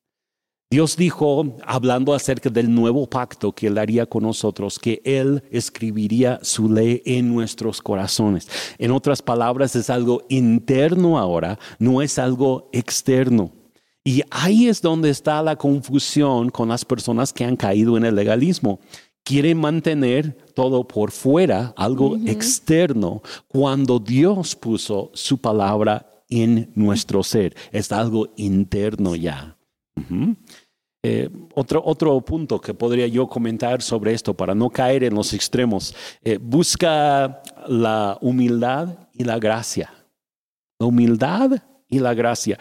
Dios 0.69 0.97
dijo, 0.97 1.55
hablando 1.65 2.13
acerca 2.13 2.49
del 2.49 2.73
nuevo 2.73 3.09
pacto 3.09 3.53
que 3.53 3.67
Él 3.67 3.77
haría 3.77 4.05
con 4.05 4.23
nosotros, 4.23 4.77
que 4.77 5.01
Él 5.05 5.41
escribiría 5.49 6.39
su 6.41 6.69
ley 6.69 7.01
en 7.05 7.33
nuestros 7.33 7.81
corazones. 7.81 8.49
En 8.77 8.91
otras 8.91 9.21
palabras, 9.21 9.77
es 9.77 9.89
algo 9.89 10.23
interno 10.27 11.17
ahora, 11.17 11.57
no 11.79 12.01
es 12.01 12.19
algo 12.19 12.69
externo. 12.73 13.53
Y 14.07 14.23
ahí 14.31 14.69
es 14.69 14.81
donde 14.81 15.09
está 15.09 15.43
la 15.43 15.57
confusión 15.57 16.49
con 16.49 16.69
las 16.69 16.85
personas 16.85 17.33
que 17.33 17.43
han 17.43 17.57
caído 17.57 17.97
en 17.97 18.05
el 18.05 18.15
legalismo. 18.15 18.79
Quieren 19.21 19.57
mantener 19.57 20.31
todo 20.53 20.87
por 20.87 21.11
fuera, 21.11 21.73
algo 21.75 22.15
externo, 22.25 23.21
cuando 23.49 23.99
Dios 23.99 24.55
puso 24.55 25.11
su 25.13 25.39
palabra 25.39 26.09
en 26.29 26.71
nuestro 26.73 27.21
ser. 27.21 27.53
Es 27.73 27.91
algo 27.91 28.29
interno 28.37 29.13
ya. 29.13 29.57
Eh, 31.03 31.29
otro, 31.53 31.81
otro 31.83 32.21
punto 32.21 32.61
que 32.61 32.73
podría 32.73 33.07
yo 33.07 33.27
comentar 33.27 33.81
sobre 33.81 34.13
esto 34.13 34.33
para 34.33 34.55
no 34.55 34.69
caer 34.69 35.03
en 35.03 35.15
los 35.15 35.33
extremos, 35.33 35.93
eh, 36.23 36.39
busca 36.41 37.41
la 37.67 38.17
humildad 38.21 38.99
y 39.11 39.25
la 39.25 39.37
gracia. 39.37 39.91
La 40.79 40.85
humildad 40.85 41.61
y 41.89 41.99
la 41.99 42.13
gracia. 42.13 42.57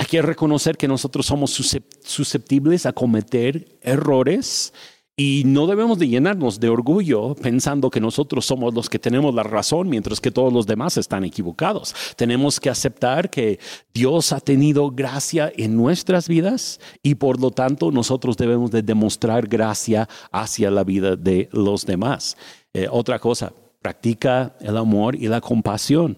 Hay 0.00 0.06
que 0.06 0.22
reconocer 0.22 0.78
que 0.78 0.88
nosotros 0.88 1.26
somos 1.26 1.50
susceptibles 1.50 2.86
a 2.86 2.94
cometer 2.94 3.76
errores 3.82 4.72
y 5.14 5.42
no 5.44 5.66
debemos 5.66 5.98
de 5.98 6.08
llenarnos 6.08 6.58
de 6.58 6.70
orgullo 6.70 7.34
pensando 7.34 7.90
que 7.90 8.00
nosotros 8.00 8.46
somos 8.46 8.72
los 8.72 8.88
que 8.88 8.98
tenemos 8.98 9.34
la 9.34 9.42
razón 9.42 9.90
mientras 9.90 10.18
que 10.18 10.30
todos 10.30 10.54
los 10.54 10.66
demás 10.66 10.96
están 10.96 11.22
equivocados. 11.24 11.94
Tenemos 12.16 12.58
que 12.58 12.70
aceptar 12.70 13.28
que 13.28 13.58
Dios 13.92 14.32
ha 14.32 14.40
tenido 14.40 14.90
gracia 14.90 15.52
en 15.54 15.76
nuestras 15.76 16.28
vidas 16.28 16.80
y 17.02 17.16
por 17.16 17.38
lo 17.38 17.50
tanto 17.50 17.90
nosotros 17.90 18.38
debemos 18.38 18.70
de 18.70 18.80
demostrar 18.80 19.48
gracia 19.48 20.08
hacia 20.32 20.70
la 20.70 20.82
vida 20.82 21.14
de 21.14 21.50
los 21.52 21.84
demás. 21.84 22.38
Eh, 22.72 22.88
otra 22.90 23.18
cosa, 23.18 23.52
practica 23.82 24.56
el 24.60 24.78
amor 24.78 25.14
y 25.14 25.28
la 25.28 25.42
compasión 25.42 26.16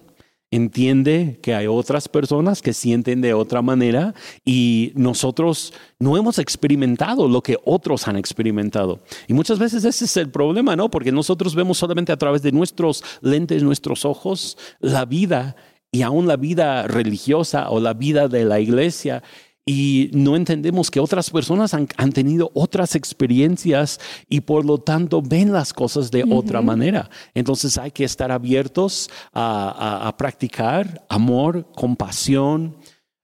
entiende 0.53 1.41
que 1.43 1.55
hay 1.55 1.67
otras 1.67 2.09
personas 2.09 2.63
que 2.63 2.75
sienten 2.75 3.23
de 3.23 3.35
otra 3.35 3.63
manera 3.63 4.15
y 4.45 4.93
nosotros 4.95 5.73
no 5.99 6.17
hemos 6.17 6.39
experimentado 6.39 7.27
lo 7.27 7.43
que 7.43 7.57
otros 7.65 8.07
han 8.07 8.17
experimentado. 8.17 9.01
Y 9.27 9.33
muchas 9.33 9.59
veces 9.59 9.85
ese 9.85 10.05
es 10.05 10.17
el 10.19 10.31
problema, 10.31 10.77
¿no? 10.77 10.91
Porque 10.91 11.11
nosotros 11.11 11.55
vemos 11.55 11.79
solamente 11.79 12.13
a 12.13 12.19
través 12.19 12.43
de 12.43 12.53
nuestros 12.53 13.03
lentes, 13.23 13.63
nuestros 13.63 14.05
ojos, 14.05 14.59
la 14.79 15.07
vida 15.07 15.57
y 15.91 16.03
aún 16.03 16.27
la 16.27 16.37
vida 16.37 16.87
religiosa 16.87 17.71
o 17.71 17.81
la 17.81 17.95
vida 17.95 18.29
de 18.29 18.45
la 18.45 18.61
iglesia 18.61 19.23
y 19.65 20.11
no 20.13 20.35
entendemos 20.35 20.91
que 20.91 20.99
otras 20.99 21.31
personas 21.31 21.73
han, 21.73 21.87
tenido 22.13 22.51
otras 22.53 22.97
experiencias 22.97 24.01
y 24.29 24.41
por 24.41 24.65
lo 24.65 24.79
tanto 24.79 25.23
ven 25.23 25.53
las 25.53 25.73
cosas 25.73 26.11
de 26.11 26.25
otra 26.29 26.61
manera. 26.63 27.09
Entonces 27.33 27.79
hay 27.79 27.93
que 27.93 28.05
estar 28.05 28.33
abiertos 28.33 29.09
a, 29.33 30.13
practicar 30.19 31.05
amor, 31.09 31.71
compasión. 31.77 32.77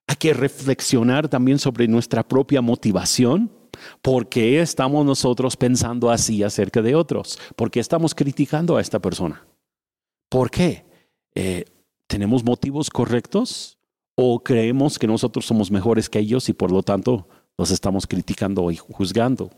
Hay 0.07 0.15
que 0.15 0.33
reflexionar 0.33 1.27
también 1.27 1.59
sobre 1.59 1.87
nuestra 1.87 2.25
propia 2.25 2.61
motivación. 2.61 3.51
¿Por 4.01 4.29
qué 4.29 4.61
estamos 4.61 5.05
nosotros 5.05 5.57
pensando 5.57 6.09
así 6.09 6.41
acerca 6.43 6.81
de 6.81 6.95
otros? 6.95 7.37
¿Por 7.55 7.69
qué 7.69 7.81
estamos 7.81 8.15
criticando 8.15 8.77
a 8.77 8.81
esta 8.81 8.99
persona? 8.99 9.45
¿Por 10.29 10.49
qué? 10.49 10.85
Eh, 11.35 11.65
¿Tenemos 12.07 12.43
motivos 12.43 12.89
correctos? 12.89 13.78
O 14.21 14.43
creemos 14.43 14.99
que 14.99 15.07
nosotros 15.07 15.45
somos 15.45 15.71
mejores 15.71 16.09
que 16.09 16.19
ellos 16.19 16.49
y 16.49 16.53
por 16.53 16.73
lo 16.73 16.83
tanto 16.83 17.25
los 17.57 17.71
estamos 17.71 18.05
criticando 18.05 18.69
y 18.69 18.75
juzgando. 18.75 19.49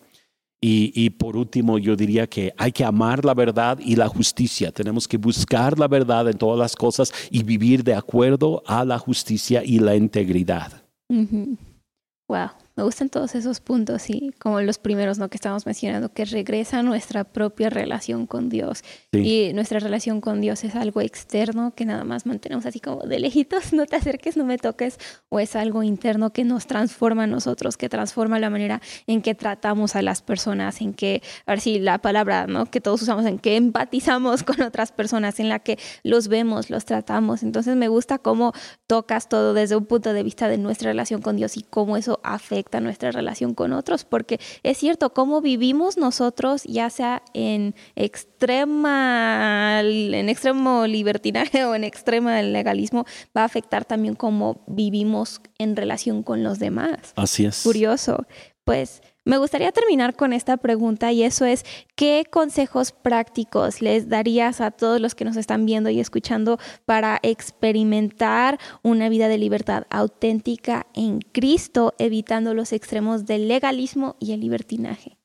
Y, 0.63 1.09
por 1.09 1.35
último, 1.35 1.79
yo 1.79 1.95
diría 1.95 2.27
que 2.27 2.53
hay 2.55 2.71
que 2.71 2.85
amar 2.85 3.25
la 3.25 3.33
verdad 3.33 3.79
y 3.83 3.95
la 3.95 4.07
justicia. 4.07 4.71
Tenemos 4.71 5.07
que 5.07 5.17
buscar 5.17 5.79
la 5.79 5.87
verdad 5.87 6.29
en 6.29 6.37
todas 6.37 6.59
las 6.59 6.75
cosas 6.75 7.11
y 7.31 7.41
vivir 7.41 7.83
de 7.83 7.95
acuerdo 7.95 8.61
a 8.67 8.85
la 8.85 8.99
justicia 8.99 9.63
y 9.65 9.79
la 9.79 9.95
integridad. 9.95 10.83
Wow. 11.09 12.51
Me 12.75 12.83
gustan 12.83 13.09
todos 13.09 13.35
esos 13.35 13.59
puntos 13.59 14.09
y 14.09 14.31
como 14.39 14.61
los 14.61 14.77
primeros 14.77 15.19
¿no? 15.19 15.29
que 15.29 15.35
estamos 15.35 15.65
mencionando, 15.65 16.13
que 16.13 16.23
regresa 16.23 16.81
nuestra 16.83 17.25
propia 17.25 17.69
relación 17.69 18.25
con 18.27 18.47
Dios. 18.47 18.83
Y 19.11 19.51
nuestra 19.53 19.79
relación 19.79 20.21
con 20.21 20.39
Dios 20.39 20.63
es 20.63 20.75
algo 20.75 21.01
externo 21.01 21.73
que 21.75 21.83
nada 21.85 22.05
más 22.05 22.25
mantenemos 22.25 22.65
así 22.65 22.79
como 22.79 23.01
de 23.03 23.19
lejitos, 23.19 23.73
no 23.73 23.85
te 23.85 23.97
acerques, 23.97 24.37
no 24.37 24.45
me 24.45 24.57
toques, 24.57 24.99
o 25.27 25.41
es 25.41 25.57
algo 25.57 25.83
interno 25.83 26.31
que 26.31 26.45
nos 26.45 26.65
transforma 26.65 27.23
a 27.23 27.27
nosotros, 27.27 27.75
que 27.75 27.89
transforma 27.89 28.39
la 28.39 28.49
manera 28.49 28.81
en 29.05 29.21
que 29.21 29.35
tratamos 29.35 29.97
a 29.97 30.01
las 30.01 30.21
personas, 30.21 30.79
en 30.79 30.93
que, 30.93 31.21
a 31.45 31.51
ver 31.51 31.59
si 31.59 31.79
la 31.79 31.97
palabra 31.97 32.47
¿no? 32.47 32.67
que 32.67 32.79
todos 32.79 33.01
usamos, 33.01 33.25
en 33.25 33.37
que 33.37 33.57
empatizamos 33.57 34.43
con 34.43 34.61
otras 34.61 34.93
personas, 34.93 35.41
en 35.41 35.49
la 35.49 35.59
que 35.59 35.77
los 36.03 36.29
vemos, 36.29 36.69
los 36.69 36.85
tratamos. 36.85 37.43
Entonces 37.43 37.75
me 37.75 37.89
gusta 37.89 38.17
cómo 38.17 38.53
tocas 38.87 39.27
todo 39.27 39.53
desde 39.53 39.75
un 39.75 39.85
punto 39.85 40.13
de 40.13 40.23
vista 40.23 40.47
de 40.47 40.57
nuestra 40.57 40.91
relación 40.91 41.21
con 41.21 41.35
Dios 41.35 41.57
y 41.57 41.63
cómo 41.63 41.97
eso 41.97 42.21
afecta 42.23 42.60
nuestra 42.81 43.11
relación 43.11 43.53
con 43.53 43.73
otros, 43.73 44.05
porque 44.05 44.39
es 44.63 44.77
cierto, 44.77 45.13
cómo 45.13 45.41
vivimos 45.41 45.97
nosotros, 45.97 46.63
ya 46.63 46.89
sea 46.89 47.23
en 47.33 47.75
extrema, 47.95 49.81
en 49.81 50.29
extremo 50.29 50.87
libertinaje 50.87 51.65
o 51.65 51.75
en 51.75 51.83
extrema 51.83 52.41
legalismo, 52.41 53.05
va 53.35 53.41
a 53.41 53.45
afectar 53.45 53.85
también 53.85 54.15
cómo 54.15 54.63
vivimos 54.67 55.41
en 55.57 55.75
relación 55.75 56.23
con 56.23 56.43
los 56.43 56.59
demás. 56.59 57.13
Así 57.15 57.45
es. 57.45 57.63
Curioso. 57.63 58.25
Pues 58.63 59.01
me 59.23 59.37
gustaría 59.37 59.71
terminar 59.71 60.15
con 60.15 60.33
esta 60.33 60.57
pregunta 60.57 61.11
y 61.11 61.23
eso 61.23 61.45
es, 61.45 61.63
¿qué 61.95 62.25
consejos 62.29 62.91
prácticos 62.91 63.81
les 63.81 64.09
darías 64.09 64.61
a 64.61 64.71
todos 64.71 64.99
los 64.99 65.13
que 65.13 65.25
nos 65.25 65.37
están 65.37 65.65
viendo 65.65 65.89
y 65.89 65.99
escuchando 65.99 66.57
para 66.85 67.19
experimentar 67.21 68.59
una 68.81 69.09
vida 69.09 69.27
de 69.27 69.37
libertad 69.37 69.85
auténtica 69.89 70.87
en 70.95 71.19
Cristo, 71.19 71.93
evitando 71.99 72.53
los 72.53 72.73
extremos 72.73 73.25
del 73.25 73.47
legalismo 73.47 74.15
y 74.19 74.31
el 74.31 74.39
libertinaje? 74.39 75.17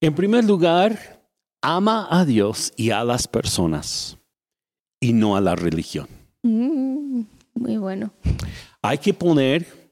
En 0.00 0.14
primer 0.14 0.44
lugar, 0.44 1.20
ama 1.60 2.06
a 2.10 2.24
Dios 2.24 2.72
y 2.76 2.90
a 2.90 3.02
las 3.02 3.26
personas 3.26 4.16
y 5.00 5.12
no 5.12 5.36
a 5.36 5.40
la 5.40 5.56
religión. 5.56 6.06
Mm, 6.42 7.22
muy 7.54 7.76
bueno. 7.78 8.12
Hay 8.80 8.98
que 8.98 9.12
poner 9.12 9.83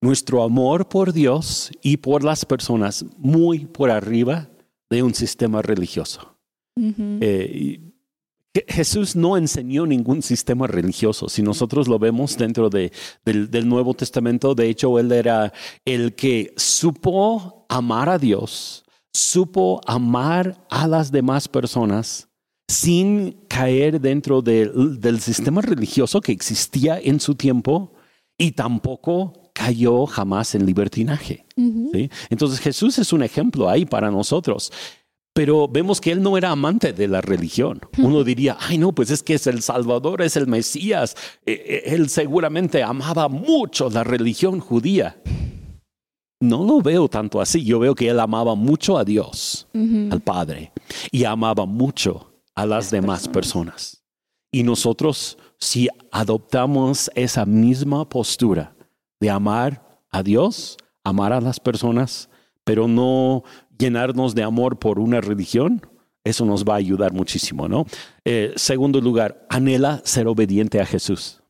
nuestro 0.00 0.42
amor 0.42 0.88
por 0.88 1.12
Dios 1.12 1.70
y 1.82 1.98
por 1.98 2.24
las 2.24 2.44
personas 2.44 3.04
muy 3.16 3.66
por 3.66 3.90
arriba 3.90 4.48
de 4.90 5.02
un 5.02 5.14
sistema 5.14 5.62
religioso. 5.62 6.36
Eh, 7.20 7.80
Jesús 8.66 9.14
no 9.14 9.36
enseñó 9.36 9.86
ningún 9.86 10.22
sistema 10.22 10.66
religioso. 10.66 11.28
Si 11.28 11.42
nosotros 11.42 11.88
lo 11.88 11.98
vemos 11.98 12.36
dentro 12.36 12.70
de, 12.70 12.92
del, 13.24 13.68
Nuevo 13.68 13.94
Testamento, 13.94 14.54
de 14.54 14.68
hecho, 14.68 14.98
Él 14.98 15.12
era 15.12 15.52
el 15.84 16.14
que 16.14 16.54
supo 16.56 17.66
amar 17.68 18.08
a 18.08 18.18
Dios, 18.18 18.84
supo 19.12 19.80
amar 19.86 20.64
a 20.70 20.86
las 20.88 21.12
demás 21.12 21.48
personas 21.48 22.28
sin 22.68 23.32
caer 23.48 24.00
dentro 24.00 24.42
del 24.42 25.20
sistema 25.20 25.60
religioso 25.60 26.20
que 26.20 26.32
existía 26.32 26.98
en 26.98 27.18
su 27.18 27.34
tiempo 27.34 27.94
y 28.36 28.52
tampoco 28.52 29.47
cayó 29.58 30.06
jamás 30.06 30.54
en 30.54 30.64
libertinaje. 30.64 31.44
Entonces 32.30 32.60
Jesús 32.60 32.96
es 32.98 33.12
un 33.12 33.24
ejemplo 33.24 33.68
ahí 33.68 33.84
para 33.84 34.08
nosotros. 34.08 34.72
Pero 35.34 35.66
vemos 35.66 36.00
que 36.00 36.12
él 36.12 36.22
no 36.22 36.36
era 36.36 36.50
amante 36.50 36.92
de 36.92 37.08
la 37.08 37.20
religión. 37.20 37.80
Uno 37.98 38.22
diría, 38.22 38.56
ay 38.60 38.78
no, 38.78 38.92
pues 38.92 39.10
es 39.10 39.22
que 39.22 39.34
es 39.34 39.48
el 39.48 39.62
Salvador, 39.62 40.22
es 40.22 40.36
el 40.36 40.46
Mesías. 40.46 41.16
E, 41.44 41.52
e, 41.52 41.94
él 41.94 42.08
seguramente 42.08 42.82
amaba 42.82 43.28
mucho 43.28 43.90
la 43.90 44.04
religión 44.04 44.60
judía. 44.60 45.20
No 46.40 46.64
lo 46.64 46.80
veo 46.80 47.08
tanto 47.08 47.40
así. 47.40 47.64
Yo 47.64 47.80
veo 47.80 47.96
que 47.96 48.08
él 48.08 48.20
amaba 48.20 48.54
mucho 48.54 48.96
a 48.96 49.04
Dios, 49.04 49.66
al 49.74 50.20
Padre, 50.20 50.72
y 51.10 51.24
amaba 51.24 51.66
mucho 51.66 52.32
a 52.54 52.64
las 52.64 52.92
demás 52.92 53.26
personas. 53.26 54.04
Y 54.52 54.62
nosotros, 54.62 55.36
si 55.58 55.88
adoptamos 56.12 57.10
esa 57.14 57.44
misma 57.44 58.08
postura, 58.08 58.76
de 59.20 59.30
amar 59.30 60.00
a 60.10 60.22
Dios, 60.22 60.76
amar 61.04 61.32
a 61.32 61.40
las 61.40 61.60
personas, 61.60 62.28
pero 62.64 62.88
no 62.88 63.44
llenarnos 63.78 64.34
de 64.34 64.42
amor 64.42 64.78
por 64.78 64.98
una 64.98 65.20
religión, 65.20 65.80
eso 66.24 66.44
nos 66.44 66.64
va 66.64 66.74
a 66.74 66.78
ayudar 66.78 67.12
muchísimo, 67.12 67.68
¿no? 67.68 67.86
Eh, 68.24 68.52
segundo 68.56 69.00
lugar, 69.00 69.46
anhela 69.48 70.02
ser 70.04 70.26
obediente 70.26 70.80
a 70.80 70.86
Jesús. 70.86 71.42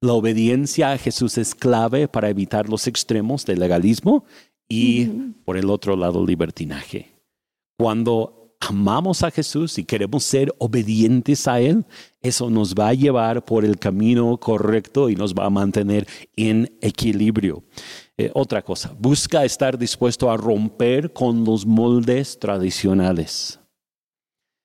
La 0.00 0.12
obediencia 0.12 0.92
a 0.92 0.98
Jesús 0.98 1.38
es 1.38 1.54
clave 1.54 2.06
para 2.06 2.28
evitar 2.28 2.68
los 2.68 2.86
extremos 2.86 3.44
del 3.44 3.58
legalismo 3.58 4.24
y, 4.68 5.06
por 5.44 5.56
el 5.56 5.70
otro 5.70 5.96
lado, 5.96 6.24
libertinaje. 6.24 7.10
Cuando 7.76 8.37
amamos 8.60 9.22
a 9.22 9.30
Jesús 9.30 9.78
y 9.78 9.84
queremos 9.84 10.24
ser 10.24 10.54
obedientes 10.58 11.46
a 11.48 11.60
Él, 11.60 11.86
eso 12.20 12.50
nos 12.50 12.74
va 12.74 12.88
a 12.88 12.94
llevar 12.94 13.44
por 13.44 13.64
el 13.64 13.78
camino 13.78 14.36
correcto 14.38 15.08
y 15.08 15.16
nos 15.16 15.34
va 15.34 15.46
a 15.46 15.50
mantener 15.50 16.06
en 16.36 16.76
equilibrio. 16.80 17.62
Eh, 18.16 18.30
otra 18.34 18.62
cosa, 18.62 18.94
busca 18.98 19.44
estar 19.44 19.78
dispuesto 19.78 20.30
a 20.30 20.36
romper 20.36 21.12
con 21.12 21.44
los 21.44 21.64
moldes 21.64 22.38
tradicionales. 22.38 23.60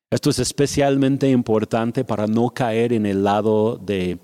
Esto 0.10 0.30
es 0.30 0.40
especialmente 0.40 1.30
importante 1.30 2.04
para 2.04 2.28
no 2.28 2.50
caer 2.50 2.94
en 2.94 3.06
el 3.06 3.24
lado 3.24 3.78
de 3.78 4.20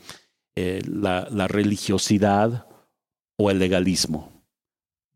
eh, 0.56 0.82
la, 0.86 1.48
religiosidad 1.48 2.68
o 3.38 3.50
el 3.50 3.60
legalismo. 3.60 4.32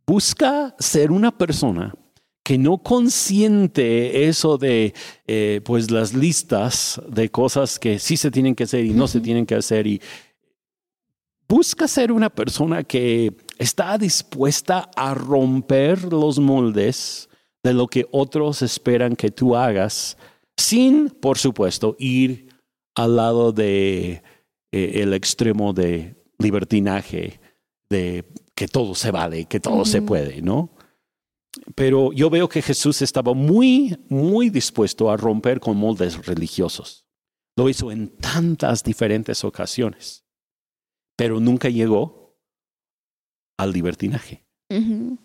Busca 0.07 0.75
ser 0.79 1.11
una 1.11 1.37
persona 1.37 1.93
que 2.43 2.57
no 2.57 2.77
consiente 2.79 4.27
eso 4.27 4.57
de 4.57 4.93
eh, 5.27 5.61
pues 5.63 5.89
las 5.89 6.13
listas 6.13 7.01
de 7.07 7.29
cosas 7.29 7.79
que 7.79 7.99
sí 7.99 8.17
se 8.17 8.31
tienen 8.31 8.53
que 8.53 8.65
hacer 8.65 8.85
y 8.85 8.91
no 8.91 9.07
se 9.07 9.21
tienen 9.21 9.45
que 9.45 9.55
hacer 9.55 9.87
y 9.87 10.01
busca 11.47 11.87
ser 11.87 12.11
una 12.11 12.29
persona 12.29 12.83
que 12.83 13.33
está 13.57 13.97
dispuesta 13.97 14.89
a 14.95 15.13
romper 15.13 16.11
los 16.11 16.37
moldes 16.39 17.29
de 17.63 17.73
lo 17.73 17.87
que 17.87 18.07
otros 18.11 18.61
esperan 18.61 19.15
que 19.15 19.31
tú 19.31 19.55
hagas 19.55 20.17
sin 20.57 21.09
por 21.09 21.37
supuesto 21.37 21.95
ir 21.97 22.49
al 22.95 23.15
lado 23.15 23.53
de 23.53 24.21
eh, 24.71 25.01
el 25.01 25.13
extremo 25.13 25.73
de 25.73 26.15
libertinaje, 26.39 27.39
de 27.89 28.25
que 28.55 28.67
todo 28.67 28.95
se 28.95 29.11
vale, 29.11 29.45
que 29.45 29.59
todo 29.59 29.85
se 29.85 30.01
puede, 30.01 30.41
¿no? 30.41 30.71
Pero 31.75 32.11
yo 32.13 32.29
veo 32.29 32.49
que 32.49 32.61
Jesús 32.61 33.01
estaba 33.01 33.33
muy, 33.33 33.97
muy 34.09 34.49
dispuesto 34.49 35.11
a 35.11 35.17
romper 35.17 35.59
con 35.59 35.77
moldes 35.77 36.25
religiosos. 36.25 37.05
Lo 37.55 37.69
hizo 37.69 37.91
en 37.91 38.07
tantas 38.17 38.83
diferentes 38.83 39.43
ocasiones, 39.43 40.25
pero 41.15 41.39
nunca 41.39 41.69
llegó 41.69 42.37
al 43.57 43.71
libertinaje. 43.71 44.43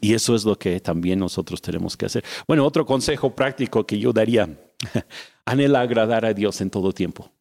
Y 0.02 0.12
eso 0.12 0.34
es 0.34 0.44
lo 0.44 0.58
que 0.58 0.78
también 0.78 1.18
nosotros 1.18 1.62
tenemos 1.62 1.96
que 1.96 2.04
hacer. 2.04 2.22
Bueno, 2.46 2.66
otro 2.66 2.84
consejo 2.84 3.34
práctico 3.34 3.86
que 3.86 3.98
yo 3.98 4.12
daría, 4.12 4.46
anhela 5.46 5.80
agradar 5.80 6.26
a 6.26 6.34
Dios 6.34 6.60
en 6.60 6.68
todo 6.68 6.92
tiempo. 6.92 7.32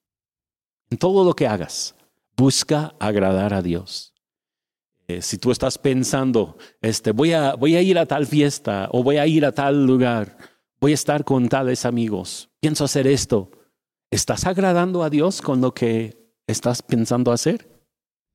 En 0.90 0.98
todo 0.98 1.26
lo 1.26 1.34
que 1.34 1.48
hagas, 1.48 1.96
busca 2.38 2.96
agradar 3.00 3.54
a 3.54 3.62
Dios. 3.62 4.14
Eh, 5.10 5.22
si 5.22 5.38
tú 5.38 5.52
estás 5.52 5.78
pensando, 5.78 6.58
este, 6.82 7.12
voy, 7.12 7.32
a, 7.32 7.56
voy 7.56 7.78
a 7.78 7.82
ir 7.82 7.98
a 7.98 8.06
tal 8.06 8.28
fiesta 8.28 8.90
o 8.92 9.04
voy 9.04 9.18
a 9.18 9.26
ir 9.26 9.46
a 9.46 9.54
tal 9.54 9.86
lugar, 9.86 10.38
voy 10.82 10.92
a 10.92 10.96
estar 10.96 11.24
con 11.24 11.48
tales 11.48 11.86
amigos, 11.86 12.50
pienso 12.60 12.84
hacer 12.84 13.08
esto, 13.08 13.50
¿estás 14.12 14.46
agradando 14.46 15.04
a 15.04 15.10
Dios 15.10 15.42
con 15.42 15.62
lo 15.62 15.74
que 15.74 16.18
estás 16.46 16.82
pensando 16.82 17.32
hacer? 17.32 17.70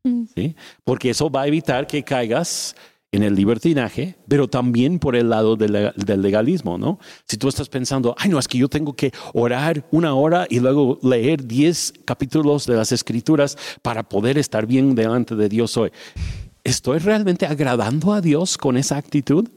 Mm. 0.05 0.25
¿Sí? 0.35 0.57
Porque 0.83 1.11
eso 1.11 1.31
va 1.31 1.43
a 1.43 1.47
evitar 1.47 1.87
que 1.87 2.03
caigas 2.03 2.75
en 3.13 3.23
el 3.23 3.35
libertinaje, 3.35 4.17
pero 4.27 4.49
también 4.49 4.99
por 4.99 5.15
el 5.15 5.29
lado 5.29 5.57
del, 5.57 5.93
legalismo, 6.23 6.79
¿no? 6.79 6.99
Si 7.29 7.37
tú 7.37 7.49
estás 7.49 7.69
pensando, 7.69 8.15
ay, 8.19 8.31
no, 8.31 8.39
es 8.39 8.49
que 8.49 8.57
yo 8.57 8.69
tengo 8.69 8.95
que 8.95 9.13
orar 9.35 9.87
una 9.91 10.15
hora 10.15 10.47
y 10.49 10.61
luego 10.61 10.99
leer 11.03 11.47
diez 11.47 11.93
capítulos 12.07 12.65
de 12.65 12.77
las 12.77 12.91
escrituras 12.91 13.59
para 13.83 14.09
poder 14.09 14.39
estar 14.39 14.65
bien 14.67 14.95
delante 14.95 15.37
de 15.37 15.51
Dios 15.51 15.77
hoy. 15.77 15.93
¿Estoy 16.65 16.99
realmente 16.99 17.47
agradando 17.47 18.13
a 18.13 18.21
Dios 18.21 18.57
con 18.57 18.77
esa 18.77 18.97
actitud? 18.97 19.49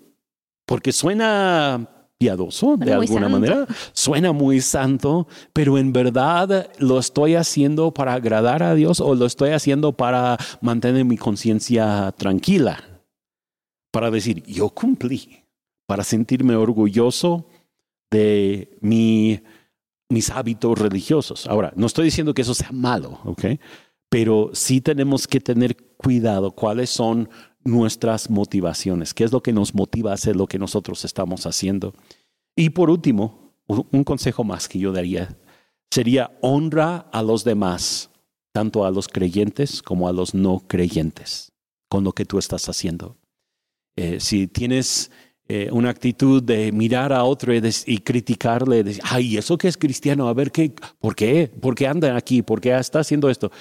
Porque 0.66 0.92
suena 0.92 1.90
piadoso 2.18 2.78
de 2.78 2.94
alguna 2.94 3.30
manera, 3.30 3.68
suena 3.94 4.32
muy 4.32 4.62
santo, 4.62 5.28
pero 5.54 5.78
en 5.78 5.92
verdad 5.94 6.72
lo 6.80 6.98
estoy 6.98 7.36
haciendo 7.36 7.94
para 7.94 8.14
agradar 8.14 8.64
a 8.64 8.74
Dios 8.74 9.02
o 9.02 9.14
lo 9.16 9.26
estoy 9.26 9.52
haciendo 9.52 9.92
para 9.92 10.38
mantener 10.62 11.06
mi 11.06 11.18
conciencia 11.18 12.14
tranquila 12.18 12.96
para 13.96 14.12
decir, 14.12 14.44
yo 14.44 14.68
cumplí, 14.72 15.46
para 15.88 16.04
sentirme 16.04 16.54
orgulloso 16.58 17.48
de 18.12 18.78
mi, 18.82 19.40
mis 20.10 20.30
hábitos 20.32 20.78
religiosos. 20.78 21.48
Ahora, 21.48 21.72
no 21.78 21.86
estoy 21.86 22.04
diciendo 22.04 22.34
que 22.34 22.42
eso 22.42 22.54
sea 22.54 22.74
malo, 22.74 23.22
¿ok? 23.24 23.46
Pero 24.10 24.50
sí 24.52 24.82
tenemos 24.82 25.30
que 25.30 25.40
tener 25.40 25.78
cuidado 25.98 26.52
cuáles 26.52 26.90
son 26.90 27.30
nuestras 27.64 28.30
motivaciones, 28.30 29.14
qué 29.14 29.24
es 29.24 29.32
lo 29.32 29.42
que 29.42 29.54
nos 29.54 29.74
motiva 29.74 30.12
a 30.12 30.16
hacer 30.16 30.36
lo 30.36 30.48
que 30.48 30.60
nosotros 30.60 31.04
estamos 31.04 31.46
haciendo. 31.46 31.94
Y 32.56 32.70
por 32.70 32.90
último, 32.90 33.54
un 33.68 34.04
consejo 34.04 34.44
más 34.44 34.68
que 34.70 34.80
yo 34.80 34.92
daría 34.92 35.36
sería 35.96 36.38
honra 36.42 37.10
a 37.14 37.24
los 37.24 37.44
demás, 37.44 38.10
tanto 38.52 38.86
a 38.86 38.92
los 38.92 39.08
creyentes 39.08 39.82
como 39.82 40.08
a 40.08 40.14
los 40.14 40.34
no 40.34 40.60
creyentes, 40.68 41.54
con 41.90 42.04
lo 42.04 42.12
que 42.12 42.26
tú 42.26 42.38
estás 42.38 42.68
haciendo. 42.68 43.18
Eh, 43.96 44.20
si 44.20 44.48
tienes 44.48 45.10
eh, 45.48 45.70
una 45.72 45.90
actitud 45.90 46.44
de 46.44 46.72
mirar 46.72 47.14
a 47.14 47.24
otro 47.24 47.54
y, 47.54 47.98
criticarle, 48.00 48.84
decir, 48.84 49.02
ay, 49.06 49.38
eso 49.38 49.58
que 49.58 49.68
es 49.68 49.78
cristiano, 49.78 50.28
a 50.28 50.34
ver 50.34 50.52
qué, 50.52 50.74
¿por 51.00 51.16
qué? 51.16 51.48
¿Por 51.48 51.76
qué 51.76 51.88
anda 51.88 52.18
aquí? 52.18 52.42
¿Por 52.42 52.60
qué 52.60 52.76
está 52.76 53.00
haciendo 53.00 53.30
esto? 53.30 53.52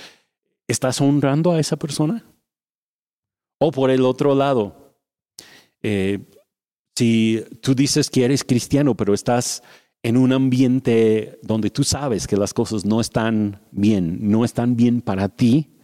¿Estás 0.68 1.00
honrando 1.00 1.52
a 1.52 1.60
esa 1.60 1.76
persona? 1.76 2.24
O 3.58 3.70
por 3.70 3.90
el 3.90 4.04
otro 4.04 4.34
lado, 4.34 4.96
eh, 5.82 6.18
si 6.96 7.44
tú 7.60 7.74
dices 7.74 8.10
que 8.10 8.24
eres 8.24 8.44
cristiano, 8.44 8.94
pero 8.96 9.14
estás 9.14 9.62
en 10.02 10.16
un 10.16 10.32
ambiente 10.32 11.38
donde 11.42 11.70
tú 11.70 11.84
sabes 11.84 12.26
que 12.26 12.36
las 12.36 12.52
cosas 12.52 12.84
no 12.84 13.00
están 13.00 13.62
bien, 13.70 14.18
no 14.30 14.44
están 14.44 14.76
bien 14.76 15.00
para 15.00 15.28
ti, 15.28 15.74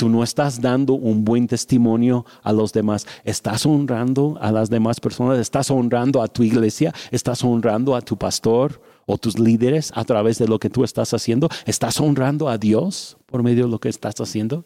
Tú 0.00 0.08
no 0.08 0.22
estás 0.22 0.62
dando 0.62 0.94
un 0.94 1.26
buen 1.26 1.46
testimonio 1.46 2.24
a 2.42 2.54
los 2.54 2.72
demás. 2.72 3.06
Estás 3.22 3.66
honrando 3.66 4.38
a 4.40 4.50
las 4.50 4.70
demás 4.70 4.98
personas. 4.98 5.38
Estás 5.38 5.70
honrando 5.70 6.22
a 6.22 6.28
tu 6.28 6.42
iglesia. 6.42 6.94
Estás 7.10 7.44
honrando 7.44 7.94
a 7.94 8.00
tu 8.00 8.16
pastor 8.16 8.80
o 9.10 9.18
tus 9.18 9.38
líderes 9.38 9.90
a 9.96 10.04
través 10.04 10.38
de 10.38 10.46
lo 10.46 10.60
que 10.60 10.70
tú 10.70 10.84
estás 10.84 11.12
haciendo. 11.12 11.48
Estás 11.66 12.00
honrando 12.00 12.48
a 12.48 12.58
Dios 12.58 13.16
por 13.26 13.42
medio 13.42 13.64
de 13.64 13.70
lo 13.70 13.80
que 13.80 13.88
estás 13.88 14.20
haciendo. 14.20 14.64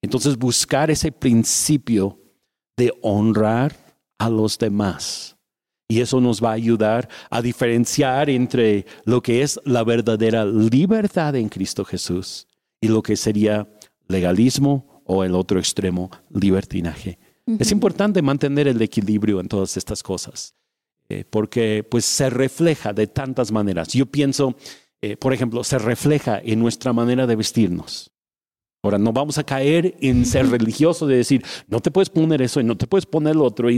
Entonces 0.00 0.38
buscar 0.38 0.90
ese 0.90 1.10
principio 1.10 2.20
de 2.76 2.92
honrar 3.02 3.74
a 4.18 4.30
los 4.30 4.56
demás. 4.56 5.36
Y 5.88 6.00
eso 6.00 6.20
nos 6.20 6.42
va 6.42 6.50
a 6.50 6.54
ayudar 6.54 7.08
a 7.28 7.42
diferenciar 7.42 8.30
entre 8.30 8.86
lo 9.04 9.20
que 9.20 9.42
es 9.42 9.60
la 9.64 9.82
verdadera 9.82 10.44
libertad 10.44 11.34
en 11.34 11.48
Cristo 11.48 11.84
Jesús 11.84 12.46
y 12.80 12.86
lo 12.86 13.02
que 13.02 13.16
sería 13.16 13.68
legalismo 14.06 15.02
o 15.04 15.24
el 15.24 15.34
otro 15.34 15.58
extremo, 15.58 16.08
libertinaje. 16.30 17.18
Es 17.58 17.72
importante 17.72 18.22
mantener 18.22 18.68
el 18.68 18.80
equilibrio 18.80 19.40
en 19.40 19.48
todas 19.48 19.76
estas 19.76 20.02
cosas, 20.04 20.54
eh, 21.12 21.24
porque 21.28 21.86
pues 21.88 22.06
se 22.06 22.30
refleja 22.30 22.94
de 22.94 23.06
tantas 23.06 23.52
maneras. 23.52 23.88
Yo 23.88 24.06
pienso, 24.06 24.56
eh, 25.02 25.18
por 25.18 25.34
ejemplo, 25.34 25.62
se 25.62 25.78
refleja 25.78 26.40
en 26.42 26.58
nuestra 26.58 26.94
manera 26.94 27.26
de 27.26 27.36
vestirnos. 27.36 28.10
Ahora, 28.82 28.96
no 28.96 29.12
vamos 29.12 29.36
a 29.36 29.44
caer 29.44 29.94
en 30.00 30.24
ser 30.24 30.48
religioso 30.48 31.06
de 31.06 31.16
decir, 31.16 31.44
no 31.68 31.80
te 31.80 31.90
puedes 31.90 32.08
poner 32.08 32.40
eso 32.40 32.60
y 32.60 32.64
no 32.64 32.78
te 32.78 32.86
puedes 32.86 33.04
poner 33.04 33.36
lo 33.36 33.44
otro. 33.44 33.68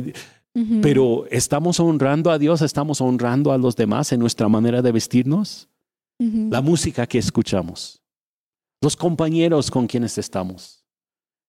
Pero 0.81 1.27
estamos 1.29 1.81
honrando 1.81 2.31
a 2.31 2.39
Dios, 2.39 2.63
estamos 2.63 3.01
honrando 3.01 3.51
a 3.51 3.59
los 3.59 3.75
demás 3.75 4.13
en 4.13 4.21
nuestra 4.21 4.49
manera 4.49 4.81
de 4.81 4.93
vestirnos. 4.93 5.69
La 6.19 6.63
música 6.63 7.09
que 7.09 7.19
escuchamos, 7.19 8.01
los 8.81 8.97
compañeros 8.97 9.73
con 9.73 9.89
quienes 9.89 10.17
estamos, 10.17 10.87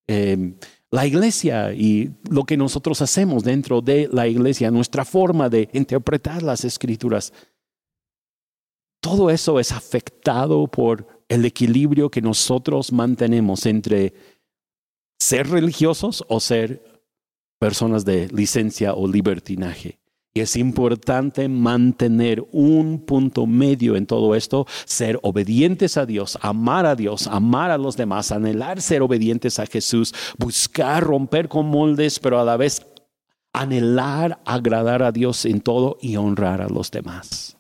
em, 0.08 0.56
la 0.96 1.06
iglesia 1.06 1.74
y 1.74 2.12
lo 2.30 2.46
que 2.46 2.56
nosotros 2.56 3.02
hacemos 3.02 3.44
dentro 3.44 3.82
de 3.82 4.08
la 4.14 4.30
iglesia, 4.30 4.72
nuestra 4.72 5.04
forma 5.04 5.50
de 5.50 5.68
interpretar 5.74 6.42
las 6.42 6.64
escrituras. 6.64 7.34
Todo 9.02 9.30
eso 9.30 9.60
es 9.60 9.74
afectado 9.74 10.68
por 10.68 11.06
el 11.28 11.44
equilibrio 11.44 12.10
que 12.10 12.22
nosotros 12.22 12.94
mantenemos 12.94 13.66
entre 13.66 14.14
ser 15.20 15.50
religiosos 15.50 16.24
o 16.30 16.40
ser 16.40 17.04
personas 17.60 18.06
de 18.06 18.30
licencia 18.30 18.94
o 18.94 19.06
libertinaje. 19.06 20.00
Y 20.38 20.42
es 20.42 20.58
importante 20.58 21.48
mantener 21.48 22.46
un 22.52 23.00
punto 23.00 23.48
medio 23.48 23.96
en 23.96 24.06
todo 24.06 24.36
esto, 24.36 24.68
ser 24.84 25.18
obedientes 25.24 25.96
a 25.96 26.06
Dios, 26.06 26.38
amar 26.42 26.86
a 26.86 26.98
Dios, 26.98 27.28
amar 27.28 27.72
a 27.72 27.78
los 27.78 27.96
demás, 27.96 28.34
anhelar 28.34 28.82
ser 28.82 29.02
obedientes 29.02 29.60
a 29.60 29.66
Jesús, 29.66 30.14
buscar 30.38 31.06
romper 31.06 31.48
con 31.48 31.68
moldes, 31.68 32.20
pero 32.20 32.38
a 32.38 32.44
la 32.44 32.58
vez 32.58 32.86
anhelar 33.54 34.42
agradar 34.44 35.04
a 35.04 35.14
Dios 35.14 35.46
en 35.46 35.62
todo 35.62 35.98
y 36.02 36.18
honrar 36.18 36.62
a 36.62 36.68
los 36.68 36.92
demás. 36.92 37.56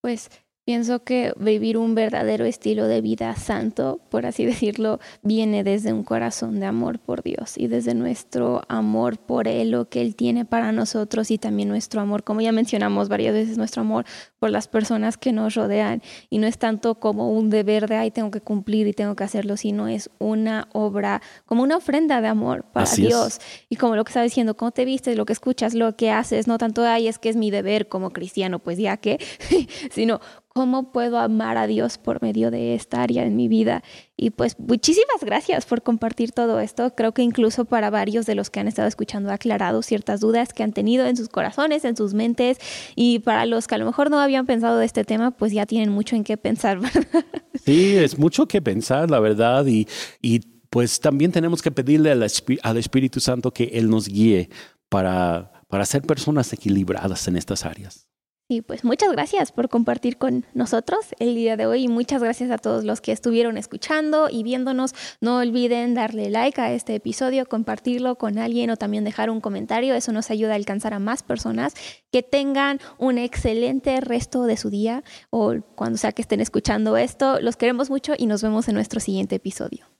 Pues 0.00 0.28
Pienso 0.66 1.04
que 1.04 1.32
vivir 1.38 1.78
un 1.78 1.94
verdadero 1.94 2.44
estilo 2.44 2.88
de 2.88 3.00
vida 3.00 3.36
santo, 3.36 4.00
por 4.10 4.26
así 4.26 4.44
decirlo, 4.46 4.98
viene 5.22 5.62
desde 5.62 5.92
un 5.92 6.02
corazón 6.02 6.58
de 6.58 6.66
amor 6.66 6.98
por 6.98 7.22
Dios 7.22 7.56
y 7.56 7.68
desde 7.68 7.94
nuestro 7.94 8.62
amor 8.66 9.16
por 9.16 9.46
Él, 9.46 9.70
lo 9.70 9.88
que 9.88 10.00
Él 10.00 10.16
tiene 10.16 10.44
para 10.44 10.72
nosotros 10.72 11.30
y 11.30 11.38
también 11.38 11.68
nuestro 11.68 12.00
amor, 12.00 12.24
como 12.24 12.40
ya 12.40 12.50
mencionamos 12.50 13.08
varias 13.08 13.32
veces, 13.32 13.58
nuestro 13.58 13.82
amor 13.82 14.06
por 14.40 14.50
las 14.50 14.66
personas 14.66 15.16
que 15.16 15.30
nos 15.30 15.54
rodean. 15.54 16.02
Y 16.30 16.38
no 16.38 16.48
es 16.48 16.58
tanto 16.58 16.96
como 16.96 17.30
un 17.30 17.48
deber 17.48 17.88
de, 17.88 17.94
ay, 17.94 18.10
tengo 18.10 18.32
que 18.32 18.40
cumplir 18.40 18.88
y 18.88 18.92
tengo 18.92 19.14
que 19.14 19.22
hacerlo, 19.22 19.56
sino 19.56 19.86
es 19.86 20.10
una 20.18 20.68
obra, 20.72 21.22
como 21.44 21.62
una 21.62 21.76
ofrenda 21.76 22.20
de 22.20 22.26
amor 22.26 22.64
para 22.72 22.90
Dios. 22.90 23.40
Y 23.68 23.76
como 23.76 23.94
lo 23.94 24.02
que 24.02 24.10
está 24.10 24.22
diciendo, 24.22 24.56
cómo 24.56 24.72
te 24.72 24.84
vistes, 24.84 25.16
lo 25.16 25.26
que 25.26 25.32
escuchas, 25.32 25.74
lo 25.74 25.94
que 25.94 26.10
haces, 26.10 26.48
no 26.48 26.58
tanto, 26.58 26.82
ay, 26.82 27.06
es 27.06 27.20
que 27.20 27.28
es 27.28 27.36
mi 27.36 27.52
deber 27.52 27.86
como 27.86 28.10
cristiano, 28.10 28.58
pues 28.58 28.78
ya 28.78 28.96
que, 28.96 29.20
sino 29.92 30.20
cómo 30.56 30.90
puedo 30.90 31.18
amar 31.18 31.58
a 31.58 31.66
Dios 31.66 31.98
por 31.98 32.22
medio 32.22 32.50
de 32.50 32.74
esta 32.74 33.02
área 33.02 33.26
en 33.26 33.36
mi 33.36 33.46
vida. 33.46 33.82
Y 34.16 34.30
pues 34.30 34.58
muchísimas 34.58 35.20
gracias 35.20 35.66
por 35.66 35.82
compartir 35.82 36.32
todo 36.32 36.60
esto. 36.60 36.94
Creo 36.94 37.12
que 37.12 37.20
incluso 37.20 37.66
para 37.66 37.90
varios 37.90 38.24
de 38.24 38.34
los 38.34 38.48
que 38.48 38.60
han 38.60 38.66
estado 38.66 38.88
escuchando 38.88 39.28
ha 39.28 39.34
aclarado 39.34 39.82
ciertas 39.82 40.20
dudas 40.20 40.54
que 40.54 40.62
han 40.62 40.72
tenido 40.72 41.04
en 41.04 41.14
sus 41.14 41.28
corazones, 41.28 41.84
en 41.84 41.94
sus 41.94 42.14
mentes. 42.14 42.56
Y 42.94 43.18
para 43.18 43.44
los 43.44 43.66
que 43.66 43.74
a 43.74 43.78
lo 43.78 43.84
mejor 43.84 44.10
no 44.10 44.18
habían 44.18 44.46
pensado 44.46 44.78
de 44.78 44.86
este 44.86 45.04
tema, 45.04 45.30
pues 45.32 45.52
ya 45.52 45.66
tienen 45.66 45.90
mucho 45.90 46.16
en 46.16 46.24
qué 46.24 46.38
pensar, 46.38 46.80
¿verdad? 46.80 47.26
Sí, 47.62 47.94
es 47.94 48.18
mucho 48.18 48.48
que 48.48 48.62
pensar, 48.62 49.10
la 49.10 49.20
verdad. 49.20 49.66
Y, 49.66 49.86
y 50.22 50.40
pues 50.70 51.00
también 51.00 51.32
tenemos 51.32 51.60
que 51.60 51.70
pedirle 51.70 52.12
al, 52.12 52.26
al 52.62 52.76
Espíritu 52.78 53.20
Santo 53.20 53.52
que 53.52 53.64
Él 53.74 53.90
nos 53.90 54.08
guíe 54.08 54.48
para, 54.88 55.52
para 55.68 55.84
ser 55.84 56.00
personas 56.00 56.50
equilibradas 56.54 57.28
en 57.28 57.36
estas 57.36 57.66
áreas. 57.66 58.08
Y 58.48 58.60
pues 58.62 58.84
muchas 58.84 59.10
gracias 59.10 59.50
por 59.50 59.68
compartir 59.68 60.18
con 60.18 60.46
nosotros 60.54 61.00
el 61.18 61.34
día 61.34 61.56
de 61.56 61.66
hoy 61.66 61.82
y 61.82 61.88
muchas 61.88 62.22
gracias 62.22 62.52
a 62.52 62.58
todos 62.58 62.84
los 62.84 63.00
que 63.00 63.10
estuvieron 63.10 63.58
escuchando 63.58 64.28
y 64.30 64.44
viéndonos. 64.44 64.94
No 65.20 65.38
olviden 65.38 65.94
darle 65.94 66.30
like 66.30 66.60
a 66.60 66.72
este 66.72 66.94
episodio, 66.94 67.46
compartirlo 67.46 68.18
con 68.18 68.38
alguien 68.38 68.70
o 68.70 68.76
también 68.76 69.02
dejar 69.02 69.30
un 69.30 69.40
comentario. 69.40 69.94
Eso 69.94 70.12
nos 70.12 70.30
ayuda 70.30 70.52
a 70.52 70.56
alcanzar 70.56 70.94
a 70.94 71.00
más 71.00 71.24
personas. 71.24 71.74
Que 72.12 72.22
tengan 72.22 72.78
un 72.98 73.18
excelente 73.18 74.00
resto 74.00 74.44
de 74.44 74.56
su 74.56 74.70
día 74.70 75.02
o 75.30 75.54
cuando 75.74 75.98
sea 75.98 76.12
que 76.12 76.22
estén 76.22 76.40
escuchando 76.40 76.96
esto. 76.96 77.40
Los 77.40 77.56
queremos 77.56 77.90
mucho 77.90 78.14
y 78.16 78.26
nos 78.26 78.42
vemos 78.42 78.68
en 78.68 78.76
nuestro 78.76 79.00
siguiente 79.00 79.34
episodio. 79.34 79.95